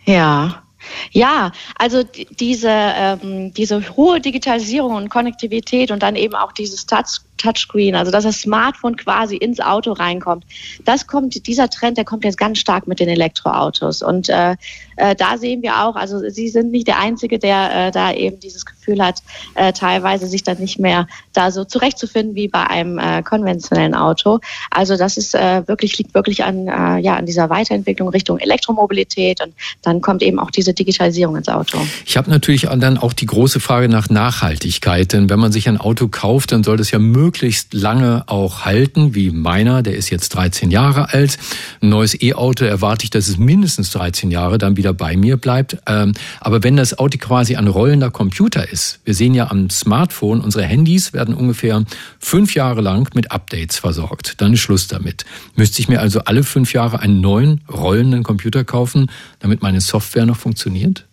Ja, 0.04 0.62
ja, 1.10 1.52
also 1.76 2.02
diese, 2.02 2.70
ähm, 2.70 3.52
diese 3.52 3.96
hohe 3.96 4.20
Digitalisierung 4.20 4.94
und 4.94 5.08
Konnektivität 5.08 5.90
und 5.90 6.02
dann 6.02 6.16
eben 6.16 6.34
auch 6.34 6.52
dieses 6.52 6.86
Touch 6.86 7.20
Touchscreen, 7.38 7.94
also 7.94 8.10
dass 8.10 8.24
das 8.24 8.40
Smartphone 8.40 8.96
quasi 8.96 9.36
ins 9.36 9.60
Auto 9.60 9.92
reinkommt. 9.92 10.44
Das 10.84 11.06
kommt, 11.06 11.46
dieser 11.46 11.70
Trend, 11.70 11.96
der 11.96 12.04
kommt 12.04 12.24
jetzt 12.24 12.38
ganz 12.38 12.58
stark 12.58 12.86
mit 12.86 13.00
den 13.00 13.08
Elektroautos. 13.08 14.02
Und 14.02 14.28
äh, 14.28 14.56
äh, 14.96 15.14
da 15.14 15.38
sehen 15.38 15.62
wir 15.62 15.84
auch, 15.84 15.96
also 15.96 16.28
Sie 16.28 16.48
sind 16.48 16.70
nicht 16.70 16.88
der 16.88 16.98
Einzige, 16.98 17.38
der 17.38 17.86
äh, 17.86 17.90
da 17.90 18.12
eben 18.12 18.40
dieses 18.40 18.66
Gefühl 18.66 19.02
hat, 19.02 19.22
äh, 19.54 19.72
teilweise 19.72 20.26
sich 20.26 20.42
dann 20.42 20.58
nicht 20.58 20.78
mehr 20.78 21.06
da 21.32 21.50
so 21.50 21.64
zurechtzufinden 21.64 22.34
wie 22.34 22.48
bei 22.48 22.66
einem 22.66 22.98
äh, 22.98 23.22
konventionellen 23.22 23.94
Auto. 23.94 24.40
Also 24.70 24.96
das 24.96 25.16
ist 25.16 25.34
äh, 25.34 25.66
wirklich, 25.66 25.96
liegt 25.98 26.14
wirklich 26.14 26.44
an, 26.44 26.68
äh, 26.68 26.98
ja, 26.98 27.16
an 27.16 27.26
dieser 27.26 27.48
Weiterentwicklung 27.48 28.08
Richtung 28.08 28.38
Elektromobilität 28.38 29.40
und 29.40 29.54
dann 29.82 30.00
kommt 30.00 30.22
eben 30.22 30.38
auch 30.38 30.50
diese 30.50 30.74
Digitalisierung 30.74 31.36
ins 31.36 31.48
Auto. 31.48 31.78
Ich 32.04 32.16
habe 32.16 32.28
natürlich 32.30 32.62
dann 32.62 32.98
auch 32.98 33.12
die 33.12 33.26
große 33.26 33.60
Frage 33.60 33.88
nach 33.88 34.10
Nachhaltigkeit, 34.10 35.12
denn 35.12 35.30
wenn 35.30 35.38
man 35.38 35.52
sich 35.52 35.68
ein 35.68 35.78
Auto 35.78 36.08
kauft, 36.08 36.52
dann 36.52 36.64
soll 36.64 36.76
das 36.76 36.90
ja 36.90 36.98
möglichst 36.98 37.27
möglichst 37.28 37.74
lange 37.74 38.24
auch 38.26 38.64
halten, 38.64 39.14
wie 39.14 39.28
meiner, 39.28 39.82
der 39.82 39.96
ist 39.96 40.08
jetzt 40.08 40.30
13 40.30 40.70
Jahre 40.70 41.12
alt. 41.12 41.36
Ein 41.82 41.90
neues 41.90 42.18
E-Auto 42.18 42.64
erwarte 42.64 43.04
ich, 43.04 43.10
dass 43.10 43.28
es 43.28 43.36
mindestens 43.36 43.90
13 43.90 44.30
Jahre 44.30 44.56
dann 44.56 44.78
wieder 44.78 44.94
bei 44.94 45.14
mir 45.14 45.36
bleibt. 45.36 45.76
Ähm, 45.86 46.14
aber 46.40 46.62
wenn 46.62 46.78
das 46.78 46.98
Auto 46.98 47.18
quasi 47.18 47.56
ein 47.56 47.66
rollender 47.66 48.10
Computer 48.10 48.66
ist, 48.66 49.00
wir 49.04 49.12
sehen 49.12 49.34
ja 49.34 49.50
am 49.50 49.68
Smartphone, 49.68 50.40
unsere 50.40 50.64
Handys 50.64 51.12
werden 51.12 51.34
ungefähr 51.34 51.84
fünf 52.18 52.54
Jahre 52.54 52.80
lang 52.80 53.10
mit 53.14 53.30
Updates 53.30 53.76
versorgt. 53.76 54.40
Dann 54.40 54.54
ist 54.54 54.60
Schluss 54.60 54.88
damit. 54.88 55.26
Müsste 55.54 55.82
ich 55.82 55.88
mir 55.90 56.00
also 56.00 56.20
alle 56.20 56.44
fünf 56.44 56.72
Jahre 56.72 57.00
einen 57.00 57.20
neuen 57.20 57.60
rollenden 57.70 58.22
Computer 58.22 58.64
kaufen, 58.64 59.10
damit 59.40 59.60
meine 59.60 59.82
Software 59.82 60.24
noch 60.24 60.38
funktioniert? 60.38 61.04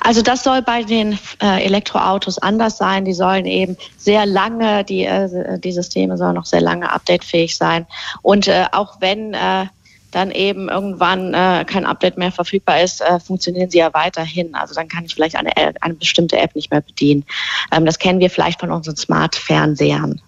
Also 0.00 0.22
das 0.22 0.42
soll 0.42 0.62
bei 0.62 0.82
den 0.82 1.18
äh, 1.42 1.64
Elektroautos 1.64 2.38
anders 2.38 2.76
sein. 2.76 3.04
Die 3.04 3.12
sollen 3.12 3.46
eben 3.46 3.76
sehr 3.96 4.26
lange, 4.26 4.84
die, 4.84 5.04
äh, 5.04 5.58
die 5.58 5.72
Systeme 5.72 6.16
sollen 6.16 6.34
noch 6.34 6.46
sehr 6.46 6.60
lange 6.60 6.90
updatefähig 6.90 7.56
sein. 7.56 7.86
Und 8.22 8.48
äh, 8.48 8.66
auch 8.72 9.00
wenn 9.00 9.34
äh, 9.34 9.66
dann 10.12 10.30
eben 10.30 10.68
irgendwann 10.68 11.34
äh, 11.34 11.64
kein 11.66 11.84
Update 11.84 12.16
mehr 12.18 12.30
verfügbar 12.30 12.82
ist, 12.82 13.00
äh, 13.00 13.18
funktionieren 13.18 13.70
sie 13.70 13.78
ja 13.78 13.92
weiterhin. 13.92 14.54
Also 14.54 14.74
dann 14.74 14.88
kann 14.88 15.04
ich 15.04 15.14
vielleicht 15.14 15.36
eine, 15.36 15.50
eine 15.56 15.94
bestimmte 15.94 16.38
App 16.38 16.54
nicht 16.54 16.70
mehr 16.70 16.82
bedienen. 16.82 17.24
Ähm, 17.72 17.84
das 17.84 17.98
kennen 17.98 18.20
wir 18.20 18.30
vielleicht 18.30 18.60
von 18.60 18.70
unseren 18.70 18.96
Smart-Fernsehern. 18.96 20.20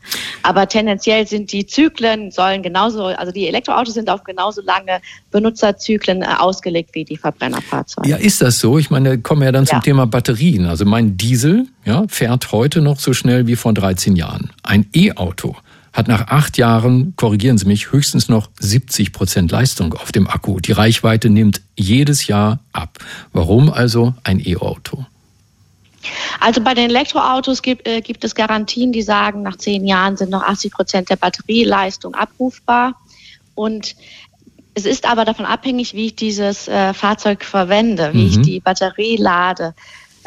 Aber 0.42 0.66
tendenziell 0.66 1.26
sind 1.26 1.52
die 1.52 1.66
Zyklen, 1.66 2.30
sollen 2.30 2.62
genauso, 2.62 3.04
also 3.04 3.30
die 3.30 3.46
Elektroautos 3.46 3.94
sind 3.94 4.10
auf 4.10 4.24
genauso 4.24 4.62
lange 4.62 5.00
Benutzerzyklen 5.30 6.22
äh, 6.22 6.26
ausgelegt 6.38 6.90
wie 6.94 7.04
die 7.04 7.16
Verbrennerfahrzeuge. 7.16 8.08
Ja, 8.08 8.16
ist 8.16 8.42
das 8.42 8.58
so? 8.58 8.78
Ich 8.78 8.90
meine, 8.90 9.18
kommen 9.18 9.42
wir 9.42 9.46
ja 9.46 9.52
dann 9.52 9.66
zum 9.66 9.78
ja. 9.78 9.82
Thema 9.82 10.06
Batterien. 10.06 10.66
Also 10.66 10.84
mein 10.84 11.16
Diesel 11.16 11.66
ja, 11.84 12.04
fährt 12.08 12.52
heute 12.52 12.80
noch 12.80 12.98
so 12.98 13.12
schnell 13.12 13.46
wie 13.46 13.56
vor 13.56 13.74
13 13.74 14.16
Jahren. 14.16 14.50
Ein 14.62 14.88
E-Auto 14.94 15.56
hat 15.94 16.08
nach 16.08 16.26
acht 16.26 16.58
Jahren, 16.58 17.14
korrigieren 17.16 17.56
Sie 17.56 17.66
mich, 17.66 17.92
höchstens 17.92 18.28
noch 18.28 18.50
70 18.58 19.12
Prozent 19.12 19.52
Leistung 19.52 19.94
auf 19.94 20.10
dem 20.10 20.28
Akku. 20.28 20.58
Die 20.58 20.72
Reichweite 20.72 21.30
nimmt 21.30 21.62
jedes 21.76 22.26
Jahr 22.26 22.58
ab. 22.72 22.98
Warum 23.32 23.72
also 23.72 24.12
ein 24.24 24.44
E-Auto? 24.44 25.06
Also 26.40 26.60
bei 26.60 26.74
den 26.74 26.90
Elektroautos 26.90 27.62
gibt, 27.62 27.86
äh, 27.86 28.00
gibt 28.00 28.24
es 28.24 28.34
Garantien, 28.34 28.92
die 28.92 29.02
sagen, 29.02 29.42
nach 29.42 29.56
zehn 29.56 29.86
Jahren 29.86 30.16
sind 30.16 30.30
noch 30.30 30.42
80 30.42 30.72
Prozent 30.72 31.10
der 31.10 31.16
Batterieleistung 31.16 32.14
abrufbar. 32.14 32.94
Und 33.54 33.94
es 34.74 34.86
ist 34.86 35.08
aber 35.08 35.24
davon 35.24 35.46
abhängig, 35.46 35.94
wie 35.94 36.06
ich 36.06 36.16
dieses 36.16 36.66
äh, 36.66 36.92
Fahrzeug 36.92 37.44
verwende, 37.44 38.12
wie 38.12 38.24
mhm. 38.24 38.30
ich 38.30 38.42
die 38.42 38.60
Batterie 38.60 39.16
lade. 39.16 39.74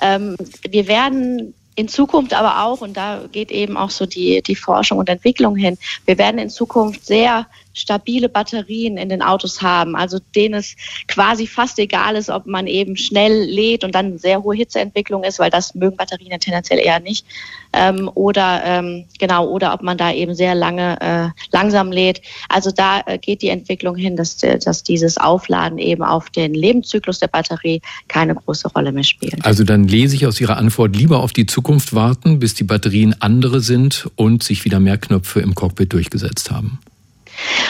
Ähm, 0.02 0.38
wir 0.68 0.88
werden 0.88 1.54
in 1.78 1.88
Zukunft 1.88 2.34
aber 2.34 2.64
auch, 2.64 2.82
und 2.82 2.98
da 2.98 3.22
geht 3.32 3.52
eben 3.52 3.78
auch 3.78 3.92
so 3.92 4.08
die, 4.08 4.42
die 4.42 4.56
Forschung 4.56 4.98
und 4.98 5.10
Entwicklung 5.10 5.56
hin, 5.56 5.78
wir 6.06 6.18
werden 6.18 6.40
in 6.40 6.50
Zukunft 6.50 7.06
sehr 7.06 7.46
stabile 7.78 8.30
Batterien 8.30 8.98
in 8.98 9.10
den 9.10 9.22
Autos 9.22 9.62
haben, 9.62 9.96
also 9.96 10.20
denen 10.36 10.56
es 10.56 10.76
quasi 11.08 11.48
fast 11.48 11.80
egal 11.80 12.16
ist, 12.16 12.30
ob 12.30 12.46
man 12.46 12.68
eben 12.68 12.98
schnell 12.98 13.44
lädt 13.44 13.84
und 13.84 13.96
dann 13.96 14.18
sehr 14.18 14.44
hohe 14.44 14.56
Hitzeentwicklung 14.56 15.24
ist, 15.24 15.40
weil 15.40 15.50
das 15.50 15.76
mögen 15.76 15.98
Batterien 15.98 16.40
tendenziell 16.40 16.80
eher 16.80 17.00
nicht, 17.00 17.26
ähm, 17.74 18.10
oder 18.14 18.62
ähm, 18.66 19.06
genau, 19.20 19.48
oder 19.48 19.74
ob 19.74 19.84
man 19.84 19.98
da 19.98 20.12
eben 20.12 20.34
sehr 20.34 20.56
lange 20.56 21.00
äh, 21.02 21.30
langsam 21.52 21.92
lädt. 21.92 22.22
Also 22.50 22.72
da 22.72 23.02
äh, 23.06 23.18
geht 23.18 23.42
die 23.42 23.50
Entwicklung 23.50 23.96
hin, 23.96 24.16
dass, 24.16 24.38
dass 24.38 24.84
dieses 24.84 25.18
Aufladen 25.18 25.78
eben 25.78 26.04
auf 26.04 26.30
den 26.30 26.54
Lebenszyklus 26.54 27.20
der 27.20 27.28
Batterie 27.28 27.82
keine 28.08 28.36
große 28.36 28.70
Rolle 28.70 28.92
mehr 28.92 29.04
spielt. 29.04 29.46
Also 29.46 29.64
dann 29.64 29.88
lese 29.88 30.16
ich 30.16 30.26
aus 30.26 30.40
Ihrer 30.42 30.58
Antwort 30.58 30.96
lieber 30.96 31.22
auf 31.22 31.34
die 31.34 31.46
Zukunft 31.46 31.94
warten, 31.94 32.40
bis 32.40 32.54
die 32.54 32.64
Batterien 32.64 33.16
andere 33.22 33.62
sind 33.62 34.10
und 34.16 34.44
sich 34.44 34.66
wieder 34.66 34.80
mehr 34.80 34.98
Knöpfe 34.98 35.42
im 35.42 35.56
Cockpit 35.56 35.94
durchgesetzt 35.94 36.52
haben. 36.52 36.80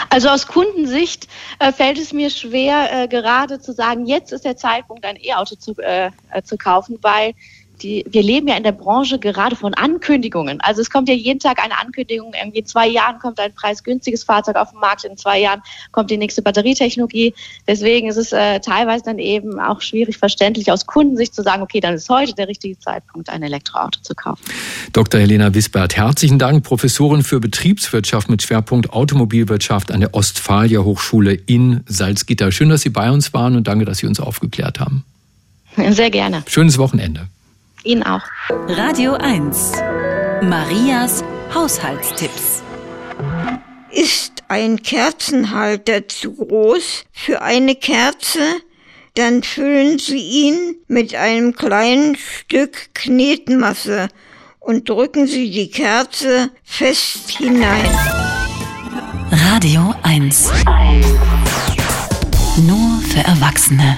Also 0.09 0.29
aus 0.29 0.47
Kundensicht 0.47 1.27
äh, 1.59 1.71
fällt 1.71 1.97
es 1.97 2.13
mir 2.13 2.29
schwer, 2.29 2.89
äh, 2.91 3.07
gerade 3.07 3.59
zu 3.59 3.73
sagen, 3.73 4.05
jetzt 4.05 4.31
ist 4.31 4.45
der 4.45 4.57
Zeitpunkt, 4.57 5.05
ein 5.05 5.17
E-Auto 5.17 5.55
zu, 5.55 5.73
äh, 5.79 6.11
äh 6.31 6.41
zu 6.43 6.57
kaufen, 6.57 6.97
weil 7.01 7.33
die, 7.81 8.05
wir 8.09 8.23
leben 8.23 8.47
ja 8.47 8.55
in 8.55 8.63
der 8.63 8.71
Branche 8.71 9.19
gerade 9.19 9.55
von 9.55 9.73
Ankündigungen. 9.73 10.59
Also 10.61 10.81
es 10.81 10.89
kommt 10.89 11.09
ja 11.09 11.15
jeden 11.15 11.39
Tag 11.39 11.63
eine 11.63 11.79
Ankündigung. 11.79 12.33
Irgendwie 12.33 12.59
in 12.59 12.65
zwei 12.65 12.87
Jahren 12.87 13.19
kommt 13.19 13.39
ein 13.39 13.53
preisgünstiges 13.53 14.23
Fahrzeug 14.23 14.55
auf 14.55 14.71
den 14.71 14.79
Markt, 14.79 15.03
in 15.03 15.17
zwei 15.17 15.39
Jahren 15.39 15.61
kommt 15.91 16.09
die 16.09 16.17
nächste 16.17 16.41
Batterietechnologie. 16.41 17.33
Deswegen 17.67 18.07
ist 18.07 18.17
es 18.17 18.31
äh, 18.31 18.59
teilweise 18.59 19.05
dann 19.05 19.19
eben 19.19 19.59
auch 19.59 19.81
schwierig 19.81 20.17
verständlich 20.17 20.71
aus 20.71 20.85
Kundensicht 20.85 21.35
zu 21.35 21.43
sagen, 21.43 21.61
okay, 21.61 21.79
dann 21.79 21.93
ist 21.93 22.09
heute 22.09 22.33
der 22.33 22.47
richtige 22.47 22.79
Zeitpunkt, 22.79 23.29
ein 23.29 23.43
Elektroauto 23.43 23.99
zu 24.01 24.15
kaufen. 24.15 24.43
Dr. 24.93 25.21
Helena 25.21 25.53
Wisbert, 25.53 25.95
herzlichen 25.95 26.39
Dank, 26.39 26.63
Professorin 26.63 27.23
für 27.23 27.39
Betriebswirtschaft 27.39 28.29
mit 28.29 28.41
Schwerpunkt 28.41 28.91
Automobilwirtschaft 28.91 29.91
an 29.91 29.99
der 29.99 30.13
Ostfalia 30.13 30.81
Hochschule 30.81 31.33
in 31.33 31.83
Salzgitter. 31.85 32.51
Schön, 32.51 32.69
dass 32.69 32.81
Sie 32.81 32.89
bei 32.89 33.11
uns 33.11 33.33
waren 33.33 33.55
und 33.55 33.67
danke, 33.67 33.85
dass 33.85 33.99
Sie 33.99 34.07
uns 34.07 34.19
aufgeklärt 34.19 34.79
haben. 34.79 35.03
Sehr 35.89 36.09
gerne. 36.09 36.43
Schönes 36.47 36.77
Wochenende. 36.77 37.27
Ihnen 37.87 38.03
auch. 38.03 38.23
Radio 38.49 39.13
1. 39.13 39.71
Marias 40.41 41.23
Haushaltstipps. 41.53 42.61
Ist 43.91 44.43
ein 44.49 44.83
Kerzenhalter 44.83 46.07
zu 46.07 46.33
groß 46.33 47.05
für 47.13 47.41
eine 47.41 47.75
Kerze? 47.75 48.41
Dann 49.15 49.41
füllen 49.41 49.99
Sie 49.99 50.19
ihn 50.19 50.75
mit 50.87 51.15
einem 51.15 51.55
kleinen 51.55 52.17
Stück 52.17 52.93
Knetmasse 52.93 54.09
und 54.59 54.89
drücken 54.89 55.25
Sie 55.25 55.49
die 55.49 55.71
Kerze 55.71 56.51
fest 56.63 57.29
hinein. 57.29 57.89
Radio 59.31 59.95
1. 60.03 60.51
Nur 62.67 63.01
für 63.01 63.21
Erwachsene. 63.21 63.97